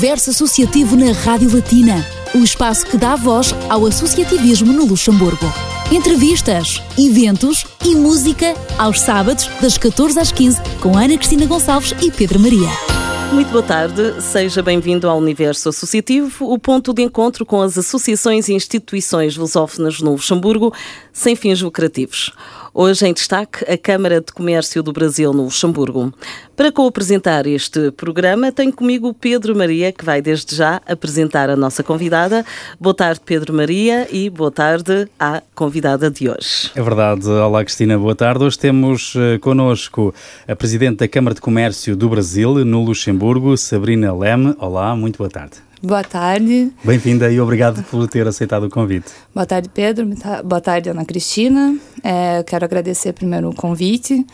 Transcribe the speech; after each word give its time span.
Universo 0.00 0.30
Associativo 0.30 0.96
na 0.96 1.12
Rádio 1.12 1.54
Latina, 1.54 2.06
o 2.34 2.38
espaço 2.38 2.86
que 2.86 2.96
dá 2.96 3.16
voz 3.16 3.54
ao 3.68 3.84
associativismo 3.84 4.72
no 4.72 4.86
Luxemburgo. 4.86 5.44
Entrevistas, 5.92 6.82
eventos 6.98 7.66
e 7.84 7.94
música 7.94 8.54
aos 8.78 8.98
sábados, 8.98 9.46
das 9.60 9.76
14 9.76 10.18
às 10.18 10.32
15, 10.32 10.58
com 10.80 10.96
Ana 10.96 11.18
Cristina 11.18 11.44
Gonçalves 11.44 11.94
e 12.00 12.10
Pedro 12.10 12.40
Maria. 12.40 12.70
Muito 13.30 13.50
boa 13.50 13.62
tarde, 13.62 14.22
seja 14.22 14.62
bem-vindo 14.62 15.06
ao 15.06 15.18
Universo 15.18 15.68
Associativo, 15.68 16.50
o 16.50 16.58
ponto 16.58 16.94
de 16.94 17.02
encontro 17.02 17.44
com 17.44 17.60
as 17.60 17.76
associações 17.76 18.48
e 18.48 18.54
instituições 18.54 19.36
lusófonas 19.36 20.00
no 20.00 20.12
Luxemburgo, 20.12 20.72
sem 21.12 21.36
fins 21.36 21.60
lucrativos. 21.60 22.32
Hoje 22.72 23.04
em 23.06 23.12
destaque 23.12 23.64
a 23.70 23.76
Câmara 23.76 24.20
de 24.20 24.32
Comércio 24.32 24.80
do 24.82 24.92
Brasil 24.92 25.32
no 25.32 25.44
Luxemburgo. 25.44 26.12
Para 26.56 26.70
co-apresentar 26.70 27.46
este 27.46 27.90
programa, 27.90 28.52
tenho 28.52 28.72
comigo 28.72 29.12
Pedro 29.12 29.56
Maria, 29.56 29.90
que 29.90 30.04
vai 30.04 30.22
desde 30.22 30.54
já 30.54 30.80
apresentar 30.86 31.50
a 31.50 31.56
nossa 31.56 31.82
convidada. 31.82 32.44
Boa 32.78 32.94
tarde, 32.94 33.20
Pedro 33.24 33.52
Maria, 33.52 34.06
e 34.12 34.30
boa 34.30 34.52
tarde 34.52 35.08
à 35.18 35.42
convidada 35.54 36.08
de 36.08 36.28
hoje. 36.28 36.70
É 36.76 36.82
verdade. 36.82 37.28
Olá, 37.28 37.64
Cristina, 37.64 37.98
boa 37.98 38.14
tarde. 38.14 38.44
Hoje 38.44 38.58
temos 38.58 39.14
uh, 39.16 39.38
connosco 39.40 40.14
a 40.46 40.54
Presidente 40.54 40.98
da 40.98 41.08
Câmara 41.08 41.34
de 41.34 41.40
Comércio 41.40 41.96
do 41.96 42.08
Brasil, 42.08 42.64
no 42.64 42.84
Luxemburgo, 42.84 43.56
Sabrina 43.56 44.14
Leme. 44.14 44.54
Olá, 44.58 44.94
muito 44.94 45.18
boa 45.18 45.30
tarde. 45.30 45.69
Boa 45.82 46.04
tarde. 46.04 46.70
Bem-vinda 46.84 47.30
e 47.32 47.40
obrigado 47.40 47.82
por 47.84 48.06
ter 48.06 48.26
aceitado 48.28 48.64
o 48.64 48.70
convite. 48.70 49.10
Boa 49.34 49.46
tarde, 49.46 49.70
Pedro. 49.72 50.06
Boa 50.44 50.60
tarde, 50.60 50.90
Ana 50.90 51.06
Cristina. 51.06 51.74
É, 52.04 52.42
quero 52.42 52.66
agradecer 52.66 53.14
primeiro 53.14 53.48
o 53.48 53.54
convite 53.54 54.26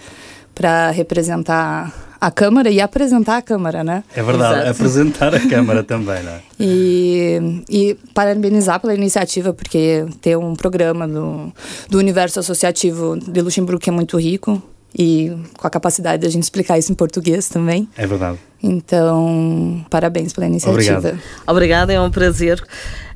para 0.52 0.90
representar 0.90 1.95
a 2.20 2.30
Câmara 2.32 2.68
e 2.68 2.80
apresentar 2.80 3.37
a 3.37 3.42
Câmara, 3.42 3.84
né? 3.84 4.02
É 4.16 4.23
verdade, 4.23 4.54
Exato. 4.54 4.70
apresentar 4.70 5.34
a 5.37 5.48
Câmara 5.48 5.84
também, 5.84 6.20
né? 6.23 6.40
E, 6.59 7.62
e 7.68 7.96
parabenizar 8.13 8.80
pela 8.80 8.95
iniciativa, 8.95 9.52
porque 9.52 10.04
ter 10.20 10.37
um 10.37 10.57
programa 10.57 11.07
do, 11.07 11.52
do 11.88 11.98
universo 11.98 12.40
associativo 12.40 13.16
de 13.16 13.40
Luxemburgo 13.40 13.80
que 13.80 13.90
é 13.90 13.92
muito 13.92 14.18
rico, 14.18 14.60
e 14.98 15.36
com 15.56 15.66
a 15.66 15.70
capacidade 15.70 16.22
de 16.22 16.26
a 16.26 16.30
gente 16.30 16.44
explicar 16.44 16.78
isso 16.78 16.90
em 16.90 16.94
português 16.94 17.48
também. 17.48 17.88
É 17.96 18.06
verdade. 18.06 18.38
Então, 18.62 19.84
parabéns 19.90 20.32
pela 20.32 20.46
iniciativa. 20.46 20.98
Obrigado. 20.98 21.22
Obrigada, 21.46 21.92
é 21.92 22.00
um 22.00 22.10
prazer. 22.10 22.62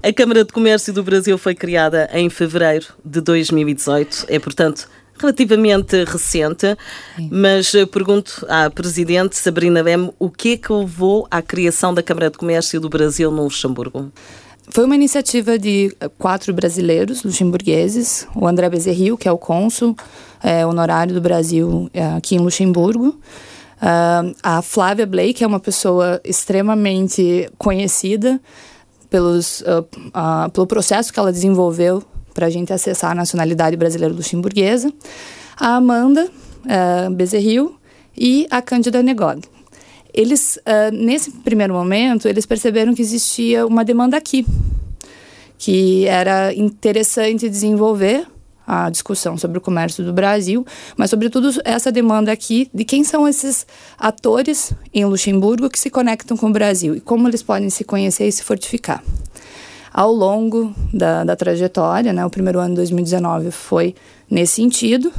A 0.02 0.12
Câmara 0.12 0.44
de 0.44 0.52
Comércio 0.52 0.92
do 0.92 1.02
Brasil 1.02 1.38
foi 1.38 1.54
criada 1.54 2.08
em 2.12 2.28
fevereiro 2.28 2.86
de 3.04 3.20
2018, 3.20 4.26
é, 4.28 4.38
portanto, 4.38 4.88
relativamente 5.18 6.04
recente, 6.04 6.76
Sim. 7.16 7.28
mas 7.30 7.74
eh, 7.74 7.84
pergunto 7.84 8.46
à 8.48 8.70
Presidente 8.70 9.36
Sabrina 9.36 9.82
Leme 9.82 10.10
o 10.18 10.30
que 10.30 10.52
é 10.52 10.56
que 10.56 10.72
levou 10.72 11.26
à 11.30 11.42
criação 11.42 11.92
da 11.92 12.02
Câmara 12.02 12.30
de 12.30 12.38
Comércio 12.38 12.80
do 12.80 12.88
Brasil 12.88 13.30
no 13.30 13.44
Luxemburgo? 13.44 14.10
Foi 14.70 14.84
uma 14.84 14.94
iniciativa 14.94 15.58
de 15.58 15.94
eh, 16.00 16.08
quatro 16.16 16.54
brasileiros 16.54 17.22
luxemburgueses, 17.22 18.26
o 18.34 18.46
André 18.46 18.70
Bezerril, 18.70 19.18
que 19.18 19.28
é 19.28 19.32
o 19.32 19.36
cônsul 19.36 19.94
é, 20.42 20.66
honorário 20.66 21.14
do 21.14 21.20
Brasil 21.20 21.90
é, 21.92 22.04
aqui 22.12 22.34
em 22.34 22.38
Luxemburgo, 22.38 23.08
uh, 23.08 24.34
a 24.42 24.62
Flávia 24.62 25.06
Blake, 25.06 25.42
é 25.42 25.46
uma 25.46 25.60
pessoa 25.60 26.20
extremamente 26.24 27.50
conhecida 27.58 28.40
pelos, 29.08 29.60
uh, 29.62 29.86
uh, 30.08 30.50
pelo 30.50 30.66
processo 30.66 31.12
que 31.12 31.18
ela 31.18 31.32
desenvolveu 31.32 32.02
para 32.32 32.46
a 32.46 32.50
gente 32.50 32.72
acessar 32.72 33.10
a 33.10 33.14
nacionalidade 33.14 33.76
brasileira 33.76 34.14
luxemburguesa, 34.14 34.92
a 35.58 35.76
Amanda 35.76 36.26
uh, 36.26 37.10
Bezerril 37.14 37.74
e 38.16 38.46
a 38.50 38.62
Cândida 38.62 39.02
Negod 39.02 39.42
eles, 40.12 40.58
uh, 40.58 40.92
nesse 40.92 41.30
primeiro 41.30 41.72
momento, 41.72 42.28
eles 42.28 42.46
perceberam 42.46 42.94
que 42.94 43.02
existia 43.02 43.66
uma 43.66 43.84
demanda 43.84 44.16
aqui, 44.16 44.44
que 45.58 46.06
era 46.06 46.52
interessante 46.54 47.48
desenvolver 47.48 48.26
a 48.72 48.88
discussão 48.88 49.36
sobre 49.36 49.58
o 49.58 49.60
comércio 49.60 50.04
do 50.04 50.12
Brasil, 50.12 50.64
mas 50.96 51.10
sobretudo 51.10 51.50
essa 51.64 51.90
demanda 51.90 52.30
aqui 52.30 52.70
de 52.72 52.84
quem 52.84 53.02
são 53.02 53.26
esses 53.26 53.66
atores 53.98 54.72
em 54.94 55.04
Luxemburgo 55.04 55.68
que 55.68 55.76
se 55.78 55.90
conectam 55.90 56.36
com 56.36 56.46
o 56.46 56.52
Brasil 56.52 56.94
e 56.94 57.00
como 57.00 57.26
eles 57.26 57.42
podem 57.42 57.68
se 57.68 57.82
conhecer 57.82 58.28
e 58.28 58.32
se 58.32 58.44
fortificar. 58.44 59.02
Ao 59.92 60.12
longo 60.12 60.72
da, 60.94 61.24
da 61.24 61.34
trajetória, 61.34 62.12
né, 62.12 62.24
o 62.24 62.30
primeiro 62.30 62.60
ano 62.60 62.68
de 62.68 62.76
2019 62.76 63.50
foi 63.50 63.92
nesse 64.30 64.54
sentido, 64.54 65.12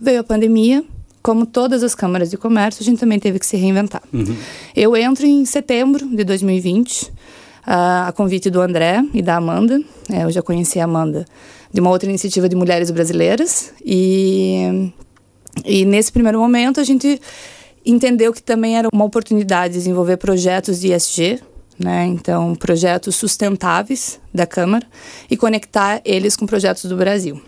veio 0.00 0.20
a 0.20 0.24
pandemia, 0.24 0.82
como 1.22 1.44
todas 1.44 1.82
as 1.82 1.94
câmaras 1.94 2.30
de 2.30 2.38
comércio, 2.38 2.82
a 2.82 2.84
gente 2.84 2.98
também 2.98 3.18
teve 3.18 3.38
que 3.38 3.44
se 3.44 3.58
reinventar. 3.58 4.02
Uhum. 4.10 4.34
Eu 4.74 4.96
entro 4.96 5.26
em 5.26 5.44
setembro 5.44 6.08
de 6.08 6.24
2020, 6.24 7.02
uh, 7.02 7.10
a 8.06 8.12
convite 8.16 8.48
do 8.48 8.62
André 8.62 9.04
e 9.12 9.20
da 9.20 9.36
Amanda. 9.36 9.78
É, 10.10 10.24
eu 10.24 10.30
já 10.30 10.40
conheci 10.40 10.80
a 10.80 10.84
Amanda 10.84 11.26
de 11.72 11.80
uma 11.80 11.90
outra 11.90 12.08
iniciativa 12.08 12.48
de 12.48 12.56
mulheres 12.56 12.90
brasileiras. 12.90 13.72
E, 13.84 14.92
e 15.64 15.84
nesse 15.84 16.12
primeiro 16.12 16.38
momento, 16.38 16.80
a 16.80 16.84
gente 16.84 17.20
entendeu 17.84 18.32
que 18.32 18.42
também 18.42 18.76
era 18.76 18.88
uma 18.92 19.04
oportunidade 19.04 19.74
de 19.74 19.78
desenvolver 19.78 20.16
projetos 20.16 20.80
de 20.80 20.92
ESG, 20.92 21.40
né? 21.78 22.06
Então, 22.06 22.54
projetos 22.54 23.16
sustentáveis 23.16 24.18
da 24.32 24.46
Câmara 24.46 24.86
e 25.30 25.36
conectar 25.36 26.00
eles 26.04 26.36
com 26.36 26.46
projetos 26.46 26.84
do 26.84 26.96
Brasil. 26.96 27.40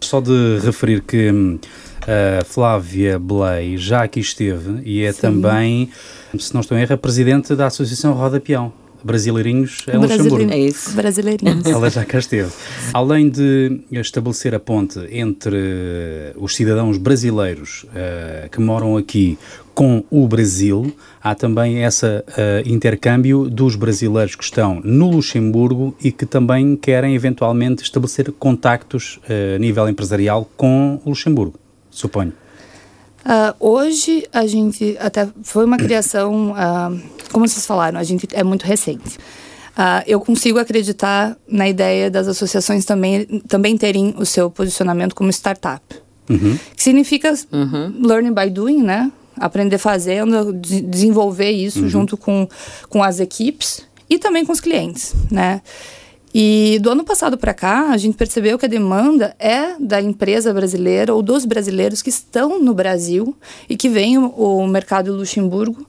Só 0.00 0.20
de 0.20 0.58
referir 0.62 1.02
que 1.02 1.30
hum, 1.30 1.58
a 2.06 2.44
Flávia 2.44 3.18
Blay 3.18 3.76
já 3.76 4.04
aqui 4.04 4.20
esteve 4.20 4.80
e 4.84 5.02
é 5.02 5.12
Sim. 5.12 5.20
também, 5.20 5.90
se 6.38 6.54
não 6.54 6.60
estou 6.60 6.76
em 6.78 6.82
erro, 6.82 6.96
presidente 6.98 7.54
da 7.54 7.66
Associação 7.66 8.12
Roda 8.12 8.40
Peão. 8.40 8.72
Brasileirinhos 9.04 9.84
é 9.86 9.98
Luxemburgo. 9.98 10.50
É 10.50 10.58
isso. 10.58 10.94
Brasileirinhos. 10.94 11.66
Ela 11.66 11.90
já 11.90 12.04
cá 12.04 12.18
esteve. 12.18 12.50
Além 12.92 13.28
de 13.28 13.80
estabelecer 13.92 14.54
a 14.54 14.60
ponte 14.60 14.98
entre 15.10 16.32
os 16.36 16.56
cidadãos 16.56 16.96
brasileiros 16.96 17.84
uh, 17.84 18.48
que 18.50 18.60
moram 18.60 18.96
aqui 18.96 19.38
com 19.74 20.04
o 20.10 20.26
Brasil, 20.26 20.94
há 21.22 21.34
também 21.34 21.82
esse 21.84 22.06
uh, 22.06 22.22
intercâmbio 22.64 23.50
dos 23.50 23.76
brasileiros 23.76 24.36
que 24.36 24.44
estão 24.44 24.80
no 24.82 25.10
Luxemburgo 25.10 25.94
e 26.02 26.10
que 26.10 26.24
também 26.24 26.76
querem 26.76 27.14
eventualmente 27.14 27.82
estabelecer 27.82 28.32
contactos 28.32 29.20
uh, 29.28 29.56
a 29.56 29.58
nível 29.58 29.88
empresarial 29.88 30.48
com 30.56 31.00
o 31.04 31.10
Luxemburgo 31.10 31.58
suponho. 31.94 32.32
Uh, 33.24 33.56
hoje 33.58 34.26
a 34.32 34.46
gente 34.46 34.96
até 35.00 35.26
foi 35.42 35.64
uma 35.64 35.78
criação, 35.78 36.52
uh, 36.52 37.02
como 37.32 37.48
vocês 37.48 37.64
falaram, 37.64 37.98
a 37.98 38.04
gente 38.04 38.28
é 38.32 38.44
muito 38.44 38.64
recente. 38.64 39.16
Uh, 39.76 40.04
eu 40.06 40.20
consigo 40.20 40.58
acreditar 40.58 41.36
na 41.48 41.68
ideia 41.68 42.10
das 42.10 42.28
associações 42.28 42.84
também, 42.84 43.24
também 43.48 43.76
terem 43.78 44.14
o 44.18 44.26
seu 44.26 44.50
posicionamento 44.50 45.14
como 45.14 45.30
startup. 45.30 45.82
Uhum. 46.28 46.58
Que 46.76 46.82
significa 46.82 47.34
uhum. 47.50 47.94
learning 48.02 48.32
by 48.32 48.50
doing, 48.50 48.82
né? 48.82 49.10
Aprender 49.36 49.78
fazendo, 49.78 50.52
de 50.52 50.80
desenvolver 50.80 51.50
isso 51.50 51.80
uhum. 51.80 51.88
junto 51.88 52.16
com, 52.16 52.46
com 52.88 53.02
as 53.02 53.20
equipes 53.20 53.82
e 54.08 54.18
também 54.18 54.44
com 54.44 54.52
os 54.52 54.60
clientes, 54.60 55.14
né? 55.30 55.60
E 56.36 56.80
do 56.82 56.90
ano 56.90 57.04
passado 57.04 57.38
para 57.38 57.54
cá, 57.54 57.90
a 57.90 57.96
gente 57.96 58.16
percebeu 58.16 58.58
que 58.58 58.66
a 58.66 58.68
demanda 58.68 59.36
é 59.38 59.76
da 59.78 60.02
empresa 60.02 60.52
brasileira 60.52 61.14
ou 61.14 61.22
dos 61.22 61.44
brasileiros 61.44 62.02
que 62.02 62.10
estão 62.10 62.58
no 62.58 62.74
Brasil 62.74 63.36
e 63.68 63.76
que 63.76 63.88
veem 63.88 64.18
o 64.18 64.66
mercado 64.66 65.14
Luxemburgo 65.14 65.86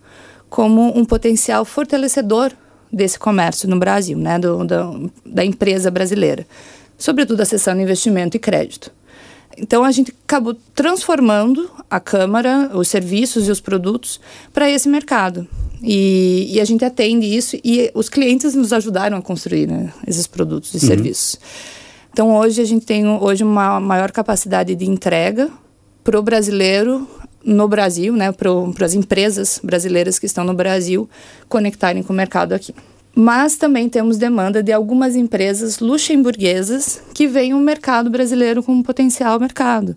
como 0.47 0.95
um 0.95 1.03
potencial 1.03 1.65
fortalecedor 1.65 2.51
desse 2.93 3.17
comércio 3.17 3.67
no 3.67 3.79
Brasil, 3.79 4.19
né, 4.19 4.37
do, 4.37 5.11
da 5.25 5.43
empresa 5.43 5.89
brasileira, 5.89 6.45
sobretudo 6.95 7.41
acessando 7.41 7.81
investimento 7.81 8.37
e 8.37 8.39
crédito. 8.39 8.91
Então 9.57 9.83
a 9.83 9.91
gente 9.91 10.13
acabou 10.25 10.55
transformando 10.73 11.69
a 11.89 11.99
Câmara, 11.99 12.71
os 12.73 12.87
serviços 12.87 13.47
e 13.47 13.51
os 13.51 13.61
produtos 13.61 14.19
para 14.53 14.69
esse 14.69 14.89
mercado. 14.89 15.47
E, 15.81 16.47
e, 16.51 16.59
a 16.59 16.65
gente 16.65 16.83
atende 16.83 17.25
isso 17.25 17.57
e 17.63 17.91
os 17.93 18.09
clientes 18.09 18.55
nos 18.55 18.73
ajudaram 18.73 19.17
a 19.17 19.21
construir 19.21 19.67
né, 19.67 19.93
esses 20.07 20.25
produtos 20.25 20.73
e 20.73 20.77
uhum. 20.77 20.87
serviços. 20.87 21.39
Então 22.11 22.35
hoje 22.35 22.61
a 22.61 22.65
gente 22.65 22.85
tem 22.85 23.07
hoje 23.07 23.43
uma 23.43 23.79
maior 23.79 24.11
capacidade 24.11 24.73
de 24.73 24.85
entrega 24.85 25.49
para 26.03 26.17
o 26.17 26.23
brasileiro 26.23 27.07
no 27.43 27.67
Brasil, 27.67 28.13
né, 28.15 28.31
para 28.31 28.85
as 28.85 28.93
empresas 28.93 29.59
brasileiras 29.63 30.17
que 30.17 30.25
estão 30.25 30.43
no 30.43 30.53
Brasil 30.53 31.09
conectarem 31.47 32.01
com 32.01 32.13
o 32.13 32.15
mercado 32.15 32.53
aqui. 32.53 32.73
Mas 33.15 33.55
também 33.55 33.87
temos 33.87 34.17
demanda 34.17 34.61
de 34.61 34.73
algumas 34.73 35.15
empresas 35.15 35.79
luxemburguesas 35.79 37.01
que 37.13 37.27
veem 37.27 37.53
o 37.53 37.59
mercado 37.59 38.09
brasileiro 38.09 38.61
como 38.61 38.79
um 38.79 38.83
potencial 38.83 39.39
mercado. 39.39 39.93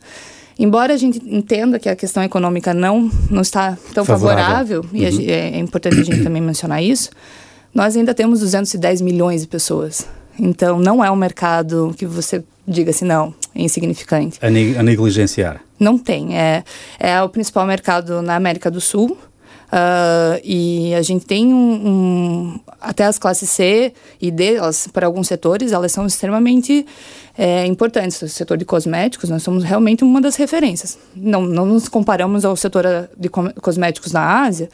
Embora 0.56 0.94
a 0.94 0.97
gente 0.97 1.20
entenda 1.25 1.79
que 1.79 1.88
a 1.88 1.97
questão 1.97 2.23
econômica 2.23 2.73
não, 2.73 3.11
não 3.29 3.43
está 3.43 3.76
tão 3.93 4.05
favorável, 4.05 4.82
favorável 4.82 4.85
uhum. 4.93 5.20
e 5.20 5.31
é, 5.31 5.56
é 5.56 5.59
importante 5.59 6.00
a 6.00 6.05
gente 6.05 6.23
também 6.23 6.43
mencionar 6.43 6.82
isso, 6.82 7.11
nós 7.75 7.97
ainda 7.97 8.15
temos 8.15 8.41
210 8.41 9.00
milhões 9.00 9.43
de 9.43 9.49
pessoas. 9.49 10.06
Então, 10.38 10.79
não 10.79 11.05
é 11.05 11.11
um 11.11 11.17
mercado 11.17 11.94
que 11.97 12.06
você 12.06 12.44
diga 12.67 12.91
assim, 12.91 13.05
não, 13.05 13.35
é 13.55 13.62
insignificante. 13.62 14.38
A 14.41 14.50
negligenciar? 14.82 15.61
Não 15.79 15.99
tem. 15.99 16.37
É, 16.37 16.65
é 16.99 17.23
o 17.23 17.29
principal 17.29 17.67
mercado 17.67 18.20
na 18.23 18.37
América 18.37 18.70
do 18.70 18.81
Sul. 18.81 19.17
Uh, 19.69 20.41
e 20.43 20.94
a 20.94 21.03
gente 21.03 21.26
tem 21.26 21.53
um, 21.53 21.88
um, 21.88 22.61
até 22.81 23.05
as 23.05 23.19
classes 23.19 23.50
C 23.50 23.93
e 24.20 24.31
D, 24.31 24.56
para 24.94 25.06
alguns 25.06 25.29
setores, 25.29 25.73
elas 25.73 25.93
são 25.93 26.06
extremamente 26.06 26.87
é, 27.37 27.67
importantes. 27.67 28.23
O 28.23 28.29
setor 28.29 28.56
de 28.56 28.65
cosméticos, 28.65 29.29
nós 29.29 29.43
somos 29.43 29.65
realmente 29.65 30.03
uma 30.03 30.20
das 30.20 30.37
referências. 30.37 30.99
Não, 31.15 31.43
não 31.43 31.67
nos 31.67 31.87
comparamos 31.87 32.47
ao 32.47 32.56
setor 32.56 32.85
de 33.17 33.29
cosméticos 33.29 34.12
na 34.12 34.43
Ásia, 34.43 34.70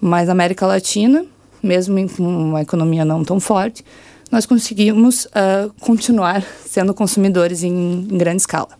mas 0.00 0.26
na 0.26 0.32
América 0.32 0.66
Latina, 0.66 1.24
mesmo 1.62 2.08
com 2.10 2.24
uma 2.24 2.62
economia 2.62 3.04
não 3.04 3.24
tão 3.24 3.38
forte, 3.38 3.84
nós 4.30 4.44
conseguimos 4.44 5.26
uh, 5.26 5.72
continuar 5.80 6.42
sendo 6.64 6.92
consumidores 6.92 7.62
em, 7.62 8.08
em 8.10 8.18
grande 8.18 8.42
escala. 8.42 8.70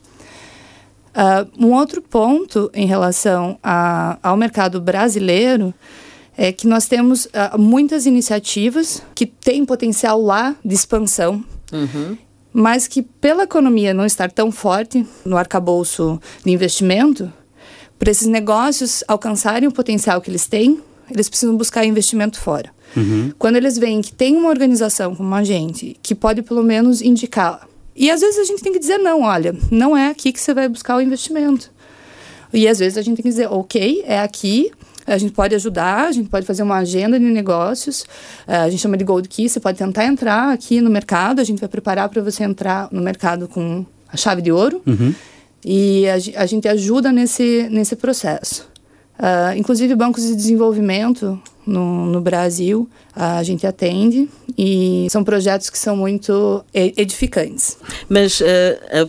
Uh, 1.17 1.67
um 1.67 1.73
outro 1.73 2.03
ponto 2.03 2.71
em 2.75 2.87
relação 2.87 3.59
a, 3.63 4.19
ao 4.23 4.37
mercado 4.37 4.79
brasileiro 4.83 5.73
é 6.37 6.53
que 6.53 6.67
nós 6.67 6.87
temos 6.87 7.25
uh, 7.25 7.59
muitas 7.59 8.05
iniciativas 8.05 9.03
que 9.15 9.25
têm 9.25 9.65
potencial 9.65 10.21
lá 10.21 10.55
de 10.63 10.75
expansão, 10.75 11.43
uhum. 11.73 12.19
mas 12.53 12.87
que 12.87 13.01
pela 13.01 13.45
economia 13.45 13.95
não 13.95 14.05
estar 14.05 14.31
tão 14.31 14.53
forte 14.53 15.07
no 15.25 15.39
arcabouço 15.39 16.21
de 16.45 16.53
investimento, 16.53 17.33
para 17.99 18.11
esses 18.11 18.27
negócios 18.27 19.03
alcançarem 19.09 19.67
o 19.67 19.73
potencial 19.73 20.21
que 20.21 20.31
eles 20.31 20.47
têm, 20.47 20.83
eles 21.11 21.31
precisam 21.31 21.57
buscar 21.57 21.87
investimento 21.87 22.39
fora. 22.39 22.71
Uhum. 22.95 23.33
Quando 23.39 23.57
eles 23.57 23.79
veem 23.79 24.03
que 24.03 24.13
tem 24.13 24.37
uma 24.37 24.51
organização 24.51 25.15
como 25.17 25.35
a 25.35 25.43
gente 25.43 25.97
que 26.03 26.15
pode 26.15 26.43
pelo 26.43 26.63
menos 26.63 27.01
indicar 27.01 27.67
e 27.97 28.11
às 28.11 28.21
vezes 28.21 28.39
a 28.39 28.45
gente 28.45 28.63
tem 28.63 28.73
que 28.73 28.79
dizer 28.79 28.99
não, 28.99 29.23
olha, 29.23 29.55
não 29.71 29.97
é 29.97 30.09
aqui 30.09 30.33
que 30.33 30.41
você 30.41 30.53
vai 30.53 30.69
buscar 30.69 30.97
o 30.97 31.01
investimento. 31.01 31.71
E 32.53 32.69
às 32.69 32.79
vezes 32.79 32.99
a 32.99 33.03
gente 33.03 33.17
tem 33.17 33.23
que 33.23 33.29
dizer, 33.29 33.51
ok, 33.51 34.05
é 34.07 34.21
aqui, 34.21 34.71
a 35.07 35.17
gente 35.19 35.33
pode 35.33 35.55
ajudar, 35.55 36.09
a 36.09 36.13
gente 36.13 36.29
pode 36.29 36.45
fazer 36.45 36.63
uma 36.63 36.77
agenda 36.77 37.19
de 37.19 37.25
negócios, 37.25 38.05
eh, 38.47 38.57
a 38.57 38.69
gente 38.69 38.81
chama 38.81 38.97
de 38.97 39.05
Gold 39.05 39.29
Key, 39.29 39.49
você 39.49 39.61
pode 39.61 39.79
tentar 39.79 40.05
entrar 40.05 40.53
aqui 40.53 40.81
no 40.81 40.91
mercado, 40.91 41.41
a 41.41 41.45
gente 41.45 41.61
vai 41.61 41.69
preparar 41.69 42.09
para 42.09 42.21
você 42.23 42.45
entrar 42.45 42.89
no 42.91 43.01
mercado 43.01 43.49
com 43.49 43.85
a 44.13 44.17
chave 44.17 44.43
de 44.43 44.51
ouro. 44.51 44.83
Uhum. 44.87 45.15
E 45.65 46.07
a, 46.09 46.43
a, 46.43 46.47
gente 46.47 46.69
ajuda 46.69 47.11
nesse, 47.11 47.69
nesse 47.71 47.97
processo. 47.97 48.69
Uh, 49.19 49.57
inclusive, 49.57 49.95
bancos 49.95 50.25
de 50.25 50.37
desenvolvimento 50.37 51.41
no, 51.67 52.07
no 52.07 52.21
Brasil, 52.21 52.89
a 53.15 53.43
gente 53.43 53.67
atende 53.67 54.29
e 54.57 55.07
são 55.11 55.25
projetos 55.25 55.69
que 55.69 55.79
são 55.79 55.97
muito 55.97 56.65
edificantes. 56.73 57.77
Mas 58.09 58.41
uh, 58.41 58.45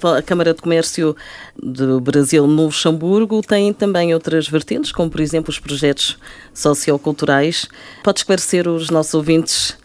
a, 0.04 0.18
a, 0.18 0.22
Câmara 0.22 0.54
de 0.54 0.62
Comércio 0.62 1.16
do 1.62 2.02
Brasil 2.02 2.48
no 2.48 2.66
Luxemburgo 2.66 3.42
tem 3.42 3.72
também 3.72 4.14
outras 4.14 4.48
vertentes, 4.48 4.92
como 4.92 5.10
por 5.10 5.22
exemplo 5.22 5.52
os 5.52 5.60
projetos 5.60 6.18
socioculturais. 6.54 7.68
Pode 8.04 8.20
esclarecer 8.20 8.68
os 8.68 8.90
nossos 8.90 9.14
ouvintes, 9.14 9.78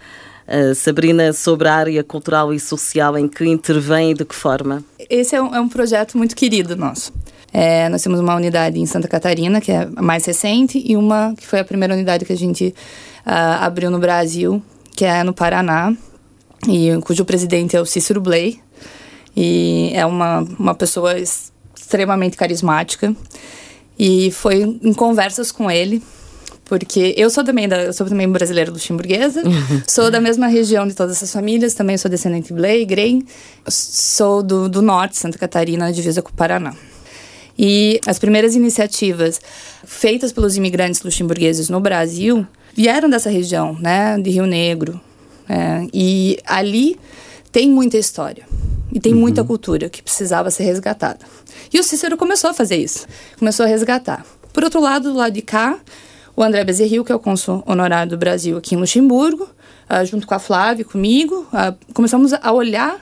uh, 0.48 0.74
Sabrina, 0.74 1.32
sobre 1.32 1.68
a 1.68 1.74
área 1.74 2.02
cultural 2.02 2.54
e 2.54 2.58
social 2.58 3.18
em 3.18 3.28
que 3.28 3.44
intervém 3.44 4.12
e 4.12 4.14
de 4.14 4.24
que 4.24 4.34
forma? 4.34 4.82
Esse 5.10 5.36
é 5.36 5.42
um, 5.42 5.54
é 5.54 5.60
um 5.60 5.68
projeto 5.68 6.16
muito 6.16 6.34
querido 6.34 6.74
nosso. 6.74 7.12
É, 7.52 7.88
nós 7.88 8.02
temos 8.02 8.18
uma 8.18 8.34
unidade 8.34 8.80
em 8.80 8.86
Santa 8.86 9.06
Catarina, 9.06 9.60
que 9.60 9.70
é 9.70 9.88
a 9.94 10.02
mais 10.02 10.24
recente, 10.24 10.82
e 10.84 10.96
uma 10.96 11.34
que 11.36 11.46
foi 11.46 11.60
a 11.60 11.64
primeira 11.64 11.92
unidade 11.92 12.24
que 12.24 12.32
a 12.32 12.36
gente 12.36 12.74
uh, 13.26 13.60
abriu 13.60 13.90
no 13.90 13.98
Brasil, 13.98 14.62
que 14.96 15.04
é 15.04 15.22
no 15.22 15.34
Paraná, 15.34 15.92
e 16.66 16.90
cujo 17.02 17.24
presidente 17.24 17.76
é 17.76 17.80
o 17.80 17.84
Cícero 17.84 18.20
Blay. 18.20 18.58
E 19.36 19.90
é 19.94 20.04
uma, 20.04 20.40
uma 20.58 20.74
pessoa 20.74 21.18
extremamente 21.18 22.36
carismática. 22.36 23.14
E 23.98 24.30
foi 24.30 24.62
em 24.62 24.92
conversas 24.92 25.52
com 25.52 25.70
ele, 25.70 26.02
porque 26.64 27.14
eu 27.16 27.28
sou 27.28 27.44
também 27.44 27.68
da, 27.68 27.82
eu 27.82 27.92
sou 27.92 28.06
também 28.06 28.28
brasileira 28.28 28.70
luxemburguesa, 28.70 29.42
sou 29.86 30.10
da 30.10 30.20
mesma 30.20 30.46
região 30.46 30.86
de 30.86 30.94
todas 30.94 31.16
essas 31.16 31.32
famílias, 31.32 31.74
também 31.74 31.98
sou 31.98 32.10
descendente 32.10 32.48
de 32.48 32.54
Blay, 32.54 32.84
Grey, 32.84 33.22
sou 33.68 34.42
do, 34.42 34.68
do 34.68 34.80
norte, 34.80 35.18
Santa 35.18 35.38
Catarina, 35.38 35.92
divisa 35.92 36.22
com 36.22 36.30
o 36.30 36.34
Paraná. 36.34 36.74
E 37.58 38.00
as 38.06 38.18
primeiras 38.18 38.54
iniciativas 38.54 39.40
feitas 39.84 40.32
pelos 40.32 40.56
imigrantes 40.56 41.02
luxemburgueses 41.02 41.68
no 41.68 41.80
Brasil 41.80 42.46
vieram 42.74 43.08
dessa 43.08 43.30
região, 43.30 43.76
né, 43.80 44.18
de 44.18 44.30
Rio 44.30 44.46
Negro. 44.46 45.00
É, 45.48 45.86
e 45.92 46.38
ali 46.46 46.98
tem 47.50 47.68
muita 47.68 47.98
história 47.98 48.46
e 48.92 49.00
tem 49.00 49.12
uhum. 49.12 49.20
muita 49.20 49.42
cultura 49.44 49.88
que 49.88 50.02
precisava 50.02 50.50
ser 50.50 50.64
resgatada. 50.64 51.20
E 51.72 51.78
o 51.78 51.82
Cícero 51.82 52.16
começou 52.16 52.50
a 52.50 52.54
fazer 52.54 52.76
isso, 52.76 53.06
começou 53.38 53.64
a 53.64 53.68
resgatar. 53.68 54.24
Por 54.52 54.64
outro 54.64 54.80
lado, 54.80 55.10
do 55.10 55.18
lado 55.18 55.32
de 55.32 55.42
cá, 55.42 55.78
o 56.36 56.42
André 56.42 56.64
Bezerril, 56.64 57.04
que 57.04 57.12
é 57.12 57.14
o 57.14 57.18
cônsul 57.18 57.62
honorário 57.66 58.10
do 58.10 58.18
Brasil 58.18 58.56
aqui 58.56 58.74
em 58.74 58.78
Luxemburgo, 58.78 59.44
uh, 59.44 60.04
junto 60.04 60.26
com 60.26 60.34
a 60.34 60.38
Flávia, 60.38 60.84
comigo, 60.84 61.46
uh, 61.52 61.76
começamos 61.92 62.32
a 62.32 62.52
olhar 62.52 63.00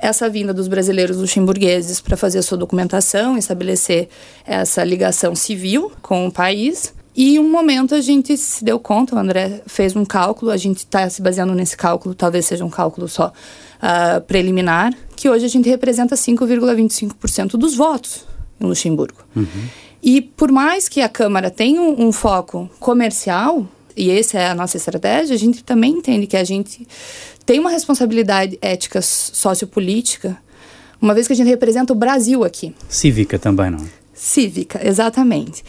essa 0.00 0.28
vinda 0.28 0.54
dos 0.54 0.66
brasileiros 0.66 1.18
luxemburgueses 1.18 2.00
para 2.00 2.16
fazer 2.16 2.38
a 2.38 2.42
sua 2.42 2.56
documentação, 2.56 3.36
estabelecer 3.36 4.08
essa 4.46 4.82
ligação 4.82 5.34
civil 5.34 5.92
com 6.00 6.26
o 6.26 6.32
país. 6.32 6.94
E 7.14 7.36
em 7.36 7.38
um 7.38 7.50
momento 7.50 7.94
a 7.94 8.00
gente 8.00 8.36
se 8.36 8.64
deu 8.64 8.78
conta, 8.78 9.14
o 9.14 9.18
André 9.18 9.62
fez 9.66 9.94
um 9.94 10.04
cálculo, 10.04 10.50
a 10.50 10.56
gente 10.56 10.78
está 10.78 11.08
se 11.10 11.20
baseando 11.20 11.54
nesse 11.54 11.76
cálculo, 11.76 12.14
talvez 12.14 12.46
seja 12.46 12.64
um 12.64 12.70
cálculo 12.70 13.08
só 13.08 13.28
uh, 13.28 14.20
preliminar, 14.22 14.94
que 15.16 15.28
hoje 15.28 15.44
a 15.44 15.48
gente 15.48 15.68
representa 15.68 16.14
5,25% 16.14 17.52
dos 17.52 17.74
votos 17.74 18.24
em 18.58 18.66
Luxemburgo. 18.66 19.18
Uhum. 19.36 19.44
E 20.02 20.22
por 20.22 20.50
mais 20.50 20.88
que 20.88 21.02
a 21.02 21.08
Câmara 21.08 21.50
tenha 21.50 21.82
um, 21.82 22.06
um 22.06 22.12
foco 22.12 22.70
comercial, 22.78 23.66
e 23.96 24.10
essa 24.10 24.38
é 24.38 24.48
a 24.48 24.54
nossa 24.54 24.76
estratégia, 24.76 25.34
a 25.34 25.38
gente 25.38 25.62
também 25.62 25.92
entende 25.92 26.26
que 26.26 26.36
a 26.36 26.44
gente 26.44 26.86
tem 27.50 27.58
uma 27.58 27.70
responsabilidade 27.70 28.56
ética 28.62 29.02
sociopolítica, 29.02 30.38
uma 31.02 31.12
vez 31.12 31.26
que 31.26 31.32
a 31.32 31.36
gente 31.36 31.48
representa 31.48 31.92
o 31.92 31.96
Brasil 31.96 32.44
aqui. 32.44 32.72
Cívica 32.88 33.40
também, 33.40 33.72
não? 33.72 33.84
Cívica, 34.14 34.80
exatamente. 34.86 35.64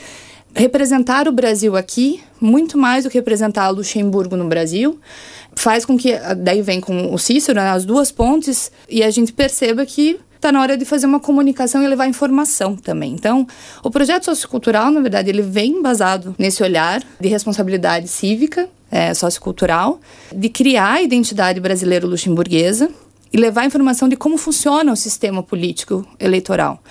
Representar 0.53 1.27
o 1.27 1.31
Brasil 1.31 1.75
aqui, 1.75 2.21
muito 2.39 2.77
mais 2.77 3.03
do 3.03 3.09
que 3.09 3.17
representar 3.17 3.67
Luxemburgo 3.69 4.35
no 4.35 4.47
Brasil, 4.47 4.99
faz 5.55 5.83
com 5.83 5.97
que, 5.97 6.15
daí 6.37 6.61
vem 6.61 6.79
com 6.79 7.11
o 7.11 7.17
Cícero, 7.17 7.59
né, 7.59 7.69
as 7.69 7.83
duas 7.83 8.11
pontes, 8.11 8.71
e 8.87 9.01
a 9.01 9.09
gente 9.09 9.33
perceba 9.33 9.83
que 9.83 10.19
está 10.41 10.51
na 10.51 10.59
hora 10.59 10.75
de 10.75 10.83
fazer 10.85 11.05
uma 11.05 11.19
comunicação 11.19 11.83
e 11.83 11.87
levar 11.87 12.07
informação 12.07 12.75
também. 12.75 13.13
Então, 13.13 13.45
o 13.83 13.91
projeto 13.91 14.25
sociocultural, 14.25 14.89
na 14.89 14.99
verdade, 14.99 15.29
ele 15.29 15.43
vem 15.43 15.73
embasado 15.73 16.35
nesse 16.37 16.63
olhar 16.63 17.03
de 17.19 17.27
responsabilidade 17.27 18.07
cívica, 18.07 18.67
é, 18.89 19.13
sociocultural, 19.13 20.01
de 20.35 20.49
criar 20.49 20.93
a 20.93 21.01
identidade 21.03 21.59
brasileiro-luxemburguesa 21.59 22.89
e 23.31 23.37
levar 23.37 23.65
informação 23.65 24.09
de 24.09 24.15
como 24.15 24.35
funciona 24.35 24.91
o 24.91 24.95
sistema 24.95 25.43
político 25.43 26.05
eleitoral. 26.19 26.81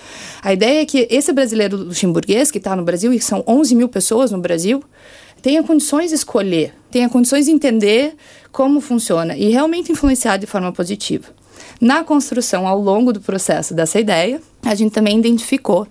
A 0.41 0.53
ideia 0.53 0.81
é 0.81 0.85
que 0.85 1.05
esse 1.11 1.33
brasileiro 1.33 1.75
luxemburguês 1.75 2.49
que 2.49 2.57
está 2.57 2.73
no 2.73 2.83
Brasil, 2.83 3.11
e 3.11 3.19
são 3.19 3.43
11 3.45 3.75
mil 3.75 3.89
pessoas 3.89 4.31
no 4.31 4.39
Brasil, 4.39 4.81
tenha 5.41 5.61
condições 5.61 6.09
de 6.09 6.15
escolher, 6.15 6.73
tenha 6.89 7.09
condições 7.09 7.45
de 7.45 7.51
entender 7.51 8.15
como 8.49 8.79
funciona 8.79 9.35
e 9.35 9.49
realmente 9.49 9.91
influenciar 9.91 10.37
de 10.37 10.47
forma 10.47 10.71
positiva. 10.71 11.40
Na 11.79 12.03
construção, 12.03 12.67
ao 12.67 12.79
longo 12.79 13.13
do 13.13 13.21
processo 13.21 13.73
dessa 13.73 13.99
ideia, 13.99 14.41
a 14.63 14.75
gente 14.75 14.91
também 14.91 15.17
identificou 15.17 15.87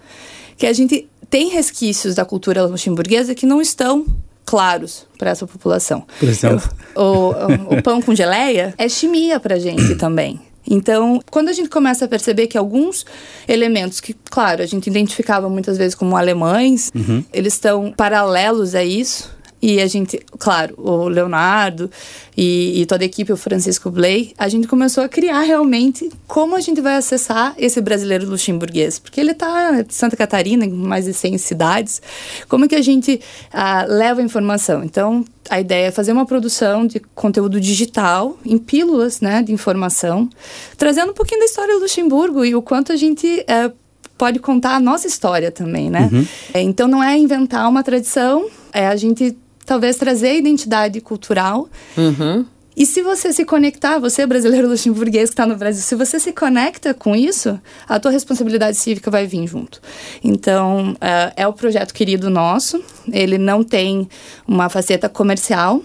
que 0.57 0.67
a 0.67 0.73
gente 0.73 1.09
tem 1.29 1.49
resquícios 1.49 2.15
da 2.15 2.25
cultura 2.25 2.65
luxemburguesa 2.67 3.35
que 3.35 3.47
não 3.47 3.61
estão 3.61 4.05
claros 4.45 5.07
para 5.17 5.31
essa 5.31 5.47
população. 5.47 6.05
Por 6.19 6.29
exemplo? 6.29 6.69
O, 6.95 7.03
o, 7.03 7.79
o 7.79 7.83
pão 7.83 8.03
com 8.03 8.15
geleia 8.15 8.75
é 8.77 8.89
chimia 8.89 9.39
para 9.39 9.55
a 9.55 9.59
gente 9.59 9.95
também. 9.95 10.41
Então, 10.69 11.21
quando 11.31 11.49
a 11.49 11.53
gente 11.53 11.69
começa 11.69 12.05
a 12.05 12.09
perceber 12.09 12.47
que 12.47 12.59
alguns 12.59 13.07
elementos 13.49 14.01
que, 14.01 14.15
claro, 14.15 14.63
a 14.63 14.67
gente 14.67 14.89
identificava 14.89 15.49
muitas 15.49 15.79
vezes 15.79 15.95
como 15.95 16.17
alemães, 16.17 16.91
uhum. 16.95 17.25
eles 17.33 17.55
estão 17.55 17.93
paralelos 17.97 18.75
a 18.75 18.85
isso, 18.85 19.31
e 19.63 19.81
a 19.81 19.87
gente, 19.87 20.21
claro, 20.39 20.75
o 20.79 21.07
Leonardo 21.09 21.91
e, 22.37 22.81
e, 22.81 22.87
toda 22.87 23.05
a 23.05 23.07
equipe, 23.07 23.31
o 23.31 23.37
Francisco 23.37 23.91
Blay, 23.91 24.33
a 24.39 24.49
gente 24.49 24.67
começou 24.67 25.05
a 25.05 25.09
criar 25.09 25.41
realmente 25.41 26.11
como 26.27 26.57
a 26.57 26.61
gente 26.61 26.81
vai 26.81 26.97
acessar 26.97 27.55
esse 27.59 27.79
brasileiro 27.81 28.27
luxemburguês. 28.27 28.99
Porque 28.99 29.21
ele 29.21 29.33
está 29.33 29.81
em 29.81 29.85
Santa 29.91 30.17
Catarina, 30.17 30.65
em 30.65 30.71
mais 30.71 31.05
de 31.05 31.13
100 31.13 31.37
cidades. 31.39 32.01
Como 32.49 32.67
que 32.67 32.75
a 32.75 32.81
gente 32.81 33.21
ah, 33.53 33.85
leva 33.87 34.23
a 34.23 34.25
informação? 34.25 34.83
Então, 34.83 35.25
a 35.51 35.61
ideia 35.61 35.89
é 35.89 35.91
fazer 35.91 36.13
uma 36.13 36.25
produção 36.25 36.87
de 36.87 36.99
conteúdo 37.15 37.61
digital, 37.61 38.39
em 38.47 38.57
pílulas 38.57 39.21
né, 39.21 39.43
de 39.43 39.53
informação, 39.53 40.31
trazendo 40.79 41.11
um 41.11 41.15
pouquinho 41.15 41.41
da 41.41 41.47
história 41.47 41.75
do 41.75 41.81
Luxemburgo 41.81 42.45
e 42.47 42.55
o 42.55 42.63
quanto 42.63 42.93
a 42.93 42.97
gente 42.97 43.45
eh, 43.47 43.71
pode 44.17 44.39
contar 44.39 44.77
a 44.77 44.81
nossa 44.81 45.07
história 45.07 45.51
também, 45.51 45.91
né? 45.91 46.09
Uhum. 46.13 46.27
Então, 46.55 46.87
não 46.87 47.03
é 47.03 47.19
inventar 47.19 47.69
uma 47.69 47.83
tradição, 47.83 48.49
é 48.73 48.87
a 48.87 48.95
gente 48.95 49.37
talvez 49.71 49.95
trazer 49.95 50.35
identidade 50.35 51.01
cultural 51.01 51.69
uhum. 51.97 52.45
E 52.77 52.87
se 52.87 53.03
você 53.03 53.33
se 53.33 53.45
conectar, 53.45 53.99
você 53.99 54.25
brasileiro 54.25 54.69
luxemburguês 54.69 55.29
que 55.29 55.35
está 55.35 55.45
no 55.45 55.55
Brasil, 55.57 55.83
se 55.83 55.95
você 55.95 56.19
se 56.19 56.33
conecta 56.33 56.95
com 56.95 57.15
isso, 57.15 57.61
a 57.87 58.01
tua 58.01 58.11
responsabilidade 58.11 58.77
cívica 58.77 59.11
vai 59.11 59.27
vir 59.27 59.47
junto. 59.47 59.83
Então, 60.25 60.93
uh, 60.93 61.33
é 61.37 61.47
o 61.47 61.53
projeto 61.53 61.93
querido 61.93 62.31
nosso. 62.31 62.83
Ele 63.13 63.37
não 63.37 63.63
tem 63.63 64.09
uma 64.47 64.71
faceta 64.71 65.11
comercial, 65.11 65.83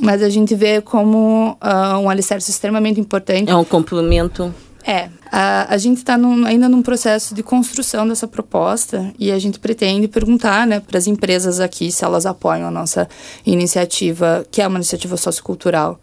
mas 0.00 0.22
a 0.22 0.28
gente 0.28 0.54
vê 0.54 0.80
como 0.80 1.58
uh, 1.60 1.98
um 1.98 2.08
alicerce 2.08 2.50
extremamente 2.50 3.00
importante. 3.00 3.50
É 3.50 3.56
um 3.56 3.64
complemento. 3.64 4.54
É, 4.86 5.08
a, 5.30 5.74
a 5.74 5.78
gente 5.78 5.98
está 5.98 6.18
ainda 6.46 6.68
num 6.68 6.82
processo 6.82 7.34
de 7.34 7.42
construção 7.42 8.06
dessa 8.06 8.26
proposta 8.26 9.12
e 9.18 9.30
a 9.30 9.38
gente 9.38 9.58
pretende 9.58 10.08
perguntar 10.08 10.66
né, 10.66 10.80
para 10.80 10.98
as 10.98 11.06
empresas 11.06 11.60
aqui 11.60 11.92
se 11.92 12.04
elas 12.04 12.26
apoiam 12.26 12.68
a 12.68 12.70
nossa 12.70 13.08
iniciativa, 13.44 14.46
que 14.50 14.62
é 14.62 14.66
uma 14.66 14.78
iniciativa 14.78 15.16
sociocultural. 15.16 16.00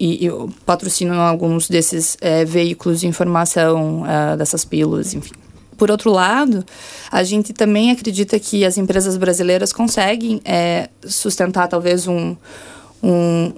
E, 0.00 0.26
e 0.26 0.30
patrocinam 0.66 1.20
alguns 1.20 1.68
desses 1.68 2.16
é, 2.20 2.44
veículos 2.44 3.00
de 3.00 3.06
informação, 3.06 4.04
é, 4.04 4.36
dessas 4.36 4.64
pílulas, 4.64 5.14
enfim. 5.14 5.30
Por 5.76 5.90
outro 5.90 6.10
lado, 6.10 6.64
a 7.10 7.22
gente 7.22 7.52
também 7.52 7.90
acredita 7.90 8.38
que 8.38 8.64
as 8.64 8.78
empresas 8.78 9.16
brasileiras 9.16 9.72
conseguem 9.72 10.40
é, 10.44 10.88
sustentar 11.04 11.68
talvez 11.68 12.08
um, 12.08 12.36
um, 13.02 13.52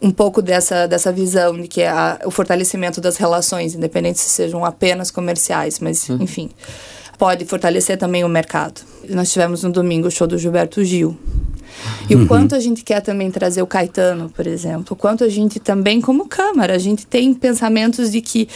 um 0.00 0.10
pouco 0.10 0.40
dessa, 0.40 0.86
dessa 0.86 1.12
visão 1.12 1.60
de 1.60 1.66
que 1.66 1.82
é 1.82 1.88
a, 1.88 2.20
o 2.24 2.30
fortalecimento 2.30 3.00
das 3.00 3.16
relações, 3.16 3.74
independente 3.74 4.20
se 4.20 4.30
sejam 4.30 4.64
apenas 4.64 5.10
comerciais, 5.10 5.80
mas 5.80 6.08
uhum. 6.08 6.18
enfim, 6.20 6.50
pode 7.18 7.44
fortalecer 7.44 7.98
também 7.98 8.24
o 8.24 8.28
mercado. 8.28 8.80
Nós 9.08 9.32
tivemos 9.32 9.64
no 9.64 9.70
domingo 9.70 10.06
o 10.08 10.10
show 10.10 10.26
do 10.26 10.38
Gilberto 10.38 10.84
Gil. 10.84 11.16
E 12.08 12.14
uhum. 12.14 12.24
o 12.24 12.26
quanto 12.26 12.54
a 12.54 12.60
gente 12.60 12.82
quer 12.82 13.00
também 13.00 13.30
trazer 13.30 13.62
o 13.62 13.66
Caetano, 13.66 14.30
por 14.30 14.46
exemplo, 14.46 14.86
o 14.90 14.96
quanto 14.96 15.24
a 15.24 15.28
gente 15.28 15.60
também, 15.60 16.00
como 16.00 16.28
Câmara, 16.28 16.74
a 16.74 16.78
gente 16.78 17.06
tem 17.06 17.34
pensamentos 17.34 18.12
de 18.12 18.20
que, 18.20 18.48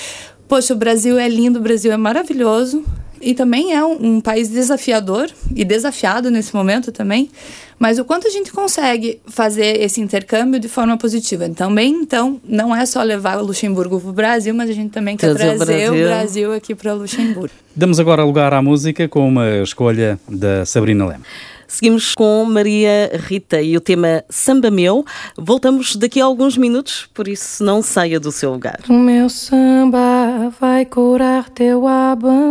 poxa, 0.49 0.75
o 0.75 0.77
Brasil 0.77 1.19
é 1.19 1.29
lindo, 1.29 1.59
o 1.59 1.63
Brasil 1.63 1.93
é 1.93 1.97
maravilhoso, 1.97 2.85
e 3.23 3.35
também 3.35 3.73
é 3.73 3.85
um, 3.85 4.17
um, 4.17 4.21
país 4.21 4.49
desafiador 4.49 5.31
e 5.55 5.65
desafiado 5.65 6.31
nesse 6.31 6.55
momento 6.55 6.91
também, 6.91 7.31
mas 7.79 7.99
o 7.99 8.05
quanto 8.05 8.27
a 8.27 8.31
gente 8.31 8.53
consegue 8.53 9.21
fazer 9.27 9.81
esse 9.81 10.01
intercâmbio 10.01 10.59
de 10.59 10.69
forma 10.69 10.97
positiva. 10.97 11.49
Também, 11.49 11.95
então, 11.95 12.41
não 12.45 12.75
é 12.75 12.85
só 12.85 13.03
levar 13.03 13.39
o 13.39 13.45
Luxemburgo 13.45 14.01
para 14.01 14.11
o 14.11 14.13
Brasil, 14.13 14.53
mas 14.55 14.69
a 14.69 14.73
gente 14.73 14.91
também 14.91 15.17
quer 15.17 15.35
trazer, 15.35 15.55
o 15.55 15.59
Brasil, 15.59 15.93
o 15.93 16.09
Brasil 16.09 16.53
aqui 16.53 16.75
para 16.75 16.93
Luxemburgo. 16.93 17.55
Damos 17.75 17.99
agora 17.99 18.25
lugar 18.25 18.53
à 18.53 18.61
música 18.61 19.09
com 19.09 19.27
uma 19.27 19.63
escolha 19.63 20.19
da 20.29 20.67
Sabrina 20.67 21.07
Lema. 21.07 21.25
Seguimos 21.73 22.15
com 22.15 22.45
Maria 22.45 23.11
Rita 23.15 23.63
e 23.63 23.75
o 23.79 23.81
tema 23.81 24.23
Samba 24.29 24.71
Meu. 24.71 25.07
Voltamos 25.39 25.97
daqui 25.97 26.21
a 26.21 26.27
alguns 26.27 26.59
minutos, 26.59 27.09
por 27.15 27.27
isso 27.27 27.65
não 27.65 27.81
saia 27.81 28.21
do 28.21 28.31
seu 28.31 28.53
lugar. 28.53 28.81
O 28.91 28.93
meu 28.93 29.31
samba 29.31 30.53
vai 30.61 30.85
curar 30.85 31.49
teu 31.49 31.89
abandono. 31.89 32.43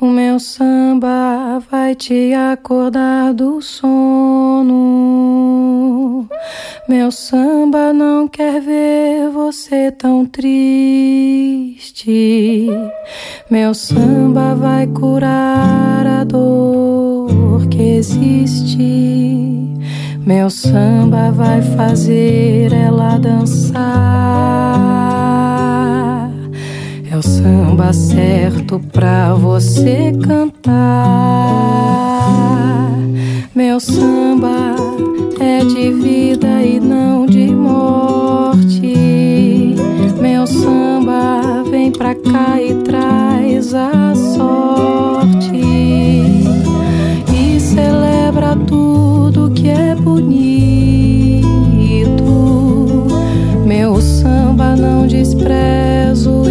O 0.00 0.06
meu 0.06 0.40
samba 0.40 1.62
vai 1.70 1.94
te 1.94 2.34
acordar 2.34 3.32
do 3.32 3.62
sono. 3.62 4.88
Meu 6.88 7.12
samba 7.12 7.92
não 7.92 8.26
quer 8.26 8.60
ver 8.60 9.30
você 9.30 9.92
tão 9.92 10.26
triste. 10.26 12.08
Meu 13.48 13.72
samba 13.72 14.56
vai 14.56 14.86
curar 14.88 16.07
a 16.08 16.24
dor 16.24 17.66
que 17.68 17.82
existe. 17.82 19.68
Meu 20.24 20.50
samba 20.50 21.30
vai 21.30 21.62
fazer 21.62 22.72
ela 22.72 23.18
dançar. 23.18 23.78
É 27.10 27.16
o 27.16 27.22
samba 27.22 27.92
certo 27.92 28.78
pra 28.92 29.34
você 29.34 30.12
cantar. 30.22 30.78
Meu 33.54 33.80
samba 33.80 34.76
é 35.40 35.64
de 35.64 35.92
vida 35.92 36.62
e 36.62 36.78
não 36.78 37.24
de 37.24 37.46
morte. 37.46 38.94
Meu 40.20 40.46
samba 40.46 41.62
vem 41.70 41.90
pra 41.90 42.14
cá 42.14 42.60
e 42.60 42.74
traz 42.84 43.72
a 43.72 44.14
sorte 44.14 45.77
celebra 47.78 48.56
tudo 48.66 49.50
que 49.50 49.68
é 49.68 49.94
bonito. 49.94 51.44
Meu 53.64 54.00
samba 54.00 54.74
não 54.74 55.06
despreza 55.06 56.28
o 56.28 56.50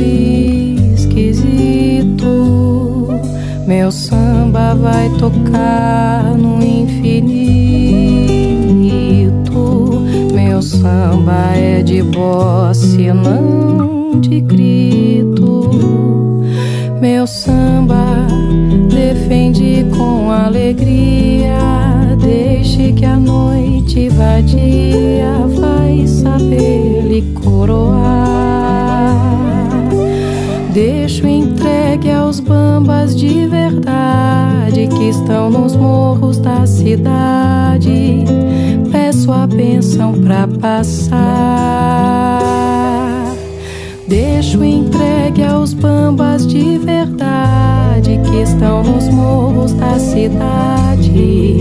esquisito. 0.93 1.47
Meu 3.67 3.91
samba 3.91 4.73
vai 4.75 5.09
tocar 5.19 6.37
no 6.37 6.57
samba 10.67 11.55
é 11.55 11.81
de 11.81 12.03
bosse, 12.03 13.11
não 13.13 14.19
de 14.19 14.41
grito. 14.41 15.69
Meu 16.99 17.25
samba 17.25 18.27
defende 18.89 19.85
com 19.97 20.16
que 22.97 23.05
a 23.05 23.15
noite 23.15 24.09
vadia 24.09 25.47
vai 25.59 26.05
saber 26.07 27.03
lhe 27.03 27.21
coroar. 27.33 29.15
Deixo 30.73 31.27
entregue 31.27 32.11
aos 32.11 32.39
bambas 32.39 33.15
de 33.15 33.47
verdade 33.47 34.87
que 34.87 35.09
estão 35.09 35.49
nos 35.49 35.75
morros 35.75 36.37
da 36.39 36.65
cidade 36.65 38.25
sua 39.27 39.45
bênção 39.45 40.13
pra 40.13 40.47
passar. 40.47 41.19
Deixo 44.07 44.63
entregue 44.63 45.43
aos 45.43 45.73
bambas 45.73 46.47
de 46.47 46.77
verdade 46.77 47.86
que 48.37 48.43
estão 48.43 48.83
nos 48.83 49.09
morros 49.09 49.73
da 49.73 49.97
cidade. 49.97 51.57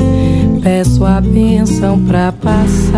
Peço 0.63 1.07
a 1.07 1.23
bênção 1.23 2.05
pra 2.05 2.31
passar. 2.33 2.93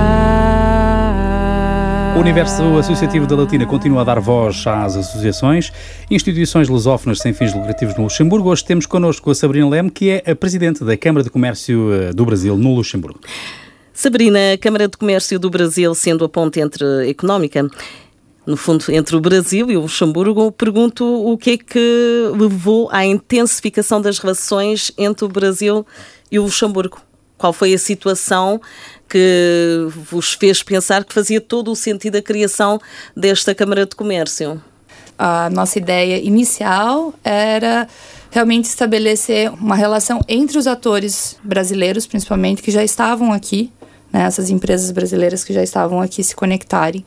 O 2.16 2.20
universo 2.20 2.76
associativo 2.76 3.24
da 3.24 3.36
Latina 3.36 3.64
continua 3.66 4.00
a 4.00 4.04
dar 4.04 4.18
voz 4.18 4.66
às 4.66 4.96
associações, 4.96 5.72
instituições 6.10 6.68
lusófonas 6.68 7.20
sem 7.20 7.32
fins 7.32 7.54
lucrativos 7.54 7.94
no 7.94 8.02
Luxemburgo. 8.02 8.50
Hoje 8.50 8.64
temos 8.64 8.84
connosco 8.84 9.30
a 9.30 9.34
Sabrina 9.34 9.68
Leme, 9.68 9.92
que 9.92 10.10
é 10.10 10.24
a 10.28 10.34
presidente 10.34 10.82
da 10.82 10.96
Câmara 10.96 11.22
de 11.22 11.30
Comércio 11.30 11.94
eh, 11.94 12.12
do 12.12 12.24
Brasil 12.24 12.56
no 12.56 12.74
Luxemburgo. 12.74 13.20
Sabrina, 13.92 14.54
a 14.54 14.58
Câmara 14.58 14.88
de 14.88 14.96
Comércio 14.96 15.38
do 15.38 15.50
Brasil, 15.50 15.94
sendo 15.94 16.24
a 16.24 16.28
ponte 16.28 16.58
entre 16.58 17.08
económica, 17.08 17.64
no 18.48 18.56
fundo, 18.56 18.82
entre 18.88 19.14
o 19.14 19.20
Brasil 19.20 19.70
e 19.70 19.76
o 19.76 19.82
Luxemburgo, 19.82 20.50
pergunto 20.50 21.04
o 21.04 21.36
que 21.36 21.50
é 21.50 21.58
que 21.58 22.32
levou 22.34 22.88
à 22.90 23.04
intensificação 23.04 24.00
das 24.00 24.18
relações 24.18 24.90
entre 24.96 25.26
o 25.26 25.28
Brasil 25.28 25.86
e 26.32 26.38
o 26.38 26.44
Luxemburgo. 26.44 26.98
Qual 27.36 27.52
foi 27.52 27.74
a 27.74 27.78
situação 27.78 28.58
que 29.06 29.86
vos 30.10 30.32
fez 30.32 30.62
pensar 30.62 31.04
que 31.04 31.12
fazia 31.12 31.42
todo 31.42 31.70
o 31.70 31.76
sentido 31.76 32.16
a 32.16 32.22
criação 32.22 32.80
desta 33.14 33.54
Câmara 33.54 33.84
de 33.84 33.94
Comércio? 33.94 34.62
A 35.18 35.50
nossa 35.50 35.78
ideia 35.78 36.18
inicial 36.18 37.12
era 37.22 37.86
realmente 38.30 38.64
estabelecer 38.64 39.52
uma 39.52 39.76
relação 39.76 40.20
entre 40.26 40.56
os 40.56 40.66
atores 40.66 41.36
brasileiros, 41.44 42.06
principalmente, 42.06 42.62
que 42.62 42.70
já 42.70 42.82
estavam 42.82 43.30
aqui 43.30 43.70
né, 44.12 44.22
essas 44.22 44.50
empresas 44.50 44.90
brasileiras 44.90 45.44
que 45.44 45.52
já 45.52 45.62
estavam 45.62 46.00
aqui 46.00 46.22
se 46.22 46.34
conectarem. 46.34 47.04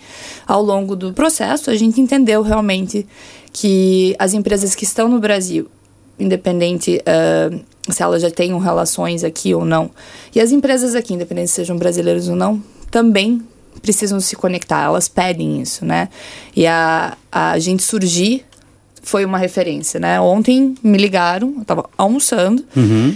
Ao 0.48 0.62
longo 0.62 0.96
do 0.96 1.14
processo, 1.14 1.70
a 1.70 1.76
gente 1.76 2.00
entendeu 2.00 2.42
realmente 2.42 3.06
que 3.52 4.16
as 4.18 4.34
empresas 4.34 4.76
que 4.76 4.84
estão 4.84 5.08
no 5.08 5.20
Brasil, 5.20 5.68
independente 6.20 7.02
uh, 7.02 7.60
se 7.92 8.02
elas 8.02 8.22
já 8.22 8.30
tenham 8.30 8.60
relações 8.60 9.24
aqui 9.24 9.54
ou 9.54 9.66
não, 9.66 9.90
e 10.34 10.40
as 10.40 10.52
empresas 10.52 10.96
aqui, 10.96 11.14
independente 11.14 11.50
se 11.50 11.56
sejam 11.56 11.78
brasileiros 11.78 12.28
ou 12.28 12.36
não, 12.36 12.62
também 12.90 13.42
precisam 13.82 14.20
se 14.20 14.36
conectar, 14.36 14.84
elas 14.84 15.08
pedem 15.08 15.62
isso, 15.62 15.86
né? 15.86 16.10
E 16.56 16.68
a, 16.68 17.18
a 17.32 17.58
gente 17.58 17.82
surgir 17.82 18.46
foi 19.02 19.26
uma 19.26 19.38
referência, 19.38 20.00
né? 20.00 20.22
Ontem 20.22 20.76
me 20.84 20.98
ligaram, 20.98 21.54
eu 21.56 21.62
estava 21.64 21.90
almoçando. 21.98 22.64
Uhum 22.76 23.16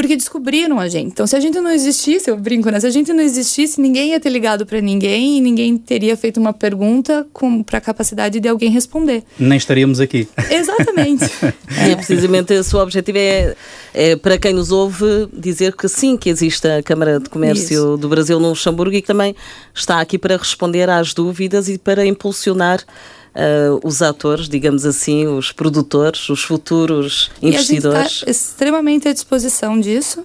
porque 0.00 0.16
descobriram 0.16 0.80
a 0.80 0.88
gente. 0.88 1.08
Então, 1.08 1.26
se 1.26 1.36
a 1.36 1.40
gente 1.40 1.60
não 1.60 1.70
existisse, 1.70 2.30
eu 2.30 2.36
brinco, 2.38 2.70
né? 2.70 2.80
Se 2.80 2.86
a 2.86 2.90
gente 2.90 3.12
não 3.12 3.22
existisse, 3.22 3.78
ninguém 3.78 4.12
ia 4.12 4.20
ter 4.20 4.30
ligado 4.30 4.64
para 4.64 4.80
ninguém 4.80 5.36
e 5.36 5.40
ninguém 5.42 5.76
teria 5.76 6.16
feito 6.16 6.40
uma 6.40 6.54
pergunta 6.54 7.26
para 7.66 7.76
a 7.76 7.80
capacidade 7.82 8.40
de 8.40 8.48
alguém 8.48 8.70
responder. 8.70 9.22
Nem 9.38 9.58
estaríamos 9.58 10.00
aqui. 10.00 10.26
Exatamente. 10.50 11.24
é. 11.78 11.94
precisamente 11.96 12.54
esse 12.54 12.74
o 12.74 12.78
objetivo 12.78 13.18
é, 13.18 13.54
é, 13.92 14.16
para 14.16 14.38
quem 14.38 14.54
nos 14.54 14.72
ouve, 14.72 15.28
dizer 15.34 15.76
que 15.76 15.86
sim, 15.86 16.16
que 16.16 16.30
existe 16.30 16.66
a 16.66 16.82
Câmara 16.82 17.20
de 17.20 17.28
Comércio 17.28 17.64
Isso. 17.64 17.96
do 17.98 18.08
Brasil 18.08 18.40
no 18.40 18.48
Luxemburgo 18.48 18.96
e 18.96 19.02
que 19.02 19.06
também 19.06 19.36
está 19.74 20.00
aqui 20.00 20.16
para 20.16 20.38
responder 20.38 20.88
às 20.88 21.12
dúvidas 21.12 21.68
e 21.68 21.76
para 21.76 22.06
impulsionar 22.06 22.82
Uh, 23.30 23.86
os 23.86 24.02
atores, 24.02 24.48
digamos 24.48 24.84
assim, 24.84 25.26
os 25.26 25.52
produtores, 25.52 26.28
os 26.28 26.42
futuros 26.42 27.30
investidores. 27.40 27.94
E 27.94 27.98
a 27.98 28.02
gente 28.02 28.16
está 28.16 28.30
extremamente 28.30 29.08
à 29.08 29.12
disposição 29.12 29.78
disso. 29.78 30.24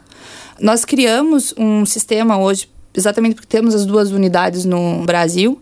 Nós 0.59 0.83
criamos 0.83 1.53
um 1.57 1.85
sistema 1.85 2.39
hoje 2.39 2.67
exatamente 2.97 3.35
porque 3.35 3.47
temos 3.47 3.75
as 3.75 3.85
duas 3.85 4.11
unidades 4.11 4.65
no 4.65 5.03
Brasil, 5.05 5.59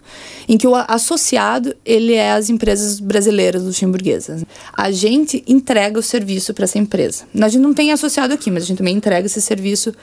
em 0.48 0.58
que 0.58 0.68
o 0.68 0.76
associado 0.76 1.76
ele 1.86 2.14
é 2.14 2.32
as 2.32 2.50
empresas 2.50 3.00
brasileiras 3.00 3.64
luxemburguesas. 3.64 4.44
A 4.72 4.92
gente 4.92 5.44
entrega 5.48 6.00
o 6.00 6.04
serviço 6.04 6.54
para 6.54 6.66
essa 6.66 6.78
empresa. 6.78 7.26
A 7.40 7.50
gente 7.50 7.62
não 7.62 7.74
tem 7.74 7.92
associado 7.92 8.34
aqui, 8.34 8.52
mas 8.52 8.64
a 8.64 8.66
gente 8.68 8.78
também 8.78 8.96
entrega 8.96 9.26
esse 9.26 9.42
serviço 9.42 9.94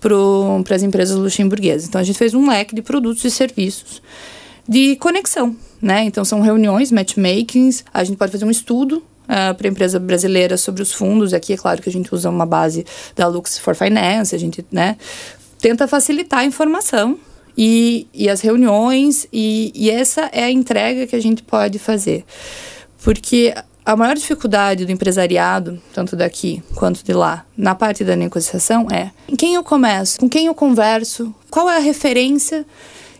para 0.00 0.74
as 0.74 0.82
empresas 0.82 1.16
luxemburguesas. 1.16 1.88
Então 1.88 2.00
a 2.00 2.04
gente 2.04 2.18
fez 2.18 2.34
um 2.34 2.48
leque 2.48 2.74
de 2.74 2.82
produtos 2.82 3.24
e 3.24 3.30
serviços 3.30 4.00
de 4.68 4.96
conexão, 4.96 5.56
né? 5.80 6.04
Então 6.04 6.24
são 6.24 6.40
reuniões, 6.40 6.90
matchmakings, 6.90 7.84
a 7.92 8.04
gente 8.04 8.16
pode 8.16 8.32
fazer 8.32 8.44
um 8.44 8.50
estudo 8.50 9.02
Uh, 9.26 9.52
para 9.56 9.66
a 9.66 9.70
empresa 9.72 9.98
brasileira 9.98 10.56
sobre 10.56 10.82
os 10.82 10.92
fundos. 10.92 11.34
Aqui 11.34 11.52
é 11.52 11.56
claro 11.56 11.82
que 11.82 11.88
a 11.88 11.92
gente 11.92 12.14
usa 12.14 12.30
uma 12.30 12.46
base 12.46 12.86
da 13.16 13.26
Lux 13.26 13.58
for 13.58 13.74
Finance, 13.74 14.32
a 14.32 14.38
gente 14.38 14.64
né, 14.70 14.96
tenta 15.58 15.88
facilitar 15.88 16.38
a 16.38 16.44
informação 16.44 17.18
e, 17.58 18.06
e 18.14 18.28
as 18.28 18.40
reuniões, 18.40 19.26
e, 19.32 19.72
e 19.74 19.90
essa 19.90 20.30
é 20.32 20.44
a 20.44 20.50
entrega 20.52 21.08
que 21.08 21.16
a 21.16 21.20
gente 21.20 21.42
pode 21.42 21.76
fazer. 21.76 22.24
Porque 23.02 23.52
a 23.84 23.96
maior 23.96 24.16
dificuldade 24.16 24.84
do 24.84 24.92
empresariado, 24.92 25.80
tanto 25.94 26.16
daqui 26.16 26.62
quanto 26.74 27.04
de 27.04 27.12
lá, 27.12 27.46
na 27.56 27.74
parte 27.74 28.04
da 28.04 28.16
negociação 28.16 28.88
é 28.90 29.12
em 29.28 29.36
quem 29.36 29.54
eu 29.54 29.62
começo, 29.62 30.18
com 30.18 30.28
quem 30.28 30.46
eu 30.46 30.54
converso, 30.54 31.34
qual 31.50 31.70
é 31.70 31.76
a 31.76 31.80
referência, 31.80 32.66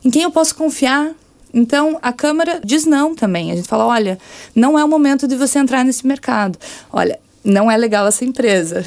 em 0.05 0.11
quem 0.11 0.23
eu 0.23 0.31
posso 0.31 0.55
confiar. 0.55 1.13
Então, 1.57 1.99
a 2.03 2.13
Câmara 2.13 2.61
diz 2.63 2.85
não 2.85 3.15
também. 3.15 3.51
A 3.51 3.57
gente 3.57 3.67
fala: 3.67 3.87
olha, 3.87 4.19
não 4.55 4.79
é 4.79 4.85
o 4.85 4.89
momento 4.89 5.27
de 5.27 5.35
você 5.35 5.59
entrar 5.59 5.83
nesse 5.83 6.07
mercado. 6.07 6.59
Olha, 6.93 7.19
não 7.43 7.71
é 7.71 7.77
legal 7.79 8.07
essa 8.07 8.27
empresa. 8.27 8.85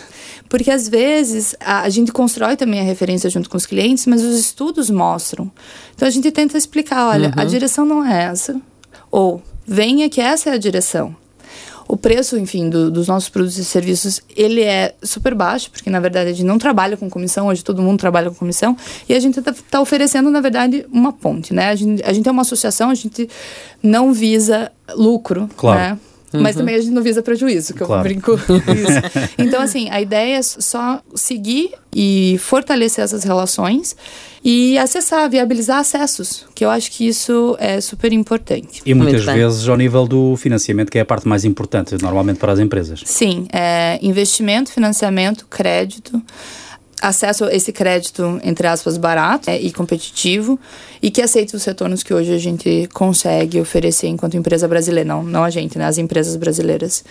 Porque 0.48 0.70
às 0.70 0.88
vezes 0.88 1.56
a, 1.60 1.82
a, 1.82 1.90
gente 1.90 2.12
constrói 2.12 2.56
também 2.56 2.80
a 2.80 2.84
referência 2.84 3.28
junto 3.28 3.50
com 3.50 3.58
os 3.58 3.66
clientes, 3.66 4.06
mas 4.06 4.24
os 4.24 4.38
estudos 4.38 4.88
mostram. 4.92 5.52
Então 5.96 6.08
a 6.08 6.12
gente 6.12 6.30
tenta 6.30 6.60
explicar: 6.60 7.08
olha, 7.08 7.30
uhum. 7.30 7.42
a 7.42 7.44
direção 7.44 7.86
não 7.86 8.06
é 8.06 8.26
essa. 8.26 8.56
Ou 9.10 9.42
venha 9.66 10.08
que 10.08 10.22
essa 10.22 10.52
é 10.52 10.54
a 10.54 10.58
direção. 10.58 11.16
O 11.92 11.98
preço, 11.98 12.38
enfim, 12.38 12.70
do, 12.70 12.92
dos 12.92 13.08
nossos 13.08 13.30
produtos 13.30 13.58
e 13.58 13.66
serviços, 13.66 14.22
ele 14.38 14.62
é 14.62 14.94
super 15.02 15.34
baixo, 15.34 15.72
porque 15.72 15.90
na 15.90 16.00
verdade 16.00 16.30
a 16.30 16.34
gente 16.34 16.46
não 16.46 16.60
trabalha 16.60 16.96
com 16.96 17.10
comissão, 17.10 17.48
hoje 17.48 17.64
todo 17.64 17.82
mundo 17.82 17.98
trabalha 17.98 18.30
com 18.30 18.36
comissão, 18.36 18.78
e 19.10 19.14
a 19.16 19.20
gente 19.20 19.40
está 19.40 19.52
tá 19.72 19.82
oferecendo, 19.82 20.30
na 20.30 20.40
verdade, 20.40 20.86
uma 20.92 21.12
ponte, 21.12 21.52
né? 21.52 21.70
A 21.70 21.76
gente, 21.76 22.04
a 22.04 22.14
gente 22.14 22.30
é 22.30 22.32
uma 22.32 22.44
associação, 22.44 22.92
a 22.92 22.94
gente 22.94 23.28
não 23.82 24.14
visa 24.14 24.72
lucro, 24.96 25.50
claro. 25.58 25.80
né? 25.80 26.00
Uhum. 26.34 26.42
Mas 26.42 26.56
também 26.56 26.76
a 26.76 26.80
gente 26.80 26.92
não 26.92 27.02
visa 27.02 27.22
prejuízo, 27.22 27.74
que 27.74 27.84
claro. 27.84 28.02
eu 28.02 28.04
brinco 28.04 28.34
isso. 28.38 29.34
Então, 29.38 29.62
assim, 29.62 29.90
a 29.90 30.00
ideia 30.00 30.38
é 30.38 30.42
só 30.42 31.02
seguir 31.16 31.72
e 31.94 32.38
fortalecer 32.40 33.04
essas 33.04 33.24
relações 33.24 33.96
e 34.44 34.78
acessar, 34.78 35.30
viabilizar 35.30 35.80
acessos, 35.80 36.46
que 36.54 36.64
eu 36.64 36.70
acho 36.70 36.92
que 36.92 37.08
isso 37.08 37.58
é 37.60 37.82
super 37.82 38.14
importante. 38.14 38.82
E 38.86 38.94
muitas 38.94 39.26
vezes 39.26 39.68
ao 39.68 39.76
nível 39.76 40.08
do 40.08 40.36
financiamento, 40.38 40.92
que 40.92 40.98
é 40.98 41.02
a 41.02 41.06
parte 41.06 41.28
mais 41.28 41.44
importante, 41.44 41.96
normalmente 42.02 42.38
para 42.38 42.54
as 42.54 42.60
empresas. 42.60 43.02
Sim, 43.06 43.48
é 43.52 44.00
investimento, 44.02 44.72
financiamento, 44.72 45.46
crédito 45.50 46.22
acesso 47.02 47.46
a 47.46 47.54
esse 47.54 47.72
crédito, 47.72 48.40
entre 48.44 48.68
aspas, 48.68 48.98
barato 48.98 49.50
é, 49.50 49.60
e 49.60 49.72
competitivo 49.72 50.60
e 51.02 51.10
que 51.10 51.22
aceite 51.22 51.56
os 51.56 51.64
retornos 51.64 52.04
que 52.04 52.14
hoje 52.14 52.34
a 52.34 52.38
gente 52.38 52.90
consegue 52.94 53.60
oferecer 53.60 54.08
enquanto 54.08 54.38
empresa 54.38 54.68
brasileira. 54.68 55.08
Não, 55.08 55.24
não 55.24 55.44
a 55.44 55.50
gente, 55.50 55.78
né? 55.78 55.86
As 55.86 55.98
empresas 55.98 56.36
brasileiras 56.36 57.04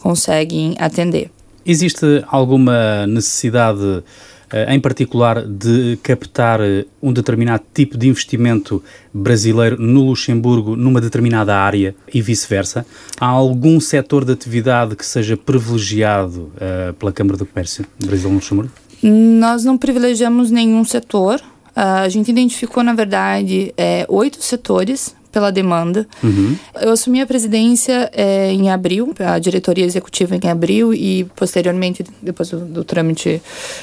conseguem 0.00 0.74
atender. 0.78 1.30
Existe 1.64 2.24
alguma 2.28 3.06
necessidade, 3.08 4.04
eh, 4.52 4.72
em 4.72 4.78
particular, 4.78 5.44
de 5.44 5.98
captar 6.00 6.60
eh, 6.60 6.84
um 7.02 7.12
determinado 7.12 7.64
tipo 7.74 7.98
de 7.98 8.08
investimento 8.08 8.80
brasileiro 9.12 9.76
no 9.80 10.04
Luxemburgo, 10.04 10.76
numa 10.76 11.00
determinada 11.00 11.56
área 11.56 11.92
e 12.14 12.22
vice-versa? 12.22 12.86
Há 13.18 13.26
algum 13.26 13.80
setor 13.80 14.24
de 14.24 14.32
atividade 14.32 14.94
que 14.94 15.04
seja 15.04 15.36
privilegiado 15.36 16.52
uh, 16.54 16.92
pela 16.94 17.12
Câmara 17.12 17.36
do 17.36 17.44
Comércio 17.44 17.84
Brasil-Luxemburgo? 17.98 18.70
Nós 19.08 19.64
não 19.64 19.78
privilegiamos 19.78 20.50
nenhum 20.50 20.84
setor. 20.84 21.40
Uh, 21.76 22.02
a 22.02 22.08
gente 22.08 22.28
identificou, 22.28 22.82
na 22.82 22.92
verdade, 22.92 23.72
é, 23.76 24.04
oito 24.08 24.42
setores 24.42 25.14
pela 25.30 25.52
demanda. 25.52 26.08
Uhum. 26.24 26.56
Eu 26.80 26.92
assumi 26.92 27.20
a 27.20 27.26
presidência 27.26 28.10
é, 28.14 28.50
em 28.50 28.70
abril, 28.70 29.14
a 29.18 29.38
diretoria 29.38 29.84
executiva 29.84 30.34
em 30.34 30.48
abril 30.48 30.94
e 30.94 31.24
posteriormente, 31.36 32.02
depois 32.22 32.48
do, 32.48 32.60
do, 32.60 32.82
trâmite 32.82 33.42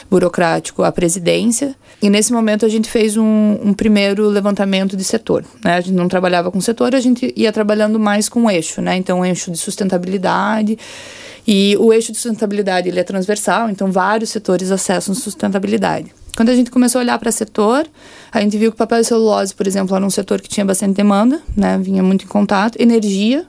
burocrático, 0.10 0.82
a 0.82 0.92
presidência. 0.92 1.76
E 2.02 2.10
nesse 2.10 2.34
momento 2.34 2.66
a 2.66 2.70
gente 2.70 2.90
fez 2.90 3.16
um, 3.16 3.60
um, 3.64 3.72
primeiro 3.72 4.28
levantamento 4.30 4.98
de 4.98 5.04
setor. 5.04 5.46
Né? 5.64 5.76
A 5.76 5.82
gente 5.82 5.94
não 5.94 6.08
trabalhava 6.08 6.52
com 6.52 6.60
setor, 6.60 6.96
a 6.96 7.00
gente 7.00 7.32
ia 7.36 7.52
trabalhando 7.52 8.00
mais 8.00 8.28
com 8.28 8.50
eixo, 8.50 8.82
né? 8.82 8.98
Então, 8.98 9.24
eixo 9.24 9.52
de 9.52 9.58
sustentabilidade 9.60 10.78
e 11.48 11.76
o 11.80 11.92
eixo 11.92 12.12
de 12.12 12.18
sustentabilidade 12.18 12.88
ele 12.90 13.00
é 13.00 13.04
transversal, 13.04 13.70
então 13.70 13.92
vários 13.92 14.30
setores 14.30 14.72
acessam 14.72 15.14
sustentabilidade. 15.14 16.14
Quando 16.36 16.50
a 16.50 16.56
gente 16.56 16.72
começou 16.72 17.00
a 17.00 17.04
olhar 17.04 17.20
para 17.20 17.32
setor, 17.32 17.86
a 18.32 18.42
gente 18.42 18.58
viu 18.58 18.72
que 18.72 18.78
papel 18.78 19.00
e 19.00 19.04
celulose, 19.04 19.54
por 19.54 19.68
exemplo, 19.68 19.96
era 19.96 20.04
um 20.04 20.10
setor 20.10 20.42
que 20.42 20.50
tinha 20.50 20.66
bastante 20.66 20.96
demanda, 20.96 21.40
né? 21.56 21.78
vinha 21.78 22.02
muito 22.02 22.26
em 22.26 22.28
contato. 22.28 22.82
Energia, 22.82 23.46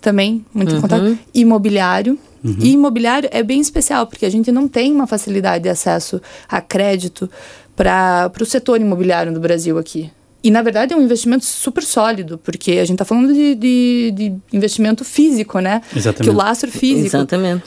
também 0.00 0.44
muito 0.54 0.70
uhum. 0.70 0.78
em 0.78 0.80
contato. 0.80 1.18
Imobiliário. 1.34 2.18
Uhum. 2.42 2.56
E 2.60 2.70
imobiliário 2.70 3.28
é 3.32 3.42
bem 3.42 3.60
especial, 3.60 4.06
porque 4.06 4.24
a 4.24 4.30
gente 4.30 4.52
não 4.52 4.68
tem 4.68 4.92
uma 4.92 5.06
facilidade 5.06 5.64
de 5.64 5.68
acesso 5.68 6.22
a 6.48 6.60
crédito 6.60 7.28
para 7.74 8.30
o 8.40 8.46
setor 8.46 8.80
imobiliário 8.80 9.32
no 9.32 9.40
Brasil 9.40 9.76
aqui. 9.76 10.10
E, 10.42 10.50
na 10.50 10.62
verdade, 10.62 10.94
é 10.94 10.96
um 10.96 11.02
investimento 11.02 11.44
super 11.44 11.82
sólido, 11.82 12.38
porque 12.38 12.72
a 12.72 12.84
gente 12.84 12.92
está 12.92 13.04
falando 13.04 13.32
de, 13.34 13.54
de, 13.54 14.10
de, 14.14 14.34
investimento 14.52 15.04
físico, 15.04 15.58
né? 15.58 15.82
Exatamente. 15.94 16.30
Que 16.30 16.30
o 16.30 16.32
lastro 16.32 16.70
físico. 16.70 17.16
Exatamente. 17.16 17.64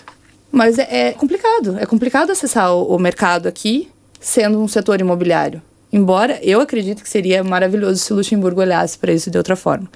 Mas 0.51 0.79
é, 0.79 1.09
é 1.09 1.11
complicado. 1.11 1.77
É 1.79 1.85
complicado 1.85 2.31
acessar 2.31 2.73
o, 2.73 2.95
o, 2.95 2.99
mercado 2.99 3.47
aqui, 3.47 3.89
sendo 4.19 4.59
um 4.59 4.67
setor 4.67 4.99
imobiliário. 4.99 5.61
Embora 5.91 6.39
eu 6.41 6.59
acredito 6.61 7.03
que 7.03 7.09
seria 7.09 7.43
maravilhoso 7.43 7.99
se 7.99 8.11
o 8.11 8.15
Luxemburgo 8.15 8.61
olhasse 8.61 8.97
para 8.97 9.13
isso 9.13 9.29
de 9.29 9.37
outra 9.37 9.55
forma. 9.55 9.87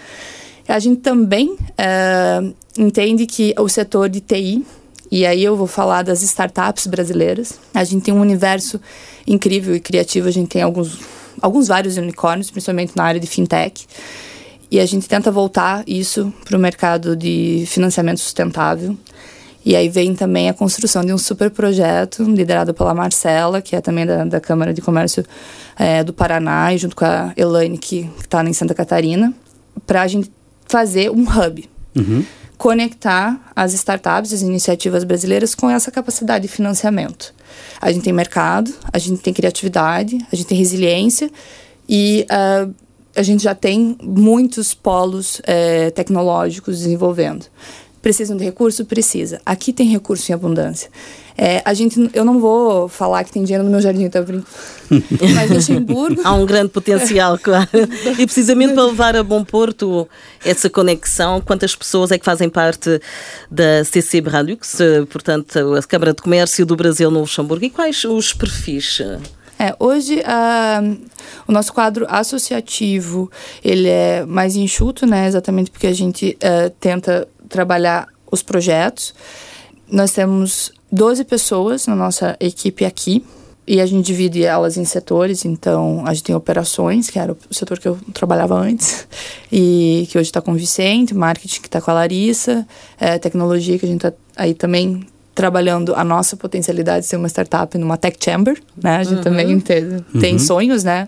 A 0.67 0.77
gente 0.77 1.01
também 1.01 1.57
é, 1.77 2.43
entende 2.77 3.25
que 3.25 3.55
o 3.57 3.67
setor 3.67 4.09
de 4.09 4.19
TI, 4.19 4.63
e 5.09 5.25
aí 5.25 5.43
eu 5.43 5.55
vou 5.55 5.65
falar 5.65 6.03
das 6.03 6.21
startups 6.21 6.85
brasileiras, 6.85 7.59
a 7.73 7.83
gente 7.83 8.03
tem 8.03 8.13
um 8.13 8.19
universo 8.19 8.79
incrível 9.25 9.75
e 9.75 9.79
criativo, 9.79 10.27
a 10.27 10.31
gente 10.31 10.49
tem 10.49 10.61
alguns 10.61 10.99
alguns 11.41 11.67
vários 11.67 11.97
unicórnios, 11.97 12.52
principalmente 12.52 12.93
na 12.95 13.04
área 13.04 13.19
de 13.19 13.28
fintech. 13.28 13.86
E 14.69 14.80
a 14.80 14.86
gente 14.86 15.08
tenta 15.08 15.32
voltar 15.32 15.84
isso 15.88 16.34
para 16.43 16.58
o 16.58 16.60
mercado 16.60 17.15
de 17.15 17.63
financiamento 17.67 18.19
sustentável. 18.19 18.97
E 19.65 19.76
aí 19.76 19.89
vem 19.89 20.15
também 20.15 20.50
a 20.50 20.54
construção 20.54 21.04
de 21.04 21.12
um 21.12 21.17
super 21.17 21.50
projeto 21.52 22.23
liderado 22.23 22.73
pela 22.73 22.93
Marcela, 22.93 23.62
que 23.62 23.76
é 23.76 23.82
também 23.82 24.06
da, 24.06 24.23
da 24.23 24.39
Câmara 24.39 24.73
de 24.73 24.82
Comércio 24.82 25.26
é, 25.78 26.04
do 26.04 26.13
Paraná, 26.13 26.73
e 26.73 26.78
junto 26.78 26.95
com 26.95 27.04
a 27.04 27.34
Elaine, 27.36 27.78
que 27.78 28.10
está 28.19 28.43
em 28.43 28.54
Santa 28.54 28.73
Catarina, 28.73 29.34
para 29.86 30.04
a 30.04 30.08
gente 30.08 30.32
fazer 30.67 31.12
um 31.12 31.23
hub. 31.23 31.69
Uhum. 31.95 32.26
Conectar 32.58 33.52
as 33.56 33.73
startups, 33.73 34.34
as 34.34 34.41
iniciativas 34.41 35.04
brasileiras 35.04 35.54
com 35.54 35.69
essa 35.69 35.91
capacidade 35.91 36.47
de 36.47 36.47
financiamento. 36.47 37.34
A 37.82 37.91
gente 37.91 38.04
tem 38.04 38.13
mercado, 38.13 38.74
a 38.91 38.98
gente 38.98 39.22
tem 39.22 39.34
criatividade, 39.34 40.17
a 40.32 40.36
gente 40.36 40.48
tem 40.48 40.58
resiliência 40.58 41.30
e 41.88 42.26
uh, 42.32 42.74
a 43.15 43.24
gente 43.24 43.43
já 43.43 43.56
tem 43.56 43.98
muitos 44.02 44.74
polos 44.74 45.39
uh, 45.39 45.91
tecnológicos 45.93 46.80
desenvolvendo. 46.80 47.46
Precisam 48.02 48.38
de 48.38 48.43
recurso? 48.43 48.86
Precisa. 48.86 49.41
Aqui 49.46 49.74
tem 49.74 49.88
recurso 49.88 50.32
em 50.32 50.36
abundância. 50.36 50.89
É, 51.38 51.62
a 51.63 51.73
gente, 51.73 52.10
eu 52.13 52.26
não 52.26 52.39
vou 52.39 52.88
falar 52.88 53.23
que 53.23 53.32
tem 53.32 53.43
dinheiro 53.43 53.63
no 53.63 53.69
meu 53.69 53.80
jardim, 53.80 54.10
tá 54.10 54.21
brincando. 54.21 54.47
Mas 55.36 55.52
Luxemburgo. 55.52 56.21
Há 56.23 56.34
um 56.34 56.45
grande 56.45 56.69
potencial, 56.69 57.38
claro. 57.41 57.69
E 58.17 58.26
precisamente 58.26 58.73
para 58.73 58.86
levar 58.86 59.15
a 59.15 59.23
bom 59.23 59.43
porto 59.43 60.10
essa 60.43 60.69
conexão, 60.69 61.39
quantas 61.39 61.76
pessoas 61.76 62.12
é 62.12 62.17
que 62.17 62.26
fazem 62.26 62.50
parte 62.50 63.00
da 63.52 63.84
CC 63.84 64.19
Bralux, 64.19 64.78
portanto, 65.10 65.76
a 65.76 65.84
Câmara 65.84 66.13
de 66.13 66.21
Comércio 66.21 66.65
do 66.65 66.76
Brasil 66.76 67.12
no 67.12 67.19
Luxemburgo, 67.19 67.65
e 67.65 67.69
quais 67.69 68.04
os 68.04 68.34
perfis? 68.34 69.02
É, 69.60 69.76
hoje 69.80 70.19
uh, 70.19 70.97
o 71.47 71.52
nosso 71.52 71.73
quadro 71.73 72.06
associativo 72.08 73.30
ele 73.63 73.89
é 73.89 74.23
mais 74.26 74.56
enxuto, 74.56 75.06
né? 75.06 75.28
Exatamente 75.28 75.71
porque 75.71 75.88
a 75.88 75.93
gente 75.93 76.38
uh, 76.43 76.69
tenta 76.80 77.28
trabalhar 77.50 78.08
os 78.32 78.43
projetos. 78.43 79.15
Nós 79.89 80.12
temos 80.12 80.71
12 80.91 81.23
pessoas 81.26 81.88
na 81.88 81.95
nossa 81.95 82.36
equipe 82.39 82.86
aqui 82.86 83.23
e 83.67 83.82
a 83.82 83.86
gente 83.86 84.06
divide 84.06 84.45
elas 84.45 84.78
em 84.78 84.86
setores. 84.86 85.43
Então, 85.43 86.04
a 86.06 86.13
gente 86.13 86.23
tem 86.23 86.36
operações, 86.36 87.10
que 87.10 87.19
era 87.19 87.34
o 87.34 87.54
setor 87.54 87.78
que 87.78 87.88
eu 87.88 87.97
trabalhava 88.13 88.56
antes, 88.56 89.06
e 89.52 90.08
que 90.10 90.17
hoje 90.17 90.30
está 90.30 90.41
com 90.41 90.54
o 90.54 90.56
Vicente, 90.56 91.13
marketing 91.13 91.62
que 91.62 91.67
está 91.67 91.82
com 91.82 91.91
a 91.91 91.95
Larissa, 91.95 92.65
é, 92.97 93.19
tecnologia 93.19 93.78
que 93.78 93.86
a 93.86 93.89
gente 93.89 94.06
está 94.06 94.17
aí 94.38 94.54
também 94.54 95.06
trabalhando 95.36 95.93
a 95.93 96.04
nossa 96.04 96.36
potencialidade 96.36 97.02
de 97.02 97.10
ser 97.10 97.17
uma 97.17 97.28
startup 97.28 97.78
numa 97.78 97.95
tech 97.95 98.17
chamber, 98.19 98.60
né? 98.82 98.97
A 98.97 99.04
gente 99.04 99.17
uhum. 99.17 99.23
também 99.23 99.60
tem, 99.60 100.04
tem 100.19 100.34
uhum. 100.34 100.39
sonhos, 100.39 100.84
né? 100.84 101.08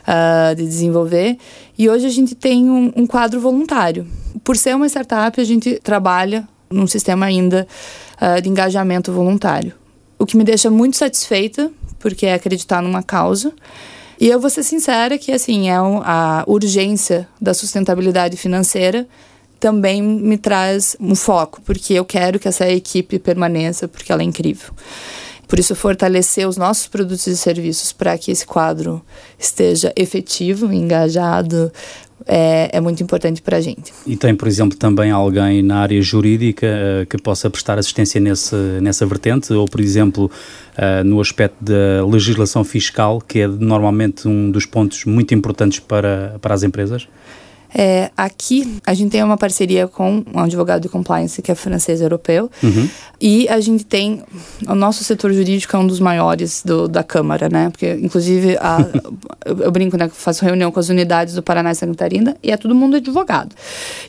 Uh, 0.00 0.56
de 0.56 0.64
desenvolver. 0.64 1.36
E 1.78 1.88
hoje 1.88 2.04
a 2.04 2.10
gente 2.10 2.34
tem 2.34 2.68
um, 2.68 2.92
um, 2.96 3.06
quadro 3.06 3.40
voluntário. 3.40 4.08
Por 4.42 4.56
ser 4.56 4.74
uma 4.74 4.88
startup, 4.88 5.40
a 5.40 5.44
gente 5.44 5.78
trabalha 5.84 6.48
num 6.68 6.86
sistema 6.86 7.26
ainda 7.26 7.64
uh, 8.20 8.40
de 8.40 8.48
engajamento 8.48 9.12
voluntário. 9.12 9.72
O 10.18 10.26
que 10.26 10.36
me 10.36 10.44
deixa 10.44 10.70
muito 10.70 10.96
satisfeita, 10.96 11.70
porque 11.98 12.26
é 12.26 12.34
acreditar 12.34 12.82
numa 12.82 13.02
causa. 13.02 13.52
E 14.20 14.28
eu 14.28 14.38
vou 14.38 14.50
ser 14.50 14.62
sincera 14.62 15.16
que, 15.16 15.32
assim, 15.32 15.70
é 15.70 15.76
a 15.76 16.44
urgência 16.46 17.26
da 17.40 17.54
sustentabilidade 17.54 18.36
financeira 18.36 19.08
também 19.60 20.02
me 20.02 20.38
traz 20.38 20.96
um 20.98 21.14
foco, 21.14 21.60
porque 21.60 21.92
eu 21.92 22.04
quero 22.04 22.38
que 22.38 22.48
essa 22.48 22.68
equipe 22.68 23.18
permaneça, 23.18 23.86
porque 23.86 24.10
ela 24.10 24.22
é 24.22 24.24
incrível. 24.24 24.72
Por 25.46 25.58
isso, 25.58 25.74
fortalecer 25.74 26.48
os 26.48 26.56
nossos 26.56 26.86
produtos 26.86 27.26
e 27.26 27.36
serviços 27.36 27.92
para 27.92 28.16
que 28.16 28.30
esse 28.30 28.46
quadro 28.46 29.02
esteja 29.38 29.92
efetivo, 29.94 30.72
engajado, 30.72 31.70
é, 32.26 32.70
é 32.72 32.80
muito 32.80 33.02
importante 33.02 33.42
para 33.42 33.56
a 33.56 33.60
gente. 33.60 33.92
E 34.06 34.16
tem, 34.16 34.34
por 34.34 34.48
exemplo, 34.48 34.76
também 34.76 35.10
alguém 35.10 35.62
na 35.62 35.78
área 35.78 36.00
jurídica 36.02 36.66
uh, 36.66 37.06
que 37.06 37.16
possa 37.18 37.48
prestar 37.50 37.78
assistência 37.78 38.20
nesse, 38.20 38.54
nessa 38.80 39.06
vertente, 39.06 39.52
ou, 39.52 39.66
por 39.66 39.80
exemplo, 39.80 40.30
uh, 40.76 41.04
no 41.04 41.20
aspecto 41.20 41.56
da 41.62 42.04
legislação 42.06 42.64
fiscal, 42.64 43.20
que 43.20 43.40
é 43.40 43.48
normalmente 43.48 44.28
um 44.28 44.50
dos 44.50 44.66
pontos 44.66 45.04
muito 45.04 45.34
importantes 45.34 45.78
para, 45.78 46.36
para 46.40 46.54
as 46.54 46.62
empresas? 46.62 47.08
É, 47.74 48.10
aqui 48.16 48.80
a 48.84 48.94
gente 48.94 49.10
tem 49.10 49.22
uma 49.22 49.36
parceria 49.36 49.86
com 49.86 50.24
um 50.34 50.40
advogado 50.40 50.82
de 50.82 50.88
compliance 50.88 51.40
que 51.40 51.52
é 51.52 51.54
francês 51.54 52.00
europeu 52.00 52.50
uhum. 52.62 52.88
e 53.20 53.48
a 53.48 53.60
gente 53.60 53.84
tem 53.84 54.22
o 54.66 54.74
nosso 54.74 55.04
setor 55.04 55.32
jurídico 55.32 55.76
é 55.76 55.78
um 55.78 55.86
dos 55.86 56.00
maiores 56.00 56.62
do, 56.64 56.88
da 56.88 57.04
Câmara, 57.04 57.48
né? 57.48 57.70
Porque 57.70 57.92
inclusive 58.02 58.56
a, 58.58 58.84
eu, 59.46 59.70
brinco, 59.70 59.96
né? 59.96 60.10
Faço 60.12 60.44
reunião 60.44 60.72
com 60.72 60.80
as 60.80 60.88
unidades 60.88 61.34
do 61.34 61.42
Paraná 61.42 61.70
e 61.70 61.74
Santa 61.74 61.92
Catarina 61.92 62.36
e 62.42 62.50
é 62.50 62.56
todo 62.56 62.74
mundo 62.74 62.96
advogado. 62.96 63.54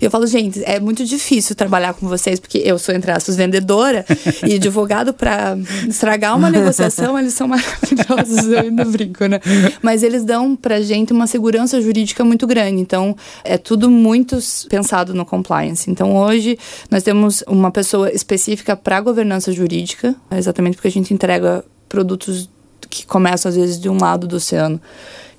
E 0.01 0.05
eu 0.05 0.09
falo, 0.09 0.25
gente, 0.25 0.63
é 0.65 0.79
muito 0.79 1.05
difícil 1.05 1.55
trabalhar 1.55 1.93
com 1.93 2.07
vocês 2.07 2.39
porque 2.39 2.59
eu 2.59 2.79
sou 2.79 2.95
entre 2.95 3.11
aspas 3.11 3.35
vendedora 3.35 4.05
e 4.47 4.55
advogado 4.55 5.13
para 5.13 5.55
estragar 5.87 6.35
uma 6.35 6.49
negociação 6.49 7.17
eles 7.19 7.33
são 7.33 7.47
maravilhosos, 7.47 8.47
eu 8.47 8.59
ainda 8.59 8.85
brinco, 8.85 9.25
né? 9.25 9.39
Mas 9.81 10.01
eles 10.01 10.23
dão 10.23 10.55
pra 10.55 10.81
gente 10.81 11.13
uma 11.13 11.27
segurança 11.27 11.79
jurídica 11.81 12.23
muito 12.23 12.47
grande. 12.47 12.81
Então 12.81 13.15
é 13.51 13.57
tudo 13.57 13.91
muito 13.91 14.37
pensado 14.69 15.13
no 15.13 15.25
compliance. 15.25 15.91
Então, 15.91 16.15
hoje, 16.15 16.57
nós 16.89 17.03
temos 17.03 17.43
uma 17.45 17.69
pessoa 17.69 18.09
específica 18.09 18.77
para 18.77 19.01
governança 19.01 19.51
jurídica, 19.51 20.15
exatamente 20.31 20.75
porque 20.75 20.87
a 20.87 20.91
gente 20.91 21.13
entrega 21.13 21.61
produtos 21.89 22.49
que 22.89 23.05
começam, 23.05 23.49
às 23.49 23.57
vezes, 23.57 23.77
de 23.77 23.89
um 23.89 23.97
lado 23.99 24.25
do 24.25 24.37
oceano 24.37 24.79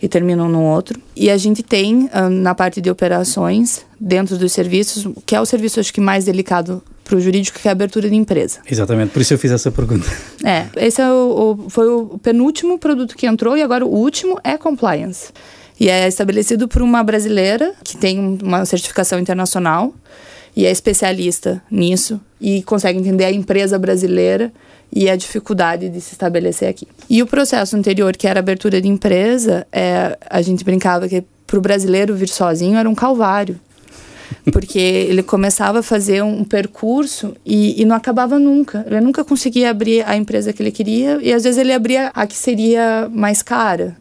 e 0.01 0.09
terminam 0.09 0.46
no 0.46 0.62
outro. 0.62 1.01
E 1.16 1.31
a 1.31 1.38
gente 1.38 1.62
tem, 1.62 2.11
ah, 2.12 2.29
na 2.29 2.55
parte 2.55 2.83
de 2.83 2.90
operações, 2.90 3.87
dentro 3.98 4.37
dos 4.37 4.53
serviços, 4.53 5.07
que 5.25 5.35
é 5.35 5.40
o 5.40 5.46
serviço, 5.46 5.81
acho 5.81 5.92
que, 5.92 6.01
mais 6.01 6.27
delicado 6.27 6.83
para 7.05 7.16
o 7.16 7.20
jurídico, 7.20 7.59
que 7.59 7.66
é 7.66 7.70
a 7.70 7.72
abertura 7.72 8.11
de 8.11 8.14
empresa. 8.14 8.61
Exatamente, 8.70 9.11
por 9.11 9.22
isso 9.22 9.33
eu 9.33 9.38
fiz 9.38 9.51
essa 9.51 9.70
pergunta. 9.70 10.07
É, 10.44 10.66
esse 10.77 11.01
é 11.01 11.11
o, 11.11 11.57
o, 11.66 11.70
foi 11.70 11.88
o 11.88 12.18
penúltimo 12.18 12.79
produto 12.79 13.16
que 13.16 13.27
entrou 13.27 13.57
e 13.57 13.62
agora 13.62 13.87
o 13.87 13.88
último 13.88 14.38
é 14.44 14.59
compliance. 14.59 15.33
E 15.83 15.88
é 15.88 16.07
estabelecido 16.07 16.68
por 16.68 16.81
uma 16.81 17.03
brasileira 17.03 17.75
que 17.83 17.97
tem 17.97 18.38
uma 18.40 18.64
certificação 18.64 19.18
internacional 19.18 19.92
e 20.55 20.64
é 20.64 20.71
especialista 20.71 21.61
nisso 21.68 22.21
e 22.40 22.62
consegue 22.62 23.01
entender 23.01 23.25
a 23.25 23.33
empresa 23.33 23.77
brasileira 23.81 24.53
e 24.92 25.11
a 25.11 25.16
dificuldade 25.16 25.88
de 25.88 26.01
se 26.01 26.12
estabelecer 26.12 26.68
aqui. 26.68 26.87
E 27.11 27.21
o 27.21 27.27
processo 27.27 27.77
anterior, 27.77 28.16
que 28.16 28.29
era 28.29 28.38
abertura 28.38 28.81
de 28.81 28.87
empresa, 28.87 29.66
é, 29.73 30.16
a 30.31 30.40
gente 30.40 30.62
brincava 30.62 31.09
que 31.09 31.25
para 31.49 31.59
o 31.59 31.61
brasileiro 31.61 32.14
vir 32.14 32.29
sozinho 32.29 32.79
era 32.79 32.88
um 32.88 32.95
calvário. 32.95 33.59
Porque 34.53 34.79
ele 35.11 35.25
começava 35.25 35.81
a 35.81 35.83
fazer 35.83 36.23
um 36.23 36.45
percurso 36.45 37.35
e, 37.45 37.83
e, 37.83 37.85
não 37.85 37.97
acabava 37.97 38.38
nunca. 38.38 38.87
Ele 38.87 39.01
nunca 39.01 39.25
conseguia 39.25 39.71
abrir 39.71 40.09
a 40.09 40.16
empresa 40.16 40.53
que 40.53 40.62
ele 40.62 40.71
queria 40.71 41.18
e 41.21 41.33
às 41.33 41.42
vezes 41.42 41.59
ele 41.59 41.73
abria 41.73 42.12
a 42.14 42.25
que 42.25 42.37
seria 42.37 43.11
mais 43.12 43.42
cara. 43.42 43.97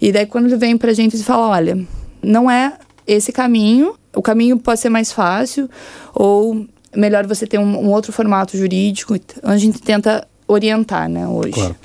E 0.00 0.12
daí 0.12 0.26
quando 0.26 0.46
ele 0.46 0.56
vem 0.56 0.76
pra 0.76 0.92
gente 0.92 1.16
e 1.16 1.22
fala, 1.22 1.48
olha, 1.48 1.78
não 2.22 2.50
é 2.50 2.74
esse 3.06 3.32
caminho, 3.32 3.94
o 4.14 4.22
caminho 4.22 4.58
pode 4.58 4.80
ser 4.80 4.88
mais 4.88 5.12
fácil, 5.12 5.68
ou 6.14 6.66
melhor 6.94 7.26
você 7.26 7.46
ter 7.46 7.58
um, 7.58 7.86
um 7.86 7.90
outro 7.90 8.12
formato 8.12 8.56
jurídico, 8.56 9.14
a 9.42 9.56
gente 9.56 9.80
tenta 9.80 10.26
orientar, 10.46 11.08
né, 11.08 11.26
hoje. 11.26 11.52
Claro. 11.52 11.76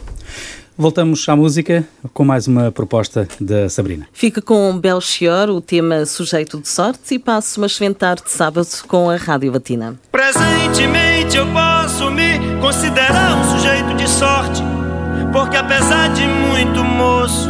Voltamos 0.78 1.28
à 1.30 1.36
música 1.38 1.88
com 2.14 2.26
mais 2.26 2.48
uma 2.48 2.70
proposta 2.70 3.26
da 3.40 3.70
Sabrina. 3.70 4.06
Fica 4.12 4.42
com 4.42 4.78
Belchior, 4.78 5.50
o 5.50 5.62
tema 5.62 6.06
Sujeito 6.06 6.60
de 6.60 6.68
Sorte, 6.68 7.16
e 7.16 7.20
passo 7.20 7.62
uma 7.62 7.68
excelente 7.68 7.96
tarde 7.96 8.24
de 8.24 8.32
sábado 8.32 8.68
com 8.86 9.10
a 9.10 9.16
Rádio 9.16 9.54
Batina. 9.54 9.98
Presentemente 10.12 11.38
eu 11.38 11.46
posso 11.54 12.12
me 12.12 12.60
considerar 12.60 13.38
um 13.38 13.58
sujeito 13.58 13.96
de 13.96 14.10
sorte, 14.10 14.62
porque 15.32 15.56
apesar 15.56 16.14
de 16.14 16.24
muito 16.24 16.84
moço, 16.84 17.50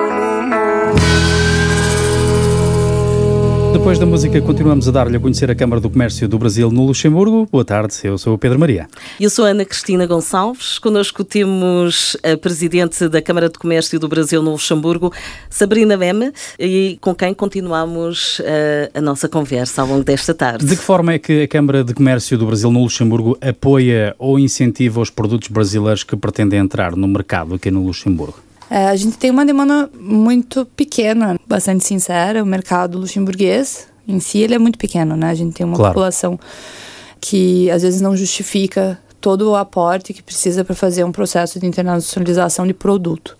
Depois 3.81 3.97
da 3.97 4.05
música, 4.05 4.39
continuamos 4.39 4.87
a 4.87 4.91
dar-lhe 4.91 5.17
a 5.17 5.19
conhecer 5.19 5.49
a 5.49 5.55
Câmara 5.55 5.81
do 5.81 5.89
Comércio 5.89 6.27
do 6.27 6.37
Brasil 6.37 6.69
no 6.69 6.85
Luxemburgo. 6.85 7.47
Boa 7.51 7.65
tarde, 7.65 7.95
eu 8.03 8.15
sou 8.15 8.35
o 8.35 8.37
Pedro 8.37 8.59
Maria. 8.59 8.87
Eu 9.19 9.27
sou 9.27 9.43
Ana 9.43 9.65
Cristina 9.65 10.05
Gonçalves. 10.05 10.77
Connosco 10.77 11.23
temos 11.23 12.15
a 12.21 12.37
Presidente 12.37 13.09
da 13.09 13.23
Câmara 13.23 13.49
de 13.49 13.57
Comércio 13.57 13.99
do 13.99 14.07
Brasil 14.07 14.43
no 14.43 14.51
Luxemburgo, 14.51 15.11
Sabrina 15.49 15.97
Meme, 15.97 16.31
e 16.59 16.99
com 17.01 17.15
quem 17.15 17.33
continuamos 17.33 18.37
uh, 18.41 18.43
a 18.93 19.01
nossa 19.01 19.27
conversa 19.27 19.81
ao 19.81 19.87
longo 19.87 20.03
desta 20.03 20.35
tarde. 20.35 20.63
De 20.63 20.77
que 20.77 20.83
forma 20.83 21.13
é 21.13 21.19
que 21.19 21.41
a 21.41 21.47
Câmara 21.47 21.83
de 21.83 21.95
Comércio 21.95 22.37
do 22.37 22.45
Brasil 22.45 22.71
no 22.71 22.83
Luxemburgo 22.83 23.35
apoia 23.41 24.15
ou 24.19 24.37
incentiva 24.37 25.01
os 25.01 25.09
produtos 25.09 25.47
brasileiros 25.47 26.03
que 26.03 26.15
pretendem 26.15 26.59
entrar 26.59 26.95
no 26.95 27.07
mercado 27.07 27.55
aqui 27.55 27.71
no 27.71 27.83
Luxemburgo? 27.83 28.50
É, 28.73 28.87
a 28.87 28.95
gente 28.95 29.17
tem 29.17 29.29
uma 29.29 29.45
demanda 29.45 29.89
muito 29.99 30.65
pequena, 30.65 31.37
bastante 31.45 31.83
sincera. 31.83 32.41
O 32.41 32.45
mercado 32.45 32.97
luxemburguês 32.97 33.85
em 34.07 34.21
si 34.21 34.37
ele 34.37 34.55
é 34.55 34.57
muito 34.57 34.79
pequeno, 34.79 35.13
né? 35.17 35.29
A 35.29 35.33
gente 35.35 35.53
tem 35.53 35.65
uma 35.65 35.75
Claro. 35.75 35.93
população 35.93 36.39
que 37.19 37.69
às 37.69 37.81
vezes 37.81 37.99
não 37.99 38.15
justifica 38.15 38.97
todo 39.19 39.51
o 39.51 39.55
aporte 39.57 40.13
que 40.13 40.23
precisa 40.23 40.63
para 40.63 40.73
fazer 40.73 41.03
um 41.03 41.11
processo 41.11 41.59
de 41.59 41.65
internacionalização 41.65 42.65
de 42.65 42.73
produto. 42.73 43.37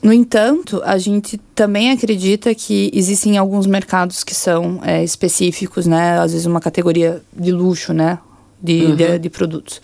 No 0.00 0.12
entanto, 0.12 0.80
a 0.84 0.98
gente 0.98 1.36
também 1.52 1.90
acredita 1.90 2.54
que 2.54 2.92
existem 2.94 3.36
alguns 3.36 3.66
mercados 3.66 4.22
que 4.22 4.36
são 4.36 4.78
é, 4.84 5.02
específicos, 5.02 5.84
né? 5.84 6.20
Às 6.20 6.30
vezes 6.30 6.46
uma 6.46 6.60
categoria 6.60 7.20
de 7.36 7.50
luxo, 7.50 7.92
né? 7.92 8.20
De, 8.62 8.94
de, 8.94 9.18
de 9.18 9.30
produtos. 9.30 9.80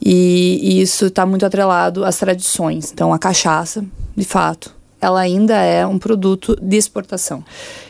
E, 0.00 0.60
e 0.62 0.80
isso 0.80 1.06
está 1.06 1.24
muito 1.24 1.46
atrelado 1.46 2.04
às 2.04 2.16
tradições. 2.18 2.92
Então, 2.92 3.12
a 3.12 3.18
cachaça, 3.18 3.84
de 4.16 4.24
fato, 4.24 4.74
ela 5.00 5.20
ainda 5.20 5.54
é 5.56 5.86
um 5.86 5.98
produto 5.98 6.56
de 6.60 6.76
exportação, 6.76 7.44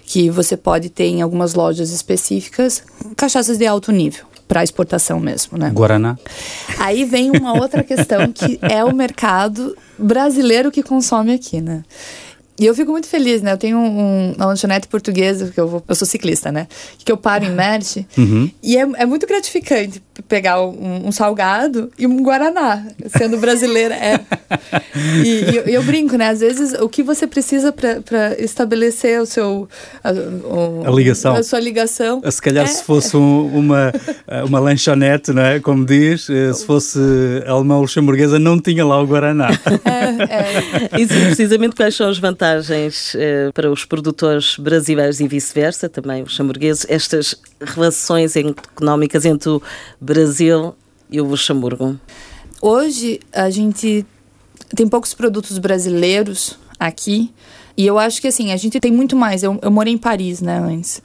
que 0.05 0.29
você 0.31 0.57
pode 0.57 0.91
ter 0.91 1.07
em 1.07 1.23
algumas 1.23 1.55
lojas 1.55 1.91
específicas, 1.91 2.83
cachaças 3.17 3.59
de 3.59 3.67
alto 3.67 3.93
nível, 3.93 4.27
para 4.47 4.63
exportação 4.63 5.19
mesmo, 5.19 5.59
né? 5.59 5.71
Guaraná? 5.71 6.19
Aí 6.79 7.05
vem 7.05 7.31
uma 7.31 7.59
outra 7.59 7.83
questão 7.83 8.33
que 8.33 8.59
é 8.63 8.85
o 8.85 8.95
mercado 8.95 9.77
brasileiro 9.99 10.71
que 10.71 10.83
consome 10.83 11.33
aqui, 11.33 11.61
né? 11.61 11.83
E 12.59 12.65
eu 12.67 12.75
fico 12.75 12.91
muito 12.91 13.07
feliz, 13.07 13.43
né? 13.43 13.53
Eu 13.53 13.59
tenho 13.59 13.77
um, 13.79 14.33
uma 14.33 14.47
lanchonete 14.47 14.89
portuguesa, 14.89 15.51
que 15.55 15.61
eu, 15.61 15.69
vou, 15.69 15.85
eu 15.87 15.95
sou 15.95 16.07
ciclista, 16.07 16.51
né? 16.51 16.67
Que 17.05 17.13
eu 17.13 17.17
paro 17.17 17.45
em 17.45 17.51
Merche. 17.51 18.07
E 18.63 18.77
é, 18.77 18.81
é 18.97 19.05
muito 19.07 19.27
gratificante 19.27 20.03
pegar 20.27 20.63
um, 20.63 21.07
um 21.07 21.13
salgado 21.13 21.91
e 21.99 22.07
um 22.07 22.23
Guaraná, 22.23 22.83
sendo 23.17 23.37
brasileira. 23.39 23.95
É. 23.95 24.21
E, 25.23 25.29
e 25.53 25.57
eu, 25.57 25.63
eu 25.65 25.83
brinco, 25.83 26.17
né? 26.17 26.29
Às 26.31 26.41
vezes, 26.41 26.73
o 26.81 26.89
que 26.89 27.03
você 27.03 27.27
precisa 27.27 27.71
para 27.71 28.35
estabelecer 28.41 29.21
o 29.21 29.27
seu... 29.27 29.69
A, 30.03 30.11
o- 30.13 30.83
A 30.87 30.91
ligação. 30.91 31.35
A 31.37 31.43
sua 31.43 31.61
ligação. 31.61 32.23
Se 32.31 32.41
calhar 32.41 32.65
é- 32.65 32.69
se 32.69 32.83
fosse 32.83 33.15
um- 33.17 33.47
uma, 33.55 33.93
uma 34.49 34.59
lanchonete, 34.59 35.33
não 35.33 35.43
é? 35.43 35.61
Como 35.61 35.85
diz, 35.85 36.31
eh, 36.31 36.51
se 36.55 36.65
fosse 36.65 36.99
alemã 37.47 37.79
luxemburguesa, 37.79 38.39
não 38.39 38.59
tinha 38.59 38.87
lá 38.87 38.99
o 39.03 39.07
Guaraná. 39.07 39.51
é, 39.85 40.99
E 41.01 41.07
sim, 41.07 41.21
precisamente 41.27 41.75
quais 41.77 41.95
são 41.95 42.09
as 42.09 42.19
vantagens 42.19 42.46
eh, 43.15 43.51
para 43.53 43.71
os 43.71 43.85
produtores 43.85 44.57
brasileiros 44.57 45.21
e 45.21 45.29
vice-versa, 45.29 45.89
também 45.89 46.23
os 46.23 46.39
hamburgueses, 46.39 46.87
estas 46.89 47.35
relações 47.61 48.35
económicas 48.37 49.25
entre 49.25 49.49
o 49.49 49.63
Brasil 50.01 50.75
e 51.11 51.21
o 51.21 51.25
Luxemburgo? 51.25 51.99
Hoje 52.61 53.21
a 53.33 53.51
gente 53.51 54.05
tem 54.75 54.89
poucos 54.89 55.15
produtos 55.15 55.59
brasileiros 55.59 56.59
aqui. 56.79 57.33
E 57.77 57.87
eu 57.87 57.99
acho 57.99 58.21
que 58.21 58.29
assim, 58.29 58.53
a 58.53 58.57
gente 58.57 58.81
tem 58.81 58.91
muito 58.91 59.15
mais. 59.15 59.43
Eu, 59.43 59.59
eu 59.63 59.71
morei 59.71 59.93
em 59.93 59.99
Paris, 59.99 60.41
né, 60.41 60.59
antes. 60.59 61.03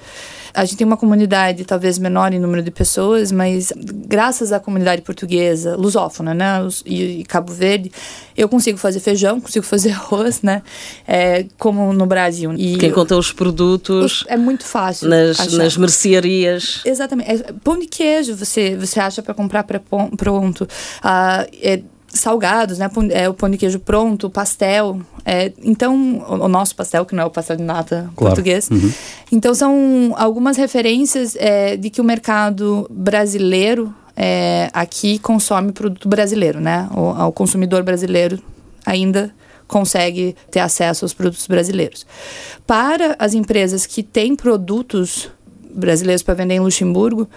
A 0.53 0.65
gente 0.65 0.77
tem 0.77 0.85
uma 0.87 0.97
comunidade 0.97 1.63
talvez 1.65 1.97
menor 1.97 2.33
em 2.33 2.39
número 2.39 2.61
de 2.61 2.71
pessoas, 2.71 3.31
mas 3.31 3.71
graças 3.77 4.51
à 4.51 4.59
comunidade 4.59 5.01
portuguesa, 5.01 5.75
lusófona, 5.75 6.33
né, 6.33 6.61
os- 6.61 6.83
e, 6.85 7.19
e 7.21 7.23
Cabo 7.23 7.51
Verde, 7.53 7.91
eu 8.37 8.49
consigo 8.49 8.77
fazer 8.77 8.99
feijão, 8.99 9.39
consigo 9.39 9.65
fazer 9.65 9.91
arroz, 9.93 10.41
né, 10.41 10.61
é, 11.07 11.45
como 11.57 11.93
no 11.93 12.05
Brasil. 12.05 12.53
E 12.57 12.77
Quem 12.77 12.91
conta 12.91 13.15
os 13.17 13.31
produtos 13.31 14.23
é 14.27 14.35
muito 14.37 14.65
fácil. 14.65 15.07
nas, 15.09 15.39
achar. 15.39 15.57
nas 15.57 15.77
mercearias. 15.77 16.81
Exatamente. 16.85 17.29
É, 17.31 17.37
pão 17.63 17.77
de 17.79 17.87
queijo 17.87 18.35
você, 18.35 18.75
você 18.75 18.99
acha 18.99 19.21
para 19.21 19.33
comprar 19.33 19.63
pré 19.63 19.79
pronto. 20.17 20.67
Ah, 21.01 21.45
é, 21.61 21.81
salgados, 22.13 22.78
né? 22.78 22.89
É, 23.12 23.30
o 23.30 23.34
pão 23.34 23.50
de 23.50 23.58
queijo 23.58 23.80
pronto, 23.80 24.30
pastel. 24.30 25.02
É, 25.26 25.52
então, 25.63 26.24
o, 26.28 26.45
o 26.45 26.47
nosso 26.47 26.76
pastel, 26.76 27.06
que 27.06 27.15
não 27.15 27.24
é 27.24 27.26
o 27.26 27.30
pastel 27.30 27.56
de 27.58 27.63
nata 27.63 28.10
Claro. 28.15 28.36
português. 28.36 28.69
Então, 29.32 29.54
são 29.54 30.13
algumas 30.17 30.58
referências 30.58 31.36
é, 31.38 31.78
de 31.78 31.89
que 31.89 32.02
o 32.02 32.04
mercado 32.04 32.88
brasileiro 32.89 33.93
é, 34.15 34.69
aqui 34.74 35.19
consome 35.19 35.71
produto 35.71 36.08
brasileiro, 36.10 36.60
né? 36.60 36.89
O, 36.93 37.28
o 37.28 37.32
consumidor 37.32 37.84
brasileiro 37.84 38.39
ainda 38.86 39.34
consegue 39.67 40.36
ter 40.50 40.60
acesso 40.60 41.06
aos 41.06 41.13
produtos 41.13 41.47
brasileiros. 41.47 42.06
Para 42.67 43.15
as 43.17 43.34
empresas 43.34 43.86
que 43.86 44.04
têm 44.04 44.36
produtos 44.36 45.30
brasileiros 45.74 46.21
para 46.21 46.34
vender 46.34 46.56
em 46.56 46.60
Luxemburgo, 46.60 47.30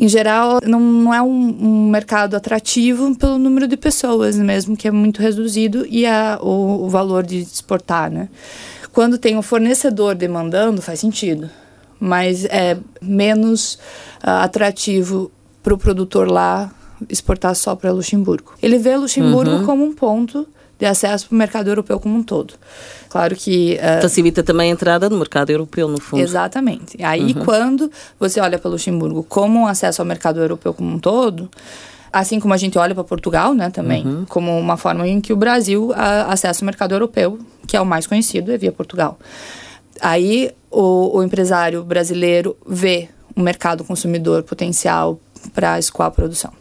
em 0.00 0.08
geral, 0.08 0.60
não, 0.66 0.80
não 0.80 1.12
é 1.12 1.20
um, 1.20 1.26
um 1.60 1.90
mercado 1.90 2.34
atrativo 2.34 3.14
pelo 3.16 3.38
número 3.38 3.68
de 3.68 3.76
pessoas 3.76 4.34
mesmo, 4.38 4.74
que 4.74 4.88
é 4.88 4.90
muito 4.90 5.20
reduzido, 5.20 5.86
e 5.86 6.06
a, 6.06 6.38
o, 6.40 6.86
o 6.86 6.88
valor 6.88 7.22
de 7.22 7.40
exportar, 7.40 8.10
né? 8.10 8.30
Quando 8.94 9.18
tem 9.18 9.36
um 9.36 9.42
fornecedor 9.42 10.14
demandando, 10.14 10.80
faz 10.80 11.00
sentido. 11.00 11.50
Mas 12.00 12.46
é 12.46 12.78
menos 13.02 13.78
ah, 14.22 14.42
atrativo 14.42 15.30
para 15.62 15.74
o 15.74 15.78
produtor 15.78 16.26
lá 16.26 16.72
exportar 17.06 17.54
só 17.54 17.76
para 17.76 17.92
Luxemburgo. 17.92 18.54
Ele 18.62 18.78
vê 18.78 18.96
Luxemburgo 18.96 19.66
como 19.66 19.84
um 19.84 19.92
ponto 19.92 20.48
de 20.80 20.86
acesso 20.86 21.28
para 21.28 21.34
o 21.34 21.38
mercado 21.38 21.68
europeu 21.68 22.00
como 22.00 22.16
um 22.16 22.22
todo. 22.22 22.54
Claro 23.10 23.36
que 23.36 23.78
ah, 23.78 24.00
Facilita 24.00 24.42
também 24.42 24.70
a 24.70 24.72
entrada 24.72 25.10
no 25.10 25.18
mercado 25.18 25.50
europeu, 25.50 25.86
no 25.86 26.00
fundo. 26.00 26.22
Exatamente. 26.22 26.96
Aí, 27.04 27.34
quando 27.44 27.90
você 28.18 28.40
olha 28.40 28.58
para 28.58 28.70
Luxemburgo 28.70 29.22
como 29.22 29.60
um 29.60 29.66
acesso 29.66 30.00
ao 30.00 30.06
mercado 30.06 30.40
europeu 30.40 30.72
como 30.72 30.90
um 30.90 30.98
todo, 30.98 31.50
assim 32.10 32.40
como 32.40 32.54
a 32.54 32.56
gente 32.56 32.78
olha 32.78 32.94
para 32.94 33.04
Portugal, 33.04 33.52
né, 33.52 33.68
também, 33.68 34.24
como 34.28 34.58
uma 34.58 34.78
forma 34.78 35.06
em 35.06 35.20
que 35.20 35.34
o 35.34 35.36
Brasil 35.36 35.92
a, 35.94 36.32
acessa 36.32 36.62
o 36.62 36.64
mercado 36.64 36.92
europeu, 36.94 37.38
que 37.66 37.76
é 37.76 37.80
o 37.80 37.86
mais 37.86 38.06
conhecido, 38.06 38.50
é 38.50 38.56
via 38.56 38.72
Portugal. 38.72 39.18
Aí, 40.00 40.50
o, 40.70 41.18
o 41.18 41.22
empresário 41.22 41.84
brasileiro 41.84 42.56
vê 42.66 43.10
um 43.36 43.42
mercado 43.42 43.84
consumidor 43.84 44.42
potencial 44.44 45.20
para 45.52 45.78
escoar 45.78 46.08
a 46.08 46.10
produção. 46.10 46.52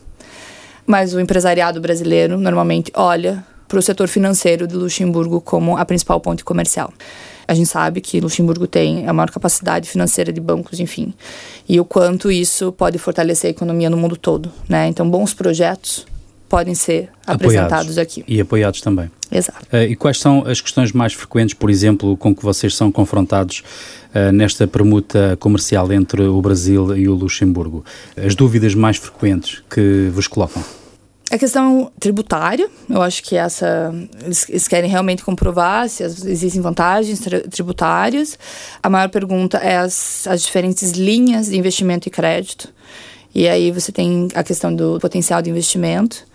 Mas 0.86 1.14
o 1.14 1.20
empresariado 1.20 1.80
brasileiro 1.80 2.38
normalmente 2.38 2.92
olha 2.96 3.46
para 3.70 3.80
o 3.80 3.82
setor 3.82 4.08
financeiro 4.08 4.68
de 4.68 4.76
Luxemburgo 4.76 5.40
como 5.40 5.78
a 5.78 5.86
principal 5.86 6.20
ponte 6.20 6.44
comercial. 6.44 6.92
A 7.48 7.54
gente 7.54 7.70
sabe 7.70 8.02
que 8.02 8.20
Luxemburgo 8.20 8.68
tem 8.68 9.08
a 9.08 9.14
maior 9.14 9.32
capacidade 9.32 9.90
financeira 9.90 10.34
de 10.34 10.42
bancos, 10.42 10.80
enfim, 10.80 11.14
e 11.68 11.80
o 11.80 11.86
quanto 11.86 12.32
isso 12.32 12.72
pode 12.72 12.98
fortalecer 12.98 13.48
a 13.48 13.52
economia 13.52 13.90
no 13.90 13.98
mundo 13.98 14.18
todo, 14.18 14.52
né? 14.68 14.88
Então, 14.88 15.10
bons 15.10 15.34
projetos 15.34 16.06
podem 16.48 16.74
ser 16.74 17.10
apresentados 17.26 17.98
aqui. 17.98 18.24
E 18.28 18.42
apoiados 18.42 18.82
também. 18.82 19.10
Exato. 19.32 19.66
Eh, 19.72 19.90
e 19.90 19.96
quais 19.96 20.20
são 20.20 20.44
as 20.48 20.60
questões 20.60 20.92
mais 20.92 21.14
frequentes, 21.14 21.54
por 21.54 21.70
exemplo, 21.70 22.18
com 22.18 22.36
que 22.36 22.44
vocês 22.44 22.76
são 22.76 22.92
confrontados 22.92 23.64
eh, 24.14 24.32
nesta 24.32 24.68
permuta 24.68 25.38
comercial 25.40 25.92
entre 25.94 26.24
o 26.24 26.42
Brasil 26.42 26.98
e 26.98 27.08
o 27.08 27.14
Luxemburgo? 27.14 27.86
As 28.18 28.34
dúvidas 28.34 28.74
mais 28.74 28.98
frequentes 28.98 29.62
que 29.70 30.10
vos 30.12 30.28
colocam? 30.28 30.64
A 31.32 31.38
questão 31.38 31.92
tributária, 32.00 32.68
eu 32.90 33.02
acho 33.02 33.22
que 33.22 33.36
essa 33.36 33.94
eles, 34.24 34.68
querem 34.68 34.90
realmente 34.90 35.24
comprovar 35.24 35.88
se 35.88 36.04
existem 36.04 36.60
vantagens 36.60 37.22
tributárias. 37.52 38.38
A 38.82 38.90
maior 38.90 39.10
pergunta 39.10 39.58
é 39.58 39.78
as, 39.78 40.26
as 40.28 40.42
diferentes 40.42 40.92
linhas 40.92 41.48
de 41.48 41.58
investimento 41.58 42.08
e 42.08 42.12
crédito. 42.12 42.74
E 43.34 43.48
aí 43.48 43.72
você 43.72 43.92
tem 43.92 44.28
a 44.34 44.44
questão 44.44 44.74
do 44.74 45.00
potencial 45.00 45.42
de 45.42 45.52
investimento. 45.52 46.26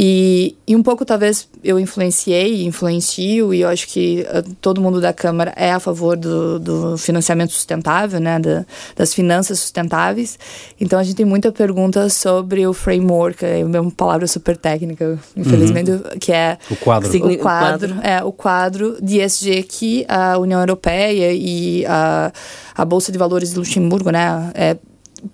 E, 0.00 0.54
e 0.64 0.76
um 0.76 0.82
pouco, 0.82 1.04
talvez, 1.04 1.48
eu 1.64 1.76
influenciei, 1.76 2.64
influencio, 2.64 3.52
e 3.52 3.62
eu 3.62 3.68
acho 3.68 3.88
que 3.88 4.24
uh, 4.32 4.48
todo 4.60 4.80
mundo 4.80 5.00
da 5.00 5.12
Câmara 5.12 5.52
é 5.56 5.72
a 5.72 5.80
favor 5.80 6.16
do, 6.16 6.60
do 6.60 6.96
financiamento 6.96 7.52
sustentável, 7.52 8.20
né, 8.20 8.38
da, 8.38 8.64
das 8.94 9.12
finanças 9.12 9.58
sustentáveis. 9.58 10.38
Então, 10.80 11.00
a 11.00 11.02
gente 11.02 11.16
tem 11.16 11.26
muita 11.26 11.50
pergunta 11.50 12.08
sobre 12.10 12.64
o 12.64 12.72
framework, 12.72 13.44
é 13.44 13.64
uma 13.64 13.90
palavra 13.90 14.28
super 14.28 14.56
técnica, 14.56 15.18
infelizmente, 15.36 15.90
uhum. 15.90 16.00
que 16.20 16.30
é... 16.30 16.58
O 16.70 16.76
quadro. 16.76 17.32
O 17.32 17.38
quadro, 17.38 17.96
é, 18.00 18.22
o 18.22 18.30
quadro 18.30 18.98
de 19.02 19.20
ESG 19.20 19.64
que 19.64 20.06
a 20.08 20.38
União 20.38 20.60
Europeia 20.60 21.32
e 21.32 21.84
a, 21.86 22.32
a 22.72 22.84
Bolsa 22.84 23.10
de 23.10 23.18
Valores 23.18 23.50
de 23.50 23.58
Luxemburgo, 23.58 24.10
né, 24.10 24.52
é, 24.54 24.76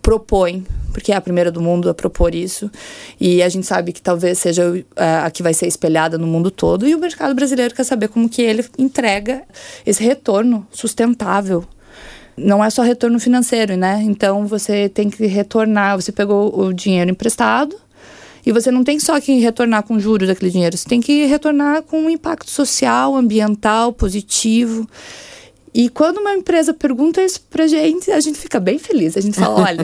propõe, 0.00 0.64
porque 0.92 1.12
é 1.12 1.16
a 1.16 1.20
primeira 1.20 1.50
do 1.50 1.60
mundo 1.60 1.88
a 1.88 1.94
propor 1.94 2.34
isso, 2.34 2.70
e 3.20 3.42
a 3.42 3.48
gente 3.48 3.66
sabe 3.66 3.92
que 3.92 4.00
talvez 4.00 4.38
seja 4.38 4.84
a 4.96 5.30
que 5.30 5.42
vai 5.42 5.52
ser 5.52 5.66
espelhada 5.66 6.16
no 6.18 6.26
mundo 6.26 6.50
todo, 6.50 6.86
e 6.86 6.94
o 6.94 6.98
mercado 6.98 7.34
brasileiro 7.34 7.74
quer 7.74 7.84
saber 7.84 8.08
como 8.08 8.28
que 8.28 8.42
ele 8.42 8.64
entrega 8.78 9.42
esse 9.86 10.02
retorno 10.02 10.66
sustentável. 10.70 11.64
Não 12.36 12.64
é 12.64 12.68
só 12.70 12.82
retorno 12.82 13.20
financeiro, 13.20 13.76
né? 13.76 14.02
Então 14.04 14.46
você 14.46 14.88
tem 14.88 15.08
que 15.08 15.26
retornar, 15.26 15.96
você 15.96 16.10
pegou 16.10 16.58
o 16.58 16.72
dinheiro 16.72 17.10
emprestado, 17.10 17.76
e 18.46 18.52
você 18.52 18.70
não 18.70 18.84
tem 18.84 18.98
só 18.98 19.18
que 19.20 19.38
retornar 19.38 19.84
com 19.84 19.98
juros 19.98 20.28
daquele 20.28 20.50
dinheiro, 20.50 20.76
você 20.76 20.88
tem 20.88 21.00
que 21.00 21.24
retornar 21.26 21.82
com 21.82 21.98
um 21.98 22.10
impacto 22.10 22.50
social, 22.50 23.16
ambiental, 23.16 23.92
positivo. 23.92 24.88
E 25.74 25.88
quando 25.88 26.18
uma 26.18 26.32
empresa 26.32 26.72
pergunta 26.72 27.20
isso 27.20 27.40
pra 27.50 27.66
gente, 27.66 28.08
a 28.12 28.20
gente 28.20 28.38
fica 28.38 28.60
bem 28.60 28.78
feliz. 28.78 29.16
A 29.16 29.20
gente 29.20 29.36
fala, 29.36 29.60
olha, 29.60 29.82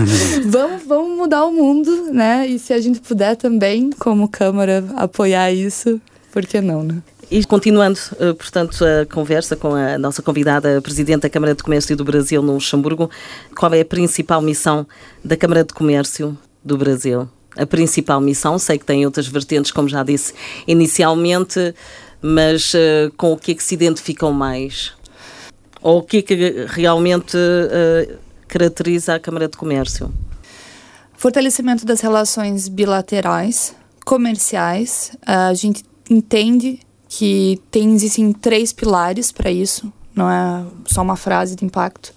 vamos, 0.46 0.82
vamos 0.86 1.16
mudar 1.18 1.44
o 1.44 1.52
mundo, 1.52 2.10
né? 2.10 2.46
E 2.48 2.58
se 2.58 2.72
a 2.72 2.80
gente 2.80 3.00
puder 3.00 3.36
também, 3.36 3.90
como 3.98 4.28
Câmara, 4.28 4.82
apoiar 4.96 5.52
isso, 5.52 6.00
por 6.32 6.46
que 6.46 6.58
não, 6.62 6.82
né? 6.82 7.02
E 7.30 7.44
continuando, 7.44 7.98
eh, 8.18 8.32
portanto, 8.32 8.82
a 8.84 9.04
conversa 9.04 9.56
com 9.56 9.74
a 9.74 9.98
nossa 9.98 10.22
convidada, 10.22 10.78
a 10.78 10.80
Presidente 10.80 11.22
da 11.22 11.28
Câmara 11.28 11.54
de 11.54 11.62
Comércio 11.62 11.94
do 11.96 12.04
Brasil 12.04 12.40
no 12.40 12.54
Luxemburgo, 12.54 13.10
qual 13.54 13.74
é 13.74 13.80
a 13.80 13.84
principal 13.84 14.40
missão 14.40 14.86
da 15.24 15.36
Câmara 15.36 15.64
de 15.64 15.74
Comércio 15.74 16.38
do 16.64 16.78
Brasil? 16.78 17.28
A 17.56 17.66
principal 17.66 18.20
missão, 18.20 18.58
sei 18.58 18.78
que 18.78 18.84
tem 18.84 19.04
outras 19.04 19.26
vertentes, 19.26 19.72
como 19.72 19.88
já 19.88 20.02
disse 20.02 20.32
inicialmente, 20.68 21.74
mas 22.22 22.72
uh, 22.74 23.12
com 23.16 23.32
o 23.32 23.36
que 23.36 23.52
é 23.52 23.54
que 23.54 23.62
se 23.62 23.74
identificam 23.74 24.32
mais? 24.32 24.92
Ou 25.86 25.98
o 25.98 26.02
que 26.02 26.16
é 26.16 26.22
que 26.22 26.66
realmente 26.66 27.36
uh, 27.36 28.18
caracteriza 28.48 29.14
a 29.14 29.20
Câmara 29.20 29.46
de 29.46 29.56
Comércio? 29.56 30.12
Fortalecimento 31.16 31.86
das 31.86 32.00
relações 32.00 32.66
bilaterais, 32.66 33.72
comerciais. 34.04 35.12
Uh, 35.22 35.50
a 35.50 35.54
gente 35.54 35.84
entende 36.10 36.80
que 37.08 37.62
tem, 37.70 37.94
existem 37.94 38.32
três 38.32 38.72
pilares 38.72 39.30
para 39.30 39.48
isso, 39.48 39.92
não 40.12 40.28
é 40.28 40.64
só 40.86 41.02
uma 41.02 41.14
frase 41.14 41.54
de 41.54 41.64
impacto. 41.64 42.12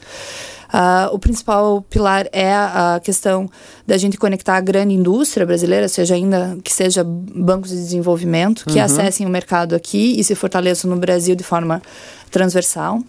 Uh, 0.73 1.13
o 1.13 1.19
principal 1.19 1.83
pilar 1.83 2.27
é 2.31 2.51
a 2.51 2.99
questão 3.03 3.47
da 3.85 3.97
gente 3.97 4.17
conectar 4.17 4.55
a 4.55 4.61
grande 4.61 4.95
indústria 4.95 5.45
brasileira, 5.45 5.87
seja 5.87 6.15
ainda 6.15 6.57
que 6.63 6.73
seja 6.73 7.03
bancos 7.03 7.69
de 7.69 7.75
desenvolvimento, 7.75 8.65
que 8.65 8.79
uhum. 8.79 8.85
acessem 8.85 9.27
o 9.27 9.29
mercado 9.29 9.75
aqui 9.75 10.19
e 10.19 10.23
se 10.23 10.33
fortaleçam 10.33 10.89
no 10.89 10.97
Brasil 10.97 11.35
de 11.35 11.43
forma 11.43 11.83
transversal. 12.31 13.03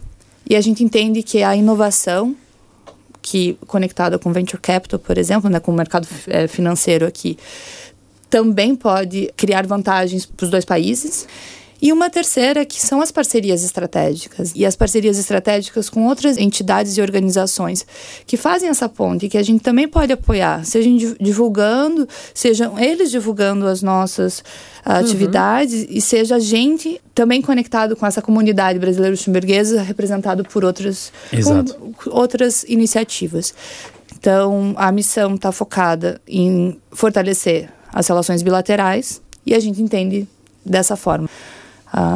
E 0.51 0.57
a 0.57 0.61
gente 0.61 0.83
entende 0.83 1.23
que 1.23 1.45
a 1.45 1.55
inovação, 1.55 2.35
que 3.23 3.57
conectada 3.69 4.19
com 4.19 4.33
venture 4.33 4.61
capital, 4.61 4.99
por 4.99 5.17
exemplo, 5.17 5.49
né, 5.49 5.61
com 5.61 5.71
o 5.71 5.75
mercado 5.75 6.09
é, 6.27 6.49
financeiro 6.49 7.07
aqui, 7.07 7.39
também 8.29 8.75
pode 8.75 9.33
criar 9.37 9.65
vantagens 9.65 10.27
para 10.27 10.45
os 10.45 10.51
dois 10.51 10.65
países. 10.65 11.29
E 11.83 11.93
uma 11.93 12.11
terceira 12.11 12.65
que 12.67 12.81
são 12.81 13.01
as 13.01 13.11
parcerias 13.11 13.65
estratégicas. 13.65 14.53
E 14.55 14.67
as 14.67 14.77
parcerias 14.77 15.19
estratégicas 15.19 15.89
com 15.89 16.07
outras 16.07 16.37
entidades 16.37 16.97
e 16.97 17.01
organizações 17.01 17.87
que 18.27 18.37
fazem 18.37 18.69
essa 18.69 18.89
ponte, 18.89 19.29
que 19.29 19.39
a 19.39 19.43
gente 19.43 19.63
também 19.63 19.89
pode 19.89 20.13
apoiar, 20.13 20.65
seja 20.65 20.91
divulgando, 21.19 22.07
sejam 22.35 22.79
eles 22.79 23.11
divulgando 23.11 23.67
as 23.67 23.83
nossas 23.83 24.43
uhum. 24.85 24.93
atividades 24.93 25.87
e 25.89 26.01
seja 26.01 26.37
a 26.37 26.39
gente 26.41 27.01
também 27.15 27.41
conectado 27.41 27.97
com 27.97 28.07
essa 28.07 28.21
comunidade 28.21 28.79
brasileira 28.79 29.13
luxemburguesa 29.13 29.83
representado 29.83 30.45
por 30.45 30.65
outras, 30.65 31.13
outras 32.07 32.65
iniciativas. 32.65 33.55
Então, 34.19 34.75
a 34.77 34.93
missão 34.93 35.35
está 35.35 35.51
focada 35.51 36.21
em 36.29 36.79
fortalecer 36.93 37.71
as 37.93 38.07
relações 38.07 38.43
bilaterais 38.43 39.21
e 39.47 39.55
a 39.55 39.61
gente 39.61 39.81
entende 39.81 40.29
dessa 40.65 40.95
forma. 40.95 41.29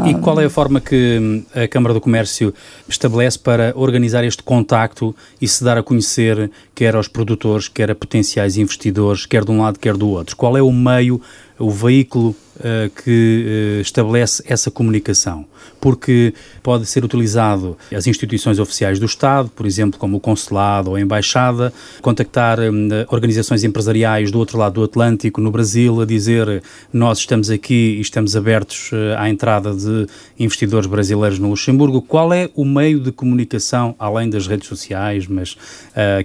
E 0.06 0.14
qual 0.14 0.40
é 0.40 0.44
a 0.44 0.50
forma 0.50 0.80
que 0.80 1.18
hum, 1.20 1.44
a 1.52 1.66
Câmara 1.66 1.92
do 1.92 2.00
Comércio 2.00 2.54
estabelece 2.88 3.38
para 3.38 3.72
organizar 3.74 4.24
este 4.24 4.42
contacto 4.42 5.14
e 5.40 5.48
se 5.48 5.64
dar 5.64 5.76
a 5.76 5.82
conhecer 5.82 6.50
quer 6.74 6.94
aos 6.94 7.08
produtores, 7.08 7.68
quer 7.68 7.90
a 7.90 7.94
potenciais 7.94 8.56
investidores, 8.56 9.26
quer 9.26 9.44
de 9.44 9.50
um 9.50 9.62
lado, 9.62 9.78
quer 9.78 9.96
do 9.96 10.08
outro? 10.08 10.36
Qual 10.36 10.56
é 10.56 10.62
o 10.62 10.72
meio, 10.72 11.20
o 11.58 11.70
veículo 11.70 12.36
uh, 12.56 12.90
que 13.02 13.78
uh, 13.78 13.80
estabelece 13.80 14.42
essa 14.46 14.70
comunicação, 14.70 15.44
porque 15.80 16.34
pode 16.62 16.86
ser 16.86 17.04
utilizado 17.04 17.76
as 17.94 18.06
instituições 18.06 18.58
oficiais 18.58 18.98
do 18.98 19.06
Estado, 19.06 19.48
por 19.50 19.66
exemplo, 19.66 19.98
como 19.98 20.16
o 20.16 20.20
consulado 20.20 20.90
ou 20.90 20.96
a 20.96 21.00
embaixada, 21.00 21.72
contactar 22.00 22.60
um, 22.60 22.88
organizações 23.08 23.64
empresariais 23.64 24.30
do 24.30 24.38
outro 24.38 24.58
lado 24.58 24.74
do 24.74 24.84
Atlântico, 24.84 25.40
no 25.40 25.50
Brasil, 25.50 26.00
a 26.00 26.06
dizer 26.06 26.62
nós 26.92 27.18
estamos 27.18 27.50
aqui 27.50 27.96
e 27.98 28.00
estamos 28.00 28.36
abertos 28.36 28.90
uh, 28.92 29.18
à 29.18 29.28
entrada 29.28 29.74
de 29.74 30.06
investidores 30.38 30.86
brasileiros 30.86 31.38
no 31.38 31.50
Luxemburgo. 31.50 32.02
Qual 32.02 32.32
é 32.32 32.50
o 32.54 32.64
meio 32.64 33.00
de 33.00 33.12
comunicação, 33.12 33.94
além 33.98 34.28
das 34.30 34.46
redes 34.46 34.68
sociais, 34.68 35.26
mas 35.26 35.56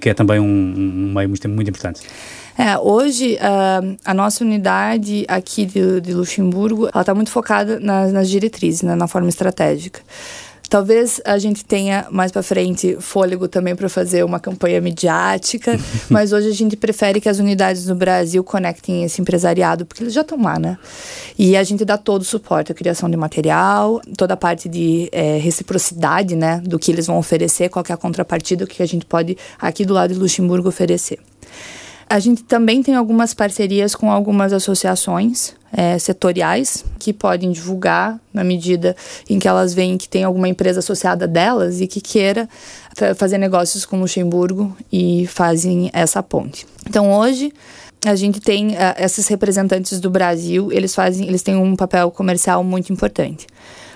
que 0.02 0.10
é 0.10 0.14
também 0.14 0.40
um, 0.40 0.46
um 0.46 1.14
meio 1.14 1.30
muito, 1.30 1.48
muito 1.50 1.70
importante? 1.70 2.02
É, 2.60 2.78
hoje, 2.78 3.36
uh, 3.36 3.98
a 4.04 4.14
nossa 4.14 4.44
unidade 4.44 5.24
aqui 5.30 5.66
de, 5.66 6.02
de 6.02 6.14
Luxemburgo, 6.14 6.90
ela 6.94 7.02
está 7.02 7.16
muito 7.16 7.32
focada 7.32 7.80
nas, 7.80 8.12
nas 8.12 8.30
diretrizes, 8.30 8.82
né, 8.82 8.96
na 8.96 9.08
forma 9.08 9.30
estratégica. 9.30 10.02
Talvez 10.70 11.22
a 11.24 11.38
gente 11.38 11.64
tenha 11.64 12.06
mais 12.12 12.34
para 12.34 12.44
frente 12.44 12.98
fôlego 13.00 13.48
também 13.48 13.78
para 13.78 13.88
fazer 13.88 14.26
uma 14.26 14.42
campanha 14.42 14.82
midiática, 14.82 15.80
mas 16.12 16.34
hoje 16.34 16.50
a 16.50 16.54
gente 16.54 16.76
prefere 16.76 17.22
que 17.22 17.30
as 17.30 17.40
unidades 17.40 17.86
no 17.88 17.96
Brasil 17.96 18.44
conectem 18.44 19.06
esse 19.06 19.22
empresariado, 19.22 19.86
porque 19.86 20.04
eles 20.04 20.14
já 20.14 20.20
estão 20.20 20.44
lá, 20.44 20.60
né? 20.60 20.78
E 21.38 21.56
a 21.56 21.64
gente 21.64 21.86
dá 21.86 21.98
todo 21.98 22.24
o 22.24 22.26
suporte, 22.26 22.74
a 22.74 22.76
criação 22.76 23.10
de 23.10 23.16
material, 23.16 24.02
toda 24.18 24.34
a 24.34 24.38
parte 24.38 24.68
de 24.68 25.08
é, 25.14 25.38
reciprocidade, 25.38 26.36
né? 26.36 26.62
Do 26.66 26.78
que 26.78 26.92
eles 26.92 27.08
vão 27.08 27.18
oferecer, 27.18 27.70
qual 27.70 27.86
é 27.88 27.94
a 27.94 27.98
contrapartida, 27.98 28.66
o 28.66 28.68
que 28.68 28.84
a 28.84 28.86
gente 28.86 29.06
pode 29.06 29.38
aqui 29.58 29.86
do 29.86 29.94
lado 29.94 30.14
de 30.14 30.20
Luxemburgo 30.20 30.68
oferecer. 30.68 31.20
A 32.10 32.18
gente 32.18 32.44
também 32.44 32.82
tem 32.82 32.96
algumas 32.96 33.36
parcerias 33.36 33.94
com 33.94 34.12
algumas 34.12 34.52
associações 34.52 35.54
é, 35.72 36.00
setoriais 36.00 36.84
que 36.98 37.14
podem 37.14 37.52
divulgar 37.52 38.20
na 38.34 38.44
medida 38.44 38.96
em 39.30 39.38
que 39.38 39.48
elas 39.48 39.76
veem 39.76 39.96
que 39.96 40.10
tem 40.10 40.24
alguma 40.24 40.50
empresa 40.50 40.80
associada 40.80 41.28
delas 41.28 41.80
e 41.80 41.86
que 41.86 42.02
queira 42.02 42.50
fazer 43.16 43.38
negócios 43.38 43.86
com 43.86 44.00
Luxemburgo 44.00 44.76
e 44.92 45.28
fazem 45.28 45.92
essa 45.94 46.24
ponte. 46.24 46.66
Então 46.88 47.14
hoje 47.14 47.54
a 48.04 48.16
gente 48.16 48.40
tem 48.40 48.70
uh, 48.70 48.96
esses 48.98 49.28
representantes 49.28 50.00
do 50.00 50.10
Brasil, 50.10 50.72
eles 50.72 50.96
fazem, 50.96 51.28
eles 51.28 51.44
têm 51.44 51.56
um 51.58 51.76
papel 51.76 52.10
comercial 52.10 52.64
muito 52.64 52.92
importante. 52.92 53.46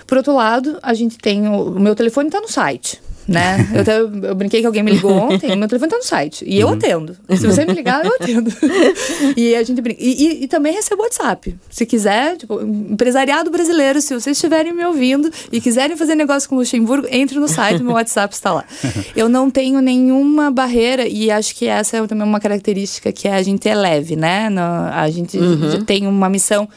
Por 0.06 0.18
outro 0.18 0.34
lado, 0.34 0.78
a 0.82 0.94
gente 0.94 1.18
tem 1.18 1.48
o, 1.48 1.76
o 1.76 1.80
meu 1.80 1.96
telefone 1.96 2.28
está 2.28 2.40
no 2.40 2.48
site 2.48 3.02
né? 3.26 3.68
Eu, 3.74 3.80
até, 3.80 4.00
eu 4.00 4.34
brinquei 4.34 4.60
que 4.60 4.66
alguém 4.66 4.82
me 4.82 4.92
ligou 4.92 5.12
ontem, 5.12 5.56
meu 5.56 5.68
telefone 5.68 5.90
tá 5.90 5.96
no 5.96 6.04
site. 6.04 6.44
E 6.46 6.60
eu 6.60 6.68
uhum. 6.68 6.74
atendo. 6.74 7.16
Se 7.36 7.46
você 7.46 7.64
me 7.64 7.72
ligar, 7.72 8.04
eu 8.04 8.14
atendo. 8.14 8.50
e 9.36 9.54
a 9.54 9.62
gente 9.62 9.80
brinca. 9.80 10.02
E, 10.02 10.10
e, 10.10 10.44
e, 10.44 10.48
também 10.48 10.72
recebo 10.72 11.02
WhatsApp. 11.02 11.56
Se 11.70 11.86
quiser, 11.86 12.36
tipo, 12.36 12.60
empresariado 12.62 13.50
brasileiro, 13.50 14.00
se 14.00 14.14
vocês 14.14 14.36
estiverem 14.36 14.72
me 14.72 14.84
ouvindo 14.84 15.30
e 15.50 15.60
quiserem 15.60 15.96
fazer 15.96 16.14
negócio 16.14 16.48
com 16.48 16.56
Luxemburgo, 16.56 17.06
entre 17.10 17.38
no 17.38 17.48
site, 17.48 17.82
meu 17.82 17.94
WhatsApp 17.94 18.34
está 18.34 18.52
lá. 18.52 18.64
Eu 19.16 19.28
não 19.28 19.50
tenho 19.50 19.80
nenhuma 19.80 20.50
barreira, 20.50 21.06
e 21.06 21.30
acho 21.30 21.54
que 21.54 21.66
essa 21.66 21.96
é 21.96 22.06
também 22.06 22.26
uma 22.26 22.40
característica 22.40 23.12
que 23.12 23.28
a 23.28 23.42
gente 23.42 23.68
é 23.68 23.74
leve, 23.74 24.16
né? 24.16 24.48
A 24.92 25.08
gente 25.10 25.38
uhum. 25.38 25.84
tem 25.84 26.06
uma 26.06 26.28
missão 26.28 26.68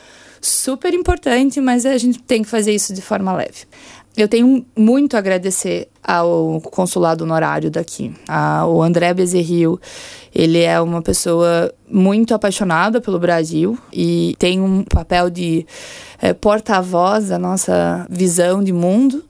super 0.42 0.94
importante, 0.94 1.60
mas 1.60 1.86
a 1.86 1.98
gente 1.98 2.20
tem 2.20 2.44
que 2.44 2.50
fazer 2.50 2.74
isso 2.74 2.94
de 2.94 3.02
forma 3.02 3.34
leve. 3.34 3.66
Eu 4.18 4.28
tenho 4.28 4.66
muito 4.76 5.16
a 5.16 5.20
agradecer 5.20 5.90
ao 6.04 6.60
consulado 6.60 7.24
honorário 7.24 7.70
daqui. 7.70 8.12
A, 8.28 8.66
o 8.66 8.82
André 8.82 9.14
Bezerril, 9.14 9.80
ele 10.34 10.64
é 10.64 10.82
uma 10.82 11.04
pessoa 11.04 11.72
muito 11.88 12.34
apaixonada 12.34 13.00
pelo 13.00 13.20
Brasil 13.20 13.78
e 13.94 14.36
tem 14.40 14.60
um 14.60 14.84
papel 14.84 15.30
de 15.30 15.68
é, 16.20 16.34
porta-voz 16.34 17.30
da 17.30 17.38
nossa 17.38 18.08
visão 18.10 18.64
de 18.64 18.74
mundo. 18.74 19.24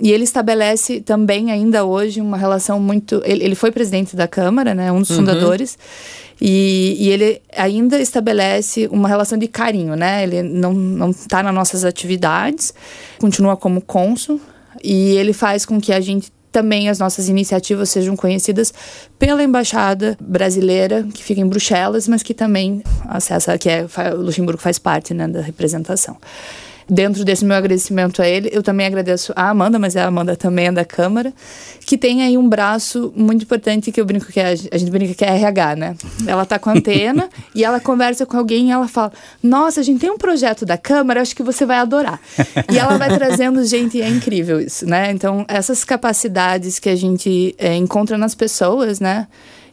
E 0.00 0.12
ele 0.12 0.22
estabelece 0.22 1.00
também, 1.00 1.50
ainda 1.50 1.84
hoje, 1.84 2.20
uma 2.20 2.36
relação 2.36 2.78
muito. 2.78 3.20
Ele, 3.24 3.44
ele 3.44 3.54
foi 3.56 3.72
presidente 3.72 4.14
da 4.14 4.28
Câmara, 4.28 4.74
né, 4.74 4.92
um 4.92 5.00
dos 5.00 5.10
uhum. 5.10 5.16
fundadores. 5.16 5.76
E, 6.40 6.96
e, 7.00 7.08
ele 7.08 7.42
ainda 7.56 8.00
estabelece 8.00 8.88
uma 8.92 9.08
relação 9.08 9.36
de 9.36 9.48
carinho, 9.48 9.96
né? 9.96 10.22
Ele 10.22 10.40
não 10.42 11.10
está 11.10 11.42
nas 11.42 11.52
nossas 11.52 11.84
atividades, 11.84 12.72
continua 13.18 13.56
como 13.56 13.80
cônsul, 13.80 14.40
e 14.82 15.16
ele 15.16 15.32
faz 15.32 15.66
com 15.66 15.80
que 15.80 15.92
a 15.92 16.00
gente 16.00 16.32
também 16.52 16.88
as 16.88 17.00
nossas 17.00 17.28
iniciativas 17.28 17.90
sejam 17.90 18.16
conhecidas 18.16 18.72
pela 19.18 19.42
embaixada 19.42 20.16
brasileira 20.20 21.06
que 21.12 21.22
fica 21.22 21.40
em 21.40 21.46
Bruxelas, 21.46 22.06
mas 22.08 22.22
que 22.22 22.32
também 22.32 22.82
acessa 23.06 23.58
que 23.58 23.68
é 23.68 23.86
Luxemburgo 24.16 24.60
faz 24.60 24.78
parte 24.78 25.12
né, 25.12 25.28
da 25.28 25.40
representação 25.40 26.16
dentro 26.88 27.24
desse 27.24 27.44
meu 27.44 27.56
agradecimento 27.56 28.22
a 28.22 28.28
ele, 28.28 28.48
eu 28.52 28.62
também 28.62 28.86
agradeço 28.86 29.32
a 29.36 29.50
Amanda, 29.50 29.78
mas 29.78 29.96
a 29.96 30.06
Amanda 30.06 30.34
também 30.34 30.66
é 30.66 30.72
da 30.72 30.84
Câmara, 30.84 31.32
que 31.84 31.98
tem 31.98 32.22
aí 32.22 32.38
um 32.38 32.48
braço 32.48 33.12
muito 33.14 33.42
importante 33.42 33.92
que 33.92 34.00
eu 34.00 34.04
brinco 34.04 34.26
que 34.26 34.40
é, 34.40 34.48
a 34.50 34.78
gente 34.78 34.90
brinca 34.90 35.14
que 35.14 35.24
é 35.24 35.28
RH, 35.28 35.76
né? 35.76 35.96
Ela 36.26 36.46
tá 36.46 36.58
com 36.58 36.70
a 36.70 36.72
antena 36.72 37.28
e 37.54 37.64
ela 37.64 37.78
conversa 37.78 38.24
com 38.24 38.36
alguém 38.36 38.68
e 38.68 38.70
ela 38.70 38.88
fala: 38.88 39.12
Nossa, 39.42 39.80
a 39.80 39.82
gente 39.82 40.00
tem 40.00 40.10
um 40.10 40.18
projeto 40.18 40.64
da 40.64 40.78
Câmara, 40.78 41.20
acho 41.20 41.36
que 41.36 41.42
você 41.42 41.66
vai 41.66 41.78
adorar. 41.78 42.20
E 42.72 42.78
ela 42.78 42.96
vai 42.96 43.14
trazendo 43.16 43.64
gente, 43.64 44.00
é 44.00 44.08
incrível 44.08 44.60
isso, 44.60 44.86
né? 44.86 45.10
Então, 45.10 45.44
essas 45.48 45.84
capacidades 45.84 46.78
que 46.78 46.88
a 46.88 46.96
gente 46.96 47.54
é, 47.58 47.74
encontra 47.74 48.16
nas 48.16 48.34
pessoas, 48.34 49.00
né? 49.00 49.26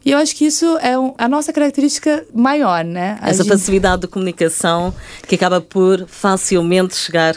E 0.06 0.12
eu 0.12 0.20
acho 0.20 0.36
que 0.36 0.45
isso 0.45 0.78
é 0.84 0.97
um, 0.97 1.16
a 1.18 1.28
nossa 1.28 1.51
característica 1.51 2.24
maior, 2.32 2.86
né? 2.86 3.18
A 3.22 3.30
Essa 3.32 3.43
gente... 3.43 3.51
facilidade 3.51 4.03
de 4.03 4.08
comunicação 4.08 4.93
que 5.28 5.34
acaba 5.34 5.60
por 5.60 6.06
facilmente 6.08 6.95
chegar 6.95 7.36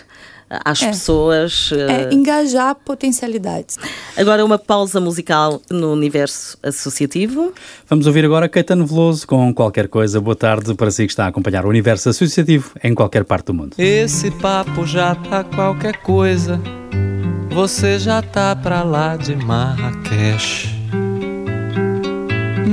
às 0.50 0.82
é. 0.82 0.88
pessoas. 0.88 1.70
É, 1.72 2.08
uh... 2.08 2.14
engajar 2.14 2.74
potencialidades. 2.74 3.78
Agora 4.14 4.44
uma 4.44 4.58
pausa 4.58 5.00
musical 5.00 5.62
no 5.70 5.92
universo 5.92 6.58
associativo. 6.62 7.54
Vamos 7.88 8.06
ouvir 8.06 8.26
agora 8.26 8.48
Caetano 8.50 8.86
Veloso 8.86 9.26
com 9.26 9.52
qualquer 9.54 9.88
coisa. 9.88 10.20
Boa 10.20 10.36
tarde 10.36 10.74
para 10.74 10.90
si 10.90 11.06
que 11.06 11.12
está 11.12 11.24
a 11.24 11.28
acompanhar 11.28 11.64
o 11.64 11.70
universo 11.70 12.10
associativo 12.10 12.72
em 12.84 12.94
qualquer 12.94 13.24
parte 13.24 13.46
do 13.46 13.54
mundo. 13.54 13.76
Esse 13.78 14.30
papo 14.30 14.84
já 14.86 15.14
tá 15.14 15.42
qualquer 15.42 16.02
coisa. 16.02 16.60
Você 17.50 17.98
já 17.98 18.20
tá 18.20 18.54
pra 18.54 18.82
lá 18.82 19.16
de 19.16 19.34
Marrakech. 19.36 20.77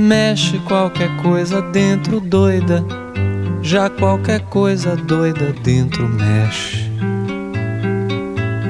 Mexe 0.06 0.60
qualquer 0.60 1.08
coisa 1.16 1.60
dentro 1.60 2.20
doida, 2.20 2.84
já 3.60 3.90
qualquer 3.90 4.38
coisa 4.42 4.94
doida 4.94 5.52
dentro 5.64 6.08
mexe. 6.08 6.88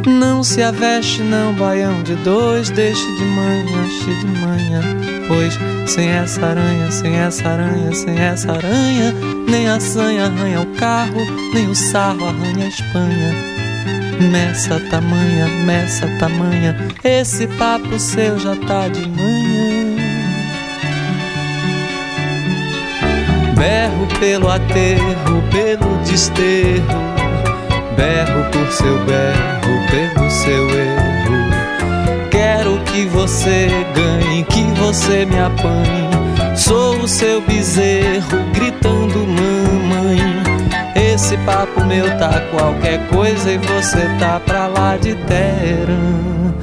Não 0.07 0.43
se 0.43 0.63
aveste, 0.63 1.23
não, 1.23 1.53
baião 1.53 2.03
de 2.03 2.15
dois, 2.15 2.71
deixe 2.71 3.05
de 3.17 3.25
manhã, 3.25 3.87
cheio 3.87 4.19
de 4.21 4.27
manhã. 4.41 4.81
Pois 5.29 5.59
sem 5.87 6.09
essa 6.09 6.47
aranha, 6.47 6.91
sem 6.91 7.15
essa 7.15 7.47
aranha, 7.51 7.93
sem 7.93 8.19
essa 8.19 8.53
aranha, 8.53 9.15
nem 9.47 9.69
a 9.69 9.79
sanha 9.79 10.25
arranha 10.25 10.63
o 10.63 10.67
carro, 10.77 11.21
nem 11.53 11.69
o 11.69 11.75
sarro 11.75 12.29
arranha 12.29 12.65
a 12.65 12.69
Espanha. 12.69 13.35
Meça 14.33 14.81
tamanha, 14.89 15.49
meça 15.67 16.09
tamanha, 16.19 16.75
esse 17.05 17.47
papo 17.47 17.99
seu 17.99 18.39
já 18.39 18.57
tá 18.57 18.89
de 18.89 19.07
manhã. 19.07 19.76
Berro 23.57 24.07
pelo 24.21 24.51
aterro, 24.51 25.43
pelo 25.51 25.97
desterro. 26.05 26.85
Berro 27.97 28.45
por 28.53 28.71
seu 28.71 28.99
berro, 29.07 29.87
pelo 29.91 30.31
seu 30.31 30.69
erro. 30.69 31.07
Quero 32.31 32.79
que 32.85 33.07
você 33.07 33.69
ganhe, 33.95 34.45
que 34.45 34.63
você 34.79 35.25
me 35.25 35.39
apanhe. 35.39 36.55
Sou 36.55 36.99
o 36.99 37.09
seu 37.09 37.41
bezerro, 37.41 38.45
gritando 38.53 39.27
mamãe. 39.27 40.21
Esse 40.95 41.39
papo 41.39 41.83
meu 41.85 42.07
tá 42.19 42.39
qualquer 42.51 43.09
coisa 43.09 43.53
e 43.53 43.57
você 43.57 44.07
tá 44.19 44.39
pra 44.39 44.67
lá 44.67 44.99
de 44.99 45.15
terra. 45.15 46.55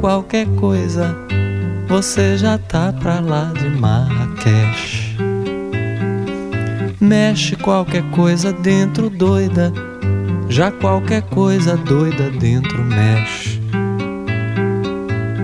Qualquer 0.00 0.46
coisa, 0.60 1.16
você 1.88 2.36
já 2.36 2.58
tá 2.58 2.92
pra 2.92 3.20
lá 3.20 3.50
de 3.58 3.70
Marrakech. 3.70 5.16
Mexe 7.02 7.56
qualquer 7.56 8.04
coisa 8.12 8.52
dentro 8.52 9.10
doida, 9.10 9.72
já 10.48 10.70
qualquer 10.70 11.22
coisa 11.22 11.76
doida 11.76 12.30
dentro 12.30 12.80
mexe. 12.84 13.60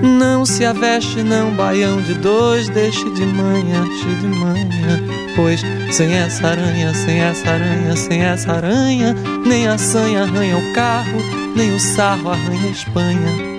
Não 0.00 0.46
se 0.46 0.64
aveste, 0.64 1.20
não, 1.20 1.50
baião 1.56 2.00
de 2.00 2.14
dois, 2.14 2.68
deixe 2.68 3.11
de 3.11 3.26
manhã, 3.26 3.82
de 4.20 4.26
manhã. 4.28 5.02
Pois 5.34 5.61
sem 5.90 6.12
essa 6.12 6.46
aranha, 6.46 6.94
sem 6.94 7.18
essa 7.18 7.50
aranha, 7.50 7.96
sem 7.96 8.22
essa 8.22 8.52
aranha, 8.52 9.16
nem 9.44 9.66
a 9.66 9.76
sanha 9.76 10.22
arranha 10.22 10.59
o 10.59 10.72
carro, 10.74 11.18
nem 11.56 11.74
o 11.74 11.80
sarro 11.80 12.30
arranha 12.30 12.68
a 12.68 12.70
Espanha. 12.70 13.59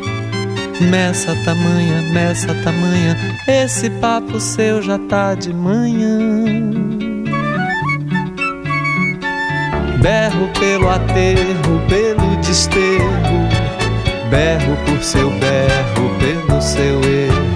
Meça 0.90 1.36
tamanha, 1.44 2.02
meça 2.14 2.56
tamanha, 2.64 3.18
esse 3.46 3.90
papo 3.90 4.40
seu 4.40 4.82
já 4.82 4.98
tá 4.98 5.36
de 5.36 5.54
manhã. 5.54 6.69
Berro 10.02 10.50
pelo 10.58 10.90
aterro, 10.90 11.82
pelo 11.90 12.38
desterro. 12.38 13.50
Berro 14.30 14.78
por 14.86 15.04
seu 15.04 15.30
berro, 15.32 16.10
pelo 16.20 16.62
seu 16.62 17.02
erro. 17.02 17.50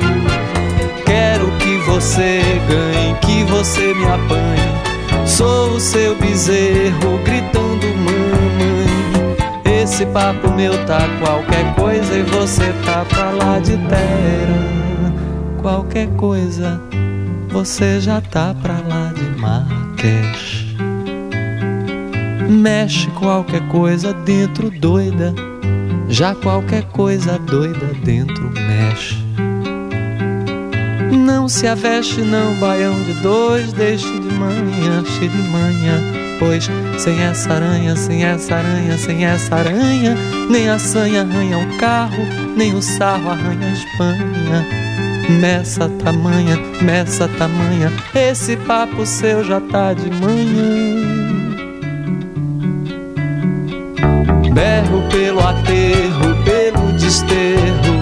Quero 1.05 1.49
que 1.57 1.77
você 1.89 2.41
ganhe, 2.67 3.15
que 3.21 3.43
você 3.45 3.93
me 3.93 4.05
apanhe. 4.05 5.25
Sou 5.25 5.75
o 5.75 5.79
seu 5.79 6.15
bezerro, 6.15 7.17
gritando 7.23 7.87
mamãe. 7.95 9.81
Esse 9.81 10.05
papo 10.07 10.51
meu 10.51 10.73
tá 10.85 11.07
qualquer 11.19 11.73
coisa 11.75 12.13
e 12.13 12.23
você 12.23 12.73
tá 12.85 13.05
pra 13.07 13.31
lá 13.31 13.59
de 13.59 13.77
terra. 13.77 15.13
Qualquer 15.61 16.07
coisa, 16.17 16.81
você 17.49 18.01
já 18.01 18.19
tá 18.19 18.53
pra 18.61 18.73
lá 18.73 19.13
de 19.15 19.39
Marrakech. 19.39 20.62
Mexe 22.49 23.07
qualquer 23.11 23.61
coisa 23.69 24.13
dentro 24.13 24.69
doida, 24.69 25.33
já 26.09 26.35
qualquer 26.35 26.83
coisa 26.85 27.39
doida 27.39 27.93
dentro 28.03 28.51
mexe. 28.51 29.23
Não 31.25 31.47
se 31.47 31.67
aveste, 31.67 32.21
não, 32.21 32.55
baião 32.55 33.01
de 33.03 33.13
dois, 33.21 33.71
deixe 33.73 34.07
de 34.19 34.33
manhã, 34.33 35.03
cheio 35.05 35.29
de 35.29 35.43
manhã. 35.49 36.01
Pois 36.39 36.69
sem 36.97 37.21
essa 37.21 37.53
aranha, 37.53 37.95
sem 37.95 38.23
essa 38.25 38.55
aranha, 38.55 38.97
sem 38.97 39.25
essa 39.25 39.55
aranha, 39.55 40.15
nem 40.49 40.69
a 40.69 40.77
sanha 40.79 41.21
arranha 41.21 41.57
o 41.57 41.77
carro, 41.77 42.25
nem 42.57 42.73
o 42.75 42.81
sarro 42.81 43.29
arranha 43.29 43.67
a 43.67 43.71
Espanha. 43.71 44.83
Meça 45.39 45.87
tamanha, 46.03 46.57
meça 46.81 47.27
tamanha, 47.37 47.91
esse 48.13 48.57
papo 48.57 49.05
seu 49.05 49.43
já 49.43 49.61
tá 49.61 49.93
de 49.93 50.09
manhã. 50.09 51.02
Berro 54.53 55.01
pelo 55.09 55.39
aterro, 55.39 56.35
pelo 56.45 56.91
desterro. 56.93 57.93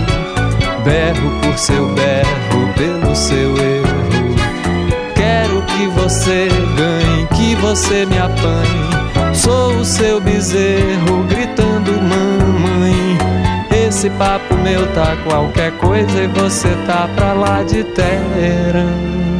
Berro 0.84 1.39
por 1.41 1.58
seu 1.58 1.93
berro, 1.93 2.74
pelo 2.76 3.16
seu 3.16 3.56
erro. 3.58 4.36
Quero 5.16 5.62
que 5.62 5.88
você 5.88 6.49
ganhe, 6.76 7.26
que 7.28 7.56
você 7.56 8.06
me 8.06 8.18
apanhe. 8.18 9.34
Sou 9.34 9.78
o 9.78 9.86
seu 9.86 10.20
bezerro, 10.20 11.24
gritando 11.30 11.91
mamãe. 11.93 13.18
Esse 13.88 14.10
papo 14.10 14.54
meu 14.58 14.86
tá 14.93 15.16
qualquer 15.24 15.72
coisa 15.78 16.24
e 16.24 16.28
você 16.28 16.68
tá 16.86 17.08
pra 17.16 17.32
lá 17.32 17.64
de 17.64 17.84
terra. 17.86 19.30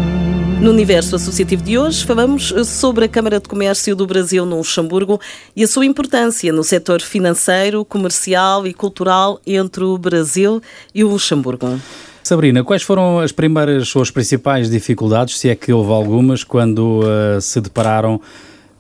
No 0.62 0.70
universo 0.70 1.16
associativo 1.16 1.64
de 1.64 1.76
hoje, 1.76 2.05
falamos 2.05 2.53
sobre 2.68 3.05
a 3.05 3.07
Câmara 3.07 3.39
de 3.39 3.49
Comércio 3.49 3.95
do 3.95 4.05
Brasil 4.05 4.45
no 4.45 4.57
Luxemburgo 4.57 5.20
e 5.55 5.64
a 5.64 5.68
sua 5.68 5.88
importância 5.88 6.53
no 6.53 6.64
setor 6.64 7.01
financeiro, 7.01 7.84
comercial 7.84 8.68
e 8.68 8.72
cultural 8.72 9.41
entre 9.45 9.84
o 9.84 9.97
Brasil 9.97 10.62
e 10.93 11.03
o 11.03 11.09
Luxemburgo. 11.09 11.82
Sabrina, 12.24 12.64
quais 12.64 12.84
foram 12.84 13.18
as 13.18 13.32
primeiras 13.32 13.95
ou 13.95 14.03
as 14.03 14.12
principais 14.12 14.70
dificuldades, 14.70 15.39
se 15.39 15.49
é 15.49 15.55
que 15.55 15.74
houve 15.74 15.91
algumas, 15.91 16.43
quando 16.43 16.99
uh, 16.99 17.41
se 17.41 17.59
depararam 17.59 18.22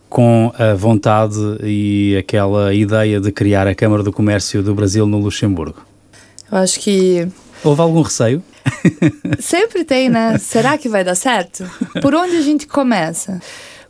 com 0.07 0.53
a 0.59 0.75
vontade 0.75 1.35
e 1.63 2.15
aquela 2.15 2.75
ideia 2.75 3.19
de 3.19 3.31
criar 3.31 3.65
a 3.65 3.73
Câmara 3.73 4.03
do 4.03 4.13
Comércio 4.13 4.61
do 4.61 4.75
Brasil 4.75 5.07
no 5.07 5.17
Luxemburgo? 5.17 5.81
Eu 6.51 6.59
acho 6.59 6.79
que 6.79 7.27
Houve 7.63 7.81
algum 7.81 8.01
receio? 8.01 8.43
sempre 9.39 9.83
tem, 9.83 10.09
né? 10.09 10.37
Será 10.37 10.77
que 10.77 10.89
vai 10.89 11.03
dar 11.03 11.15
certo? 11.15 11.69
Por 12.01 12.13
onde 12.15 12.35
a 12.37 12.41
gente 12.41 12.67
começa? 12.67 13.39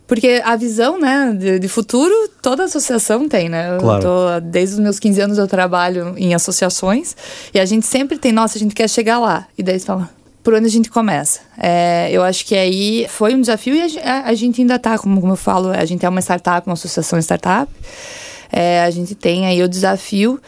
Porque 0.06 0.42
a 0.44 0.56
visão, 0.56 0.98
né, 1.00 1.34
de, 1.38 1.58
de 1.58 1.68
futuro, 1.68 2.12
toda 2.42 2.64
associação 2.64 3.28
tem, 3.28 3.48
né? 3.48 3.78
Claro. 3.80 4.02
tô- 4.02 4.40
desde 4.40 4.74
os 4.74 4.80
meus 4.80 4.98
15 4.98 5.20
anos 5.20 5.38
eu 5.38 5.46
trabalho 5.46 6.14
em 6.18 6.34
associações 6.34 7.16
e 7.54 7.58
a 7.60 7.64
gente 7.64 7.86
sempre 7.86 8.18
tem, 8.18 8.30
nossa, 8.32 8.58
a 8.58 8.60
gente 8.60 8.74
quer 8.74 8.88
chegar 8.90 9.18
lá. 9.18 9.46
E 9.56 9.62
daí 9.62 9.78
você 9.78 9.86
fala, 9.86 10.10
por 10.42 10.52
onde 10.54 10.66
a 10.66 10.70
gente 10.70 10.90
começa? 10.90 11.40
É, 11.56 12.10
eu 12.12 12.22
acho 12.22 12.44
que 12.44 12.54
aí 12.54 13.06
foi 13.08 13.34
um 13.34 13.40
desafio 13.40 13.74
e 13.74 13.98
a, 14.00 14.26
a- 14.26 14.34
gente 14.34 14.60
ainda 14.60 14.78
tá, 14.78 14.98
como, 14.98 15.18
como 15.20 15.32
eu 15.32 15.36
falo, 15.36 15.70
a 15.70 15.84
gente 15.86 16.04
é 16.04 16.08
uma 16.08 16.20
startup, 16.20 16.66
uma 16.66 16.74
associação 16.74 17.18
startup. 17.18 17.70
É, 18.50 18.82
a 18.82 18.90
gente 18.90 19.14
tem 19.14 19.46
aí 19.46 19.62
o 19.62 19.68
desafio 19.68 20.38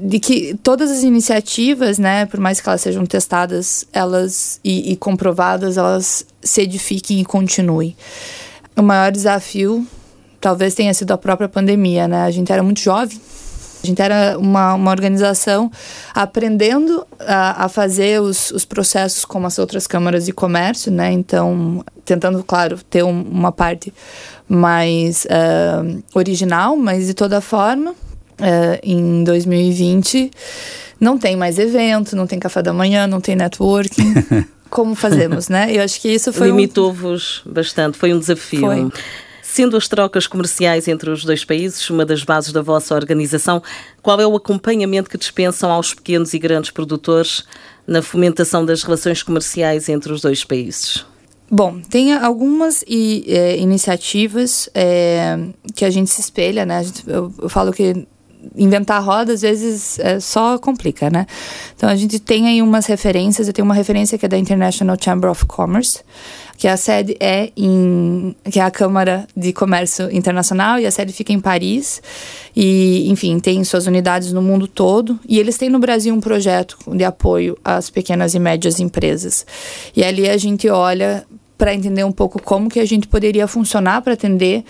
de 0.00 0.20
que 0.20 0.56
todas 0.62 0.90
as 0.90 1.02
iniciativas, 1.02 1.98
né, 1.98 2.24
por 2.26 2.38
mais 2.38 2.60
que 2.60 2.68
elas 2.68 2.80
sejam 2.80 3.04
testadas, 3.04 3.84
elas 3.92 4.60
e, 4.62 4.92
e 4.92 4.96
comprovadas, 4.96 5.76
elas 5.76 6.24
se 6.42 6.62
edifiquem 6.62 7.20
e 7.20 7.24
continuem. 7.24 7.96
O 8.76 8.82
maior 8.82 9.10
desafio 9.10 9.86
talvez 10.40 10.74
tenha 10.74 10.94
sido 10.94 11.10
a 11.12 11.18
própria 11.18 11.48
pandemia, 11.48 12.06
né? 12.06 12.22
A 12.22 12.30
gente 12.30 12.52
era 12.52 12.62
muito 12.62 12.80
jovem. 12.80 13.20
A 13.82 13.86
gente 13.86 14.02
era 14.02 14.36
uma, 14.38 14.74
uma 14.74 14.90
organização 14.90 15.70
aprendendo 16.14 17.06
a, 17.20 17.64
a 17.64 17.68
fazer 17.68 18.20
os, 18.20 18.50
os 18.50 18.64
processos 18.64 19.24
como 19.24 19.46
as 19.46 19.58
outras 19.58 19.86
câmaras 19.86 20.26
de 20.26 20.32
comércio, 20.32 20.90
né? 20.90 21.12
Então, 21.12 21.84
tentando, 22.04 22.42
claro, 22.42 22.78
ter 22.90 23.04
um- 23.04 23.22
uma 23.22 23.52
parte 23.52 23.92
mais 24.48 25.26
ah, 25.30 25.84
original, 26.14 26.76
mas 26.76 27.06
de 27.06 27.14
toda 27.14 27.40
forma, 27.40 27.94
ah, 28.40 28.78
em 28.82 29.24
2020 29.24 30.30
não 31.00 31.16
tem 31.18 31.36
mais 31.36 31.58
evento, 31.58 32.16
não 32.16 32.26
tem 32.26 32.38
café 32.38 32.62
da 32.62 32.72
manhã, 32.72 33.06
não 33.06 33.20
tem 33.20 33.36
networking. 33.36 34.14
Como 34.70 34.94
fazemos, 34.94 35.48
né? 35.48 35.74
Eu 35.74 35.82
acho 35.82 36.00
que 36.00 36.08
isso 36.08 36.32
foi 36.32 36.48
um- 36.52 36.56
Limitou-vos 36.56 37.42
bastante, 37.46 37.96
foi 37.96 38.12
um 38.12 38.18
desafio. 38.18 38.60
Foi. 38.60 38.90
Sendo 39.42 39.76
as 39.78 39.88
trocas 39.88 40.26
comerciais 40.26 40.86
entre 40.88 41.08
os 41.10 41.24
dois 41.24 41.42
países 41.44 41.88
uma 41.88 42.04
das 42.04 42.22
bases 42.22 42.52
da 42.52 42.60
vossa 42.60 42.94
organização, 42.94 43.62
qual 44.02 44.20
é 44.20 44.26
o 44.26 44.36
acompanhamento 44.36 45.08
que 45.08 45.16
dispensam 45.16 45.70
aos 45.72 45.94
pequenos 45.94 46.34
e 46.34 46.38
grandes 46.38 46.70
produtores 46.70 47.44
na 47.86 48.02
fomentação 48.02 48.64
das 48.66 48.82
relações 48.82 49.22
comerciais 49.22 49.88
entre 49.88 50.12
os 50.12 50.20
dois 50.20 50.44
países? 50.44 51.04
Bom, 51.50 51.80
tem 51.80 52.12
algumas 52.12 52.84
i- 52.86 53.24
eh, 53.26 53.56
iniciativas 53.56 54.68
eh, 54.74 55.38
que 55.74 55.84
a 55.86 55.90
gente 55.90 56.10
se 56.10 56.20
espelha, 56.20 56.66
né? 56.66 56.84
Gente- 56.84 57.04
eu, 57.08 57.32
eu 57.40 57.48
falo 57.48 57.72
que 57.72 58.06
inventar 58.56 59.02
roda 59.02 59.32
às 59.32 59.42
vezes 59.42 59.98
é, 59.98 60.20
só 60.20 60.58
complica, 60.58 61.10
né? 61.10 61.26
Então 61.76 61.88
a 61.88 61.96
gente 61.96 62.18
tem 62.18 62.48
aí 62.48 62.62
umas 62.62 62.86
referências. 62.86 63.46
Eu 63.46 63.52
tenho 63.52 63.64
uma 63.64 63.74
referência 63.74 64.18
que 64.18 64.26
é 64.26 64.28
da 64.28 64.38
International 64.38 64.96
Chamber 65.00 65.30
of 65.30 65.44
Commerce, 65.46 66.00
que 66.56 66.66
a 66.66 66.76
sede 66.76 67.16
é 67.20 67.50
em 67.56 68.34
que 68.50 68.58
é 68.58 68.62
a 68.62 68.70
Câmara 68.70 69.26
de 69.36 69.52
Comércio 69.52 70.10
Internacional 70.14 70.78
e 70.78 70.86
a 70.86 70.90
sede 70.90 71.12
fica 71.12 71.32
em 71.32 71.40
Paris 71.40 72.02
e 72.54 73.08
enfim 73.08 73.38
tem 73.38 73.62
suas 73.62 73.86
unidades 73.86 74.32
no 74.32 74.42
mundo 74.42 74.66
todo 74.66 75.18
e 75.28 75.38
eles 75.38 75.56
têm 75.56 75.68
no 75.68 75.78
Brasil 75.78 76.12
um 76.12 76.20
projeto 76.20 76.76
de 76.88 77.04
apoio 77.04 77.56
às 77.64 77.90
pequenas 77.90 78.34
e 78.34 78.40
médias 78.40 78.80
empresas 78.80 79.46
e 79.94 80.02
ali 80.02 80.28
a 80.28 80.36
gente 80.36 80.68
olha 80.68 81.24
para 81.56 81.74
entender 81.74 82.04
um 82.04 82.12
pouco 82.12 82.42
como 82.42 82.68
que 82.68 82.80
a 82.80 82.84
gente 82.84 83.06
poderia 83.06 83.46
funcionar 83.46 84.02
para 84.02 84.14
atender 84.14 84.64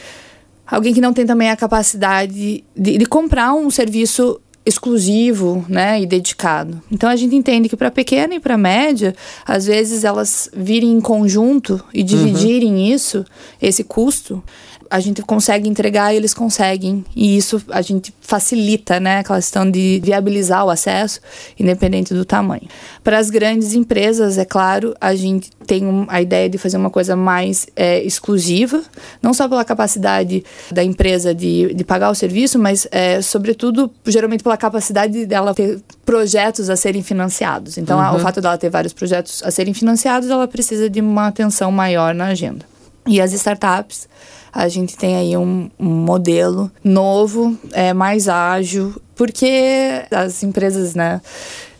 alguém 0.70 0.94
que 0.94 1.00
não 1.00 1.12
tem 1.12 1.26
também 1.26 1.50
a 1.50 1.56
capacidade 1.56 2.64
de, 2.76 2.98
de 2.98 3.06
comprar 3.06 3.54
um 3.54 3.70
serviço 3.70 4.40
exclusivo, 4.68 5.64
né, 5.66 6.00
e 6.00 6.06
dedicado. 6.06 6.82
Então 6.92 7.08
a 7.08 7.16
gente 7.16 7.34
entende 7.34 7.70
que 7.70 7.76
para 7.76 7.90
pequena 7.90 8.34
e 8.34 8.40
para 8.40 8.58
média, 8.58 9.14
às 9.46 9.64
vezes 9.64 10.04
elas 10.04 10.50
virem 10.54 10.92
em 10.92 11.00
conjunto 11.00 11.82
e 11.92 12.02
dividirem 12.02 12.92
isso, 12.92 13.24
esse 13.62 13.82
custo, 13.82 14.44
a 14.91 15.01
gente 15.01 15.22
consegue 15.22 15.68
entregar 15.68 16.12
e 16.12 16.16
eles 16.16 16.32
conseguem. 16.34 17.05
E 17.14 17.36
isso 17.36 17.62
a 17.70 17.82
gente 17.82 18.12
facilita, 18.20 18.99
né, 19.01 19.18
aquela 19.18 19.39
questão 19.39 19.70
de 19.70 20.01
viabilizar 20.03 20.64
o 20.64 20.70
acesso, 20.70 21.20
independente 21.59 22.14
do 22.14 22.24
tamanho. 22.24 22.68
Para 23.03 23.18
as 23.18 23.30
grandes 23.30 23.72
empresas, 23.74 24.39
é 24.39 24.45
claro, 24.45 24.95
a 25.01 25.14
gente 25.14 25.51
tem 25.66 25.82
a 26.09 26.20
ideia 26.22 26.49
de 26.49 26.57
fazer 26.59 26.76
uma 26.76 26.91
coisa 26.91 27.14
mais 27.16 27.66
é, 27.76 28.03
exclusiva, 28.03 28.82
não 29.22 29.34
só 29.34 29.49
pela 29.49 29.64
capacidade 29.64 30.43
da 30.70 30.82
empresa 30.82 31.34
de, 31.34 31.74
de 31.74 31.84
pagar 31.84 32.11
o 32.11 32.14
serviço, 32.14 32.59
mas, 32.59 32.86
é, 32.91 33.20
sobretudo, 33.22 33.91
geralmente 34.07 34.43
pela 34.43 34.57
capacidade 34.57 35.26
dela 35.26 35.55
ter 35.55 35.80
projetos 36.05 36.70
a 36.70 36.76
serem 36.76 37.03
financiados. 37.03 37.76
Então, 37.78 37.99
a- 38.01 38.14
o 38.14 38.18
fato 38.18 38.41
dela 38.41 38.57
ter 38.57 38.70
vários 38.70 38.93
projetos 38.93 39.43
a 39.43 39.51
serem 39.51 39.74
financiados, 39.74 40.30
ela 40.30 40.49
precisa 40.49 40.89
de 40.89 41.01
uma 41.01 41.26
atenção 41.28 41.70
maior 41.70 42.14
na 42.14 42.26
agenda. 42.26 42.64
E 43.07 43.20
as 43.20 43.32
startups, 43.32 44.09
a 44.53 44.68
gente 44.68 44.96
tem 44.96 45.16
aí 45.16 45.36
um, 45.36 45.70
um 45.78 45.88
modelo 45.88 46.70
novo, 46.82 47.57
é, 47.72 47.92
mais 47.92 48.28
ágil, 48.28 48.94
porque 49.14 50.05
as 50.11 50.42
empresas 50.42 50.94
né, 50.94 51.20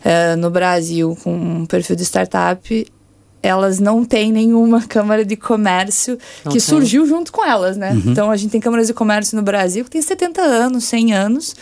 é, 0.03 0.35
no 0.35 0.49
Brasil 0.49 1.17
com 1.23 1.33
um 1.33 1.65
perfil 1.65 1.95
de 1.95 2.03
startup, 2.03 2.87
elas 3.41 3.79
não 3.79 4.03
têm 4.03 4.31
nenhuma 4.31 4.81
câmara 4.87 5.23
de 5.23 5.35
comércio 5.35 6.17
Não 6.43 6.51
que 6.51 6.59
tem. 6.59 6.67
surgiu 6.67 7.05
junto 7.05 7.31
com 7.31 7.45
elas, 7.45 7.77
né? 7.77 7.93
Então 8.05 8.29
a 8.29 8.37
gente 8.37 8.51
tem 8.51 8.61
câmaras 8.61 8.87
de 8.87 8.93
comércio 8.93 9.35
no 9.35 9.41
Brasil 9.43 9.83
que 9.83 9.91
tem 9.91 10.01
70 10.01 10.41
anos, 10.41 10.83
100 10.85 11.13
anos. 11.13 11.55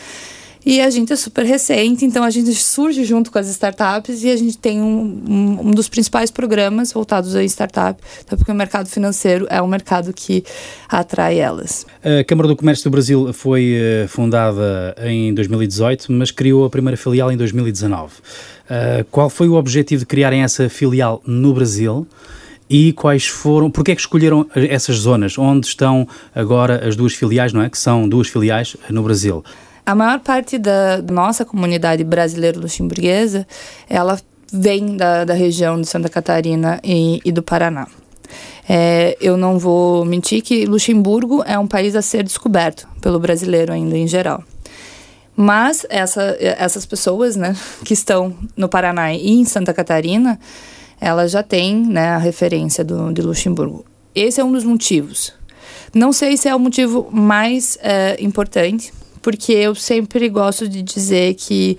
E 0.70 0.82
a 0.82 0.90
gente 0.90 1.14
é 1.14 1.16
super 1.16 1.46
recente, 1.46 2.04
então 2.04 2.26
a 2.26 2.30
gente 2.30 2.54
surge 2.54 3.06
junto 3.06 3.32
com 3.32 3.40
as 3.40 3.48
startups 3.48 4.22
e 4.22 4.30
a 4.30 4.36
gente 4.36 4.58
tem 4.58 4.82
um, 4.82 5.24
um, 5.26 5.68
um 5.70 5.72
dos 5.72 5.88
principais 5.88 6.30
programas 6.30 6.92
voltados 6.92 7.38
a 7.38 7.44
startup, 7.46 7.98
até 8.20 8.36
porque 8.36 8.52
o 8.52 8.54
mercado 8.54 8.90
financeiro 8.90 9.48
é 9.50 9.62
um 9.62 9.68
mercado 9.68 10.12
que 10.12 10.44
atrai 10.90 11.40
elas. 11.40 11.86
A 12.04 12.22
Câmara 12.26 12.50
do 12.50 12.56
Comércio 12.58 12.84
do 12.84 12.92
Brasil 12.92 13.32
foi 13.32 13.78
eh, 13.80 14.08
fundada 14.10 14.94
em 15.06 15.34
2018, 15.34 16.12
mas 16.12 16.32
criou 16.32 16.66
a 16.66 16.70
primeira 16.70 16.98
filial 16.98 17.32
em 17.32 17.38
2019. 17.38 18.16
Eh, 18.70 19.06
qual 19.10 19.30
foi 19.30 19.48
o 19.48 19.54
objetivo 19.54 20.02
de 20.02 20.06
criarem 20.06 20.44
essa 20.44 20.68
filial 20.68 21.22
no 21.26 21.54
Brasil? 21.54 22.06
E 22.70 22.92
quais 22.92 23.26
foram, 23.26 23.72
porque 23.72 23.92
é 23.92 23.96
que 23.96 24.02
escolheram 24.02 24.46
essas 24.54 24.98
zonas 24.98 25.38
onde 25.38 25.66
estão 25.66 26.06
agora 26.36 26.86
as 26.86 26.98
duas 26.98 27.14
filiais, 27.14 27.54
não 27.54 27.62
é? 27.62 27.70
Que 27.70 27.78
são 27.78 28.10
duas 28.10 28.28
filiais 28.28 28.76
no 28.90 29.02
Brasil. 29.02 29.46
A 29.88 29.96
maior 29.96 30.20
parte 30.20 30.58
da 30.58 31.02
nossa 31.02 31.46
comunidade 31.46 32.04
brasileira 32.04 32.60
luxemburguesa, 32.60 33.48
ela 33.90 34.20
vem 34.52 34.98
da, 34.98 35.24
da 35.24 35.34
região 35.34 35.80
de 35.80 35.88
Santa 35.88 36.10
Catarina 36.10 36.78
e, 36.84 37.22
e 37.24 37.32
do 37.32 37.42
Paraná. 37.42 37.88
É, 38.68 39.16
eu 39.22 39.38
não 39.38 39.58
vou 39.58 40.04
mentir 40.04 40.42
que 40.42 40.66
Luxemburgo 40.66 41.42
é 41.48 41.58
um 41.58 41.66
país 41.66 41.96
a 41.96 42.02
ser 42.02 42.22
descoberto 42.24 42.86
pelo 43.00 43.18
brasileiro 43.18 43.72
ainda 43.72 43.98
em 43.98 44.06
geral. 44.06 44.44
Mas 45.34 45.86
essa, 45.90 46.36
essas 46.38 46.86
pessoas 46.86 47.38
né, 47.38 47.56
que 47.86 47.94
estão 47.94 48.36
no 48.58 48.68
Paraná 48.68 49.14
e 49.14 49.36
em 49.36 49.46
Santa 49.46 49.74
Catarina, 49.74 50.38
elas 51.00 51.32
já 51.32 51.44
têm 51.44 51.78
né, 51.78 52.10
a 52.10 52.18
referência 52.18 52.84
do, 52.84 53.14
de 53.14 53.22
Luxemburgo. 53.22 53.86
Esse 54.14 54.42
é 54.42 54.44
um 54.44 54.52
dos 54.52 54.66
motivos. 54.66 55.34
Não 55.94 56.12
sei 56.12 56.36
se 56.36 56.50
é 56.50 56.54
o 56.54 56.60
motivo 56.60 57.08
mais 57.10 57.78
eh, 57.82 58.18
importante, 58.20 58.92
porque 59.28 59.52
eu 59.52 59.76
sempre 59.76 60.30
gosto 60.30 60.70
de 60.70 60.82
dizer 60.82 61.34
que 61.34 61.78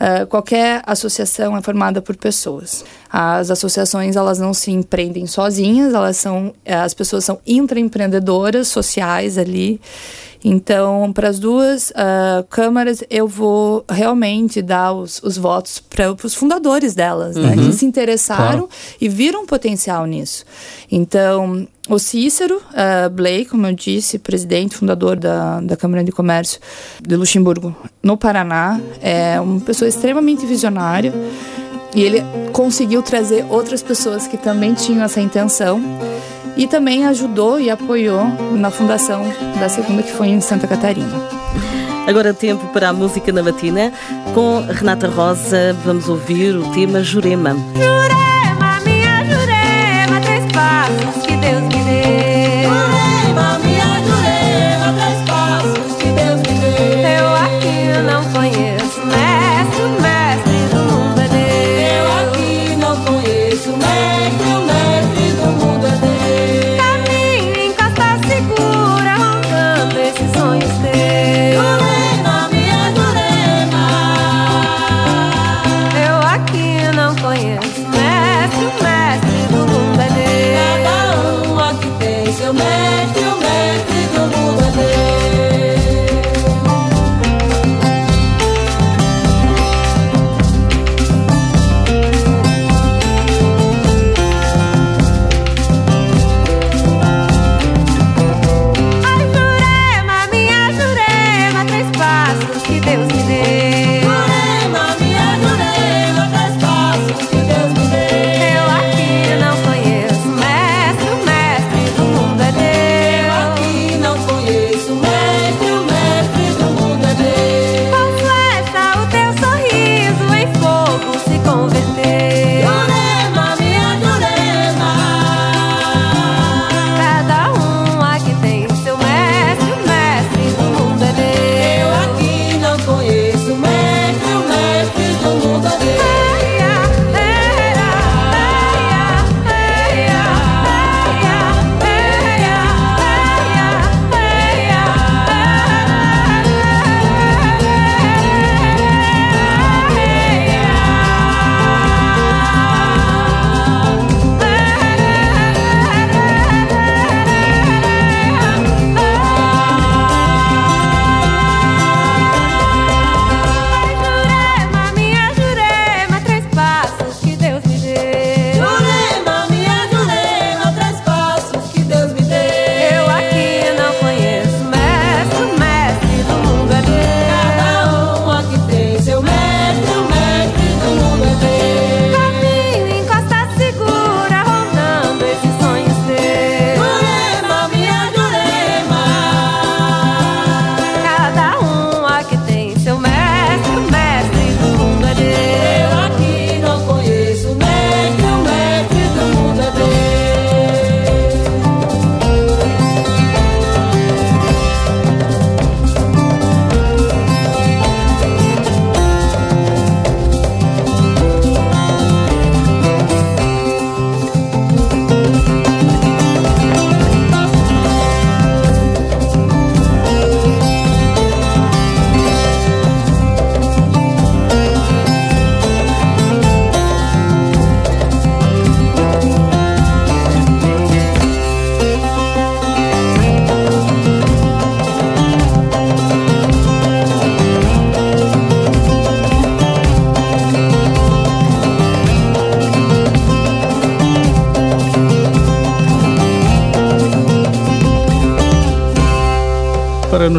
eh, 0.00 0.26
qualquer 0.26 0.82
associação 0.84 1.56
é 1.56 1.62
formada 1.62 2.02
por 2.02 2.16
pessoas. 2.16 2.84
As 3.08 3.52
associações 3.52 4.16
elas 4.16 4.40
não 4.40 4.52
se 4.52 4.72
empreendem 4.72 5.24
sozinhas, 5.28 5.94
elas 5.94 6.16
são 6.16 6.52
eh, 6.64 6.74
as 6.74 6.92
pessoas 6.92 7.24
são 7.24 7.38
intraempreendedoras 7.46 8.66
sociais 8.66 9.38
ali. 9.38 9.80
Então, 10.44 11.12
para 11.12 11.28
as 11.28 11.38
duas 11.38 11.92
ah, 11.94 12.44
câmaras, 12.50 13.02
eu 13.08 13.28
vou 13.28 13.84
realmente 13.88 14.60
dar 14.60 14.92
os, 14.92 15.22
os 15.22 15.36
votos 15.36 15.78
para 15.78 16.14
os 16.24 16.34
fundadores 16.34 16.94
delas, 16.94 17.36
né? 17.36 17.54
Que 17.54 17.72
se 17.72 17.86
interessaram 17.86 18.42
Claro. 18.42 18.68
e 19.00 19.08
viram 19.08 19.46
potencial 19.46 20.04
nisso. 20.06 20.44
Então, 20.90 21.66
o 21.88 21.98
Cícero 21.98 22.56
uh, 22.56 23.10
Blake, 23.10 23.46
como 23.46 23.66
eu 23.66 23.72
disse, 23.74 24.18
presidente, 24.18 24.76
fundador 24.76 25.16
da, 25.16 25.60
da 25.60 25.76
Câmara 25.76 26.04
de 26.04 26.12
Comércio 26.12 26.60
de 27.00 27.16
Luxemburgo, 27.16 27.74
no 28.02 28.16
Paraná, 28.16 28.80
é 29.00 29.40
uma 29.40 29.60
pessoa 29.60 29.88
extremamente 29.88 30.46
visionária 30.46 31.12
e 31.94 32.02
ele 32.02 32.22
conseguiu 32.52 33.02
trazer 33.02 33.44
outras 33.48 33.82
pessoas 33.82 34.26
que 34.26 34.36
também 34.36 34.74
tinham 34.74 35.04
essa 35.04 35.20
intenção 35.20 35.80
e 36.56 36.66
também 36.66 37.06
ajudou 37.06 37.60
e 37.60 37.70
apoiou 37.70 38.24
na 38.52 38.70
fundação 38.70 39.24
da 39.58 39.68
segunda, 39.68 40.02
que 40.02 40.12
foi 40.12 40.28
em 40.28 40.40
Santa 40.40 40.66
Catarina. 40.66 41.20
Agora 42.06 42.34
tempo 42.34 42.66
para 42.68 42.88
a 42.88 42.92
música 42.92 43.32
na 43.32 43.42
matina. 43.42 43.92
Com 44.34 44.60
Renata 44.60 45.08
Rosa, 45.08 45.76
vamos 45.84 46.08
ouvir 46.08 46.56
o 46.56 46.68
tema 46.72 47.02
Jurema. 47.02 47.50
Jurema, 47.50 48.51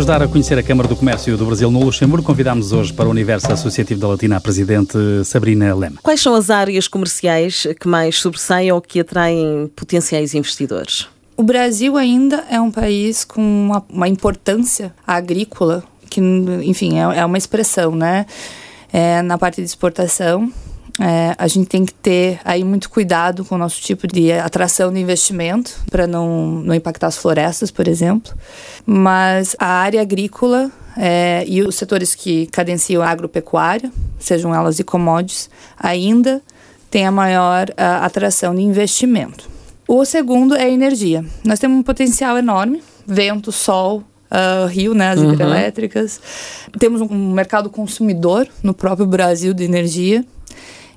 nos 0.04 0.08
dar 0.08 0.22
a 0.22 0.28
conhecer 0.28 0.58
a 0.58 0.64
Câmara 0.64 0.90
do 0.90 0.98
Comércio 0.98 1.38
do 1.38 1.46
Brasil 1.46 1.72
no 1.72 1.82
Luxemburgo, 1.82 2.26
convidamos 2.26 2.74
hoje 2.74 2.92
para 2.92 3.08
o 3.08 3.10
Universo 3.10 3.50
Associativo 3.50 4.02
da 4.02 4.10
Latina 4.10 4.36
a 4.36 4.42
Presidente 4.42 4.98
Sabrina 5.24 5.74
Lema. 5.74 5.96
Quais 6.04 6.20
são 6.20 6.36
as 6.36 6.50
áreas 6.50 6.90
comerciais 6.90 7.66
que 7.80 7.88
mais 7.88 8.20
sobressaem 8.20 8.70
ou 8.70 8.82
que 8.82 9.00
atraem 9.00 9.72
potenciais 9.74 10.34
investidores? 10.34 11.08
O 11.38 11.44
Brasil 11.44 11.96
ainda 11.96 12.44
é 12.50 12.60
um 12.60 12.70
país 12.70 13.24
com 13.24 13.40
uma, 13.40 13.82
uma 13.90 14.10
importância 14.10 14.94
agrícola, 15.08 15.86
que, 16.10 16.20
enfim, 16.20 17.00
é, 17.00 17.20
é 17.20 17.26
uma 17.26 17.38
expressão, 17.38 17.96
né? 17.96 18.26
É, 18.92 19.22
na 19.22 19.38
parte 19.38 19.62
de 19.62 19.68
exportação, 19.68 20.52
é, 21.00 21.34
a 21.38 21.48
gente 21.48 21.68
tem 21.68 21.86
que 21.86 21.94
ter 21.94 22.40
aí 22.46 22.64
muito 22.64 22.90
cuidado 22.90 23.44
com 23.44 23.56
o 23.56 23.58
nosso 23.58 23.82
tipo 23.82 24.08
de 24.08 24.32
atração 24.32 24.94
de 24.94 25.00
investimento 25.00 25.80
para 25.90 26.06
não, 26.06 26.62
não 26.64 26.76
impactar 26.76 27.08
as 27.08 27.18
florestas, 27.18 27.72
por 27.72 27.88
exemplo. 27.88 28.34
Mas 28.86 29.56
a 29.58 29.66
área 29.66 30.02
agrícola 30.02 30.72
é, 30.96 31.44
e 31.48 31.62
os 31.64 31.76
setores 31.76 32.14
que 32.14 32.46
cadenciam 32.48 33.02
a 33.02 33.10
agropecuária, 33.10 33.92
sejam 34.20 34.54
elas 34.54 34.76
de 34.76 34.84
commodities, 34.84 35.50
ainda 35.80 36.42
tem 36.92 37.08
a 37.08 37.12
maior 37.12 37.68
a, 37.76 38.06
atração 38.06 38.54
de 38.54 38.62
investimento. 38.62 39.50
O 39.88 40.06
segundo 40.06 40.56
é 40.56 40.64
a 40.64 40.70
energia. 40.70 41.26
Nós 41.44 41.60
temos 41.60 41.78
um 41.80 41.84
potencial 41.84 42.38
enorme, 42.38 42.84
vento, 43.06 43.52
sol, 43.52 44.04
Uh, 44.34 44.66
rio, 44.66 44.96
né, 44.96 45.12
as 45.12 45.20
uhum. 45.20 45.32
hidrelétricas. 45.32 46.20
Temos 46.80 47.02
um 47.02 47.32
mercado 47.34 47.70
consumidor 47.70 48.48
no 48.64 48.74
próprio 48.74 49.06
Brasil 49.06 49.54
de 49.54 49.64
energia. 49.64 50.26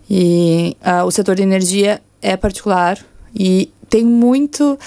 E 0.08 0.76
uh, 0.80 1.04
o 1.04 1.10
setor 1.10 1.34
de 1.34 1.42
energia 1.42 2.00
é 2.22 2.36
particular 2.36 2.98
e 3.34 3.70
tem 3.88 4.04
muito, 4.04 4.78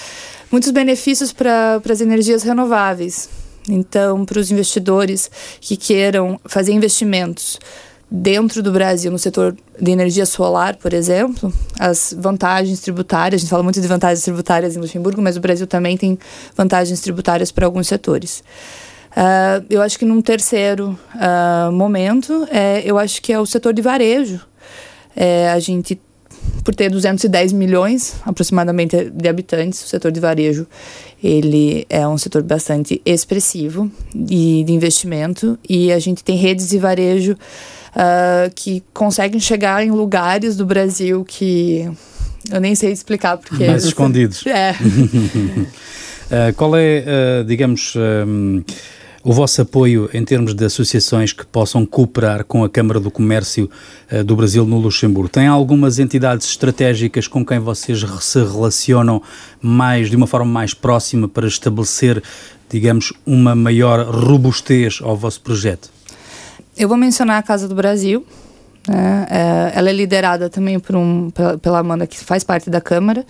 muitos 0.50 0.70
benefícios 0.70 1.32
para 1.32 1.80
as 1.88 2.00
energias 2.00 2.42
renováveis. 2.42 3.28
Então, 3.68 4.24
para 4.24 4.38
os 4.38 4.50
investidores 4.50 5.30
que 5.60 5.76
queiram 5.76 6.40
fazer 6.44 6.72
investimentos 6.72 7.58
dentro 8.10 8.62
do 8.62 8.72
Brasil 8.72 9.10
no 9.12 9.18
setor 9.18 9.56
de 9.80 9.90
energia 9.90 10.26
solar, 10.26 10.76
por 10.76 10.92
exemplo, 10.92 11.52
as 11.78 12.14
vantagens 12.18 12.80
tributárias, 12.80 13.40
a 13.40 13.42
gente 13.42 13.50
fala 13.50 13.62
muito 13.62 13.80
de 13.80 13.86
vantagens 13.86 14.24
tributárias 14.24 14.74
em 14.74 14.80
Luxemburgo, 14.80 15.22
mas 15.22 15.36
o 15.36 15.40
Brasil 15.40 15.66
também 15.66 15.96
tem 15.96 16.18
vantagens 16.56 17.00
tributárias 17.00 17.52
para 17.52 17.66
alguns 17.66 17.86
setores. 17.86 18.42
Uh, 19.10 19.64
eu 19.68 19.82
acho 19.82 19.98
que 19.98 20.04
num 20.04 20.22
terceiro 20.22 20.98
uh, 21.14 21.72
momento, 21.72 22.46
é, 22.50 22.82
eu 22.84 22.96
acho 22.98 23.20
que 23.20 23.32
é 23.32 23.40
o 23.40 23.46
setor 23.46 23.72
de 23.72 23.82
varejo, 23.82 24.40
é, 25.16 25.50
a 25.50 25.58
gente, 25.58 26.00
por 26.64 26.74
ter 26.74 26.90
210 26.90 27.52
milhões 27.52 28.16
aproximadamente 28.24 29.10
de 29.10 29.28
habitantes, 29.28 29.82
o 29.84 29.88
setor 29.88 30.12
de 30.12 30.20
varejo 30.20 30.66
ele 31.22 31.86
é 31.90 32.06
um 32.08 32.16
setor 32.16 32.42
bastante 32.42 33.00
expressivo 33.04 33.90
de, 34.14 34.64
de 34.64 34.72
investimento 34.72 35.58
e 35.68 35.92
a 35.92 35.98
gente 35.98 36.24
tem 36.24 36.36
redes 36.36 36.70
de 36.70 36.78
varejo 36.78 37.32
uh, 37.32 38.50
que 38.54 38.82
conseguem 38.94 39.38
chegar 39.38 39.84
em 39.84 39.90
lugares 39.90 40.56
do 40.56 40.64
Brasil 40.64 41.24
que 41.24 41.90
eu 42.50 42.60
nem 42.60 42.74
sei 42.74 42.90
explicar 42.90 43.36
porque 43.36 43.66
mais 43.66 43.84
escondidos. 43.86 44.46
É. 44.46 44.72
uh, 44.72 46.52
qual 46.56 46.74
é, 46.76 47.04
uh, 47.40 47.44
digamos 47.44 47.94
um, 47.96 48.62
o 49.22 49.32
vosso 49.32 49.62
apoio 49.62 50.08
em 50.12 50.24
termos 50.24 50.54
de 50.54 50.64
associações 50.64 51.32
que 51.32 51.44
possam 51.44 51.84
cooperar 51.84 52.44
com 52.44 52.64
a 52.64 52.70
Câmara 52.70 52.98
do 52.98 53.10
Comércio 53.10 53.70
uh, 54.10 54.24
do 54.24 54.34
Brasil 54.34 54.64
no 54.64 54.78
Luxemburgo? 54.78 55.28
Tem 55.28 55.46
algumas 55.46 55.98
entidades 55.98 56.46
estratégicas 56.46 57.28
com 57.28 57.44
quem 57.44 57.58
vocês 57.58 58.04
se 58.20 58.38
relacionam 58.38 59.22
mais 59.60 60.08
de 60.08 60.16
uma 60.16 60.26
forma 60.26 60.50
mais 60.50 60.72
próxima 60.72 61.28
para 61.28 61.46
estabelecer, 61.46 62.22
digamos, 62.68 63.12
uma 63.26 63.54
maior 63.54 64.06
robustez 64.06 65.00
ao 65.02 65.16
vosso 65.16 65.40
projeto? 65.40 65.90
Eu 66.76 66.88
vou 66.88 66.96
mencionar 66.96 67.38
a 67.38 67.42
Casa 67.42 67.68
do 67.68 67.74
Brasil, 67.74 68.24
Né? 68.88 69.26
É, 69.30 69.72
ela 69.74 69.90
é 69.90 69.92
liderada 69.92 70.48
também 70.48 70.78
por 70.78 70.96
um, 70.96 71.30
pela 71.60 71.78
Amanda, 71.78 72.06
que 72.06 72.18
faz 72.18 72.42
parte 72.42 72.70
da 72.70 72.80
Câmara. 72.80 73.24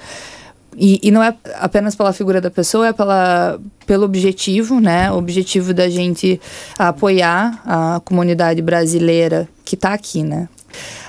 E, 0.77 1.01
e, 1.03 1.11
não 1.11 1.23
é 1.23 1.35
apenas 1.55 1.95
pela 1.97 2.13
figura 2.13 2.41
da 2.41 2.51
pessoa, 2.51 2.89
é 2.89 2.93
pela, 2.93 3.61
pelo 3.87 4.05
objetivo, 4.05 4.81
né? 4.81 5.11
O 5.11 5.17
objetivo 5.17 5.75
da 5.75 5.89
gente 5.89 6.41
apoiar 6.79 7.61
a 7.65 8.01
comunidade 8.05 8.63
brasileira 8.63 9.49
que 9.65 9.75
está 9.75 9.93
aqui, 9.93 10.23
né? 10.23 10.49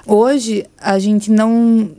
Hoje, 0.06 0.66
a 0.80 0.98
gente 0.98 1.32
não, 1.32 1.92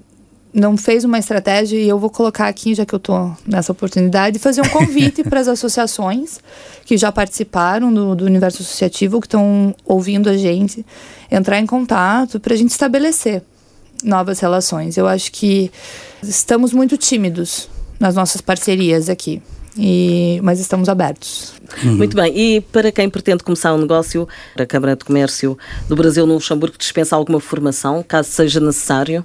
não 0.52 0.76
fez 0.76 1.04
uma 1.04 1.18
estratégia, 1.18 1.78
e 1.78 1.88
eu 1.88 1.98
vou 1.98 2.10
colocar 2.10 2.48
aqui, 2.48 2.74
já 2.74 2.84
que 2.84 2.94
eu 2.94 2.98
estou 2.98 3.36
nessa 3.46 3.70
oportunidade, 3.70 4.40
fazer 4.40 4.60
um 4.60 4.68
convite 4.70 5.22
para 5.22 5.38
as 5.38 5.46
associações 5.46 6.40
que 6.84 6.96
já 6.96 7.12
participaram 7.12 7.94
do, 7.94 8.16
do 8.16 8.24
universo 8.24 8.62
associativo, 8.62 9.20
que 9.20 9.28
estão 9.28 9.72
ouvindo 9.84 10.28
a 10.28 10.36
gente, 10.36 10.84
entrar 11.30 11.60
em 11.60 11.66
contato 11.66 12.40
para 12.40 12.54
a 12.54 12.56
gente 12.56 12.70
estabelecer 12.70 13.42
novas 14.03 14.40
relações. 14.40 14.96
Eu 14.96 15.07
acho 15.07 15.30
que 15.32 15.70
estamos 16.22 16.72
muito 16.72 16.96
tímidos 16.96 17.68
nas 17.98 18.14
nossas 18.14 18.40
parcerias 18.40 19.09
aqui. 19.09 19.40
E, 19.76 20.38
mas 20.42 20.61
estamos 20.61 20.88
abertos. 20.88 21.55
Uhum. 21.82 21.96
Muito 21.96 22.14
bem. 22.14 22.36
E 22.36 22.61
para 22.61 22.92
quem 22.92 23.09
pretende 23.09 23.42
começar 23.42 23.72
um 23.72 23.78
negócio, 23.78 24.28
a 24.59 24.66
Câmara 24.66 24.94
de 24.94 25.05
Comércio 25.05 25.57
do 25.88 25.96
Brasil 25.96 26.26
no 26.26 26.34
Luxemburgo 26.34 26.76
dispensa 26.76 27.16
alguma 27.16 27.40
formação, 27.40 28.05
caso 28.07 28.28
seja 28.30 28.61
necessário? 28.61 29.24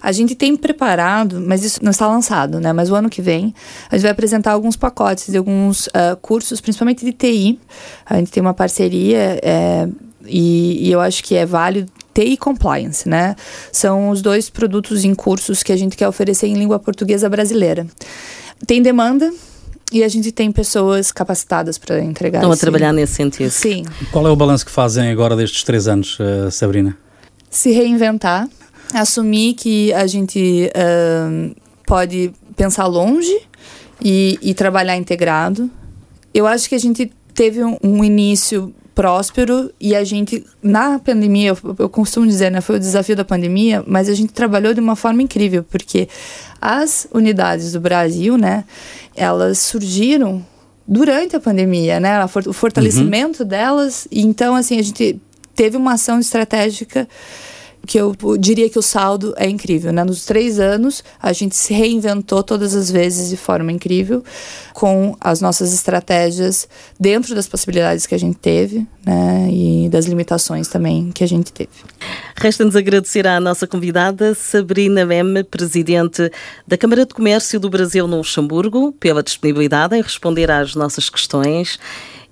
A 0.00 0.12
gente 0.12 0.36
tem 0.36 0.56
preparado, 0.56 1.40
mas 1.40 1.64
isso 1.64 1.80
não 1.82 1.90
está 1.90 2.06
lançado, 2.06 2.60
né? 2.60 2.72
Mas 2.72 2.88
o 2.88 2.94
ano 2.94 3.10
que 3.10 3.20
vem 3.20 3.52
a 3.90 3.96
gente 3.96 4.02
vai 4.02 4.12
apresentar 4.12 4.52
alguns 4.52 4.76
pacotes 4.76 5.32
de 5.32 5.36
alguns 5.36 5.88
uh, 5.88 6.16
cursos, 6.22 6.60
principalmente 6.60 7.04
de 7.04 7.12
TI. 7.12 7.58
A 8.06 8.16
gente 8.16 8.30
tem 8.30 8.40
uma 8.40 8.54
parceria 8.54 9.40
é, 9.42 9.88
e, 10.24 10.86
e 10.88 10.92
eu 10.92 11.00
acho 11.00 11.24
que 11.24 11.34
é 11.34 11.44
válido 11.44 11.90
TI 12.18 12.36
Compliance, 12.36 13.08
né? 13.08 13.36
São 13.70 14.10
os 14.10 14.20
dois 14.20 14.50
produtos 14.50 15.04
em 15.04 15.14
cursos 15.14 15.62
que 15.62 15.70
a 15.70 15.76
gente 15.76 15.96
quer 15.96 16.08
oferecer 16.08 16.48
em 16.48 16.54
língua 16.54 16.78
portuguesa 16.78 17.28
brasileira. 17.28 17.86
Tem 18.66 18.82
demanda, 18.82 19.32
e 19.92 20.02
a 20.02 20.08
gente 20.08 20.32
tem 20.32 20.50
pessoas 20.50 21.12
capacitadas 21.12 21.78
para 21.78 22.02
entregar. 22.02 22.40
Estão 22.40 22.50
a 22.50 22.56
trabalhar 22.56 22.92
nesse 22.92 23.14
sentido. 23.14 23.50
Sim. 23.50 23.84
Qual 24.10 24.26
é 24.26 24.30
o 24.30 24.36
balanço 24.36 24.66
que 24.66 24.72
fazem 24.72 25.10
agora 25.10 25.36
destes 25.36 25.62
três 25.62 25.86
anos, 25.86 26.18
uh, 26.18 26.50
Sabrina? 26.50 26.98
Se 27.48 27.70
reinventar, 27.70 28.48
assumir 28.92 29.54
que 29.54 29.92
a 29.94 30.06
gente 30.06 30.70
uh, 30.74 31.56
pode 31.86 32.32
pensar 32.56 32.86
longe 32.86 33.40
e, 34.02 34.38
e, 34.42 34.52
trabalhar 34.52 34.96
integrado. 34.96 35.70
Eu 36.34 36.46
acho 36.46 36.68
que 36.68 36.74
a 36.74 36.78
gente 36.78 37.10
teve 37.32 37.64
um, 37.64 37.78
um 37.82 38.04
início 38.04 38.74
próspero 38.98 39.72
e 39.80 39.94
a 39.94 40.02
gente, 40.02 40.44
na 40.60 40.98
pandemia, 40.98 41.50
eu, 41.50 41.76
eu, 41.78 41.88
costumo 41.88 42.26
dizer, 42.26 42.50
né, 42.50 42.60
foi 42.60 42.74
o 42.74 42.78
desafio 42.80 43.14
da 43.14 43.24
pandemia, 43.24 43.84
mas 43.86 44.08
a 44.08 44.14
gente 44.14 44.32
trabalhou 44.32 44.74
de 44.74 44.80
uma 44.80 44.96
forma 44.96 45.22
incrível, 45.22 45.62
porque 45.62 46.08
as 46.60 47.06
unidades 47.14 47.70
do 47.70 47.80
Brasil, 47.80 48.36
né, 48.36 48.64
elas 49.14 49.60
surgiram 49.60 50.44
durante 50.84 51.36
a 51.36 51.40
pandemia, 51.40 52.00
né, 52.00 52.24
o 52.24 52.52
fortalecimento 52.52 53.44
uhum. 53.44 53.48
delas, 53.48 54.08
então, 54.10 54.56
assim, 54.56 54.80
a 54.80 54.82
gente 54.82 55.20
teve 55.54 55.76
uma 55.76 55.92
ação 55.92 56.18
estratégica 56.18 57.08
que 57.88 57.98
eu 57.98 58.14
diria 58.38 58.68
que 58.68 58.78
o 58.78 58.82
saldo 58.82 59.32
é 59.38 59.48
incrível. 59.48 59.90
Né? 59.94 60.04
Nos 60.04 60.26
três 60.26 60.60
anos, 60.60 61.02
a 61.20 61.32
gente 61.32 61.56
se 61.56 61.72
reinventou 61.72 62.42
todas 62.42 62.74
as 62.74 62.90
vezes 62.90 63.30
de 63.30 63.36
forma 63.36 63.72
incrível, 63.72 64.22
com 64.74 65.16
as 65.18 65.40
nossas 65.40 65.72
estratégias 65.72 66.68
dentro 67.00 67.34
das 67.34 67.48
possibilidades 67.48 68.06
que 68.06 68.14
a 68.14 68.18
gente 68.18 68.36
teve 68.36 68.86
né? 69.06 69.48
e 69.50 69.88
das 69.88 70.04
limitações 70.04 70.68
também 70.68 71.10
que 71.10 71.24
a 71.24 71.26
gente 71.26 71.50
teve. 71.50 71.70
Resta-nos 72.36 72.76
agradecer 72.76 73.26
à 73.26 73.40
nossa 73.40 73.66
convidada, 73.66 74.34
Sabrina 74.34 75.06
Meme, 75.06 75.42
presidente 75.42 76.30
da 76.66 76.76
Câmara 76.76 77.06
de 77.06 77.14
Comércio 77.14 77.58
do 77.58 77.70
Brasil 77.70 78.06
no 78.06 78.18
Luxemburgo, 78.18 78.92
pela 79.00 79.22
disponibilidade 79.22 79.96
em 79.96 80.02
responder 80.02 80.50
às 80.50 80.74
nossas 80.74 81.08
questões 81.08 81.78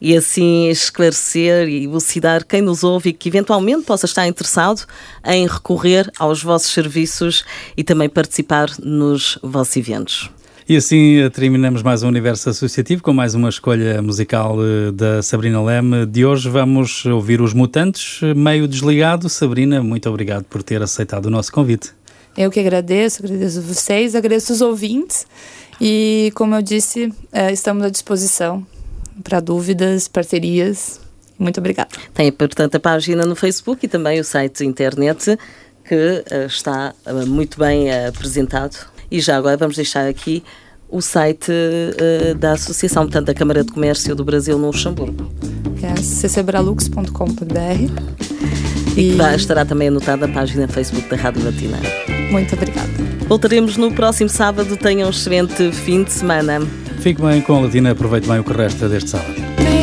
e 0.01 0.17
assim 0.17 0.69
esclarecer 0.69 1.69
e 1.69 1.85
elucidar 1.85 2.45
quem 2.45 2.61
nos 2.61 2.85
ouve 2.85 3.11
e 3.11 3.13
que 3.13 3.29
eventualmente 3.29 3.85
possa 3.85 4.07
estar 4.07 4.27
interessado 4.27 4.85
em 5.25 5.47
recorrer 5.47 6.11
aos 6.19 6.43
vossos 6.43 6.73
serviços 6.73 7.45
e 7.77 7.83
também 7.83 8.09
participar 8.09 8.71
nos 8.79 9.39
vossos 9.43 9.77
eventos. 9.77 10.31
E 10.69 10.77
assim 10.77 11.21
eh, 11.21 11.31
terminamos 11.31 11.81
mais 11.81 12.03
um 12.03 12.09
Universo 12.09 12.51
Associativo 12.51 13.01
com 13.01 13.13
mais 13.13 13.37
uma 13.37 13.49
escolha 13.49 14.03
musical 14.03 14.57
eh, 14.61 14.91
da 14.91 15.23
Sabrina 15.23 15.63
Leme. 15.63 16.05
De 16.05 16.27
hoje 16.27 16.49
vamos 16.49 17.07
ouvir 17.07 17.41
Os 17.41 17.55
Mutantes, 17.55 18.21
eh, 18.23 18.35
meio 18.35 18.67
desligado. 18.67 19.29
Sabrina, 19.29 19.81
muito 19.81 20.09
obrigado 20.09 20.43
por 20.45 20.65
ter 20.65 20.83
aceitado 20.83 21.27
o 21.27 21.31
nosso 21.31 21.53
convite. 21.53 21.93
Eu 22.37 22.51
que 22.51 22.59
agradeço, 22.59 23.25
agradeço 23.25 23.63
vocês, 23.63 24.17
agradeço 24.17 24.53
os 24.53 24.61
ouvintes 24.61 25.25
e, 25.81 26.33
como 26.35 26.55
eu 26.55 26.61
disse, 26.61 27.13
estamos 27.53 27.85
à 27.85 27.89
disposição 27.89 28.67
para 29.23 29.41
dúvidas, 29.41 30.09
parcerias. 30.09 31.01
Muito 31.39 31.61
obrigada. 31.61 31.91
Tem, 32.15 32.33
portanto, 32.33 32.77
a 32.77 32.81
página 32.81 33.25
no 33.25 33.37
Facebook 33.37 33.85
e 33.85 33.89
também 33.89 34.19
o 34.21 34.25
site 34.25 34.65
internet 34.65 35.39
que 35.85 35.95
uh, 35.95 36.47
está 36.47 36.95
uh, 37.07 37.27
muito 37.27 37.59
bem 37.59 37.89
uh, 37.89 38.09
apresentado. 38.09 38.77
E 39.11 39.21
já 39.21 39.37
agora 39.37 39.57
vamos 39.57 39.77
deixar 39.77 40.09
aqui 40.09 40.43
o 40.89 41.01
site 41.01 41.51
da 42.39 42.53
Associação, 42.53 43.05
portanto, 43.05 43.27
da 43.27 43.35
Câmara 43.35 43.65
de 43.65 43.73
Comércio 43.73 44.15
do 44.15 44.25
Brasil 44.25 44.57
no 44.57 44.69
Luxemburgo. 44.69 45.33
Que 45.79 45.87
é 45.87 45.95
ccbralux.com.br. 45.95 47.11
E, 48.97 49.01
e 49.01 49.35
estará 49.35 49.65
também 49.65 49.89
anotada 49.89 50.27
a 50.27 50.29
página 50.29 50.69
Facebook 50.69 51.09
da 51.09 51.17
Rádio 51.17 51.45
Latina. 51.45 51.77
Muito 52.31 52.55
obrigada. 52.55 52.89
Voltaremos 53.29 53.77
no 53.77 53.93
próximo 53.93 54.31
sábado. 54.31 54.77
Tenham 54.77 55.09
um 55.09 55.11
excelente 55.11 55.73
fim 55.73 56.05
de 56.05 56.13
semana. 56.13 56.61
Fique 57.07 57.23
bem 57.23 57.41
com 57.41 57.55
a 57.55 57.61
Latina, 57.61 57.93
aproveite 57.93 58.27
bem 58.27 58.41
o 58.41 58.43
que 58.43 58.53
resta 58.53 58.89
deste 58.89 59.11
sábado. 59.11 59.76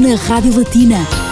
Na 0.00 0.16
Rádio 0.16 0.58
Latina. 0.58 1.23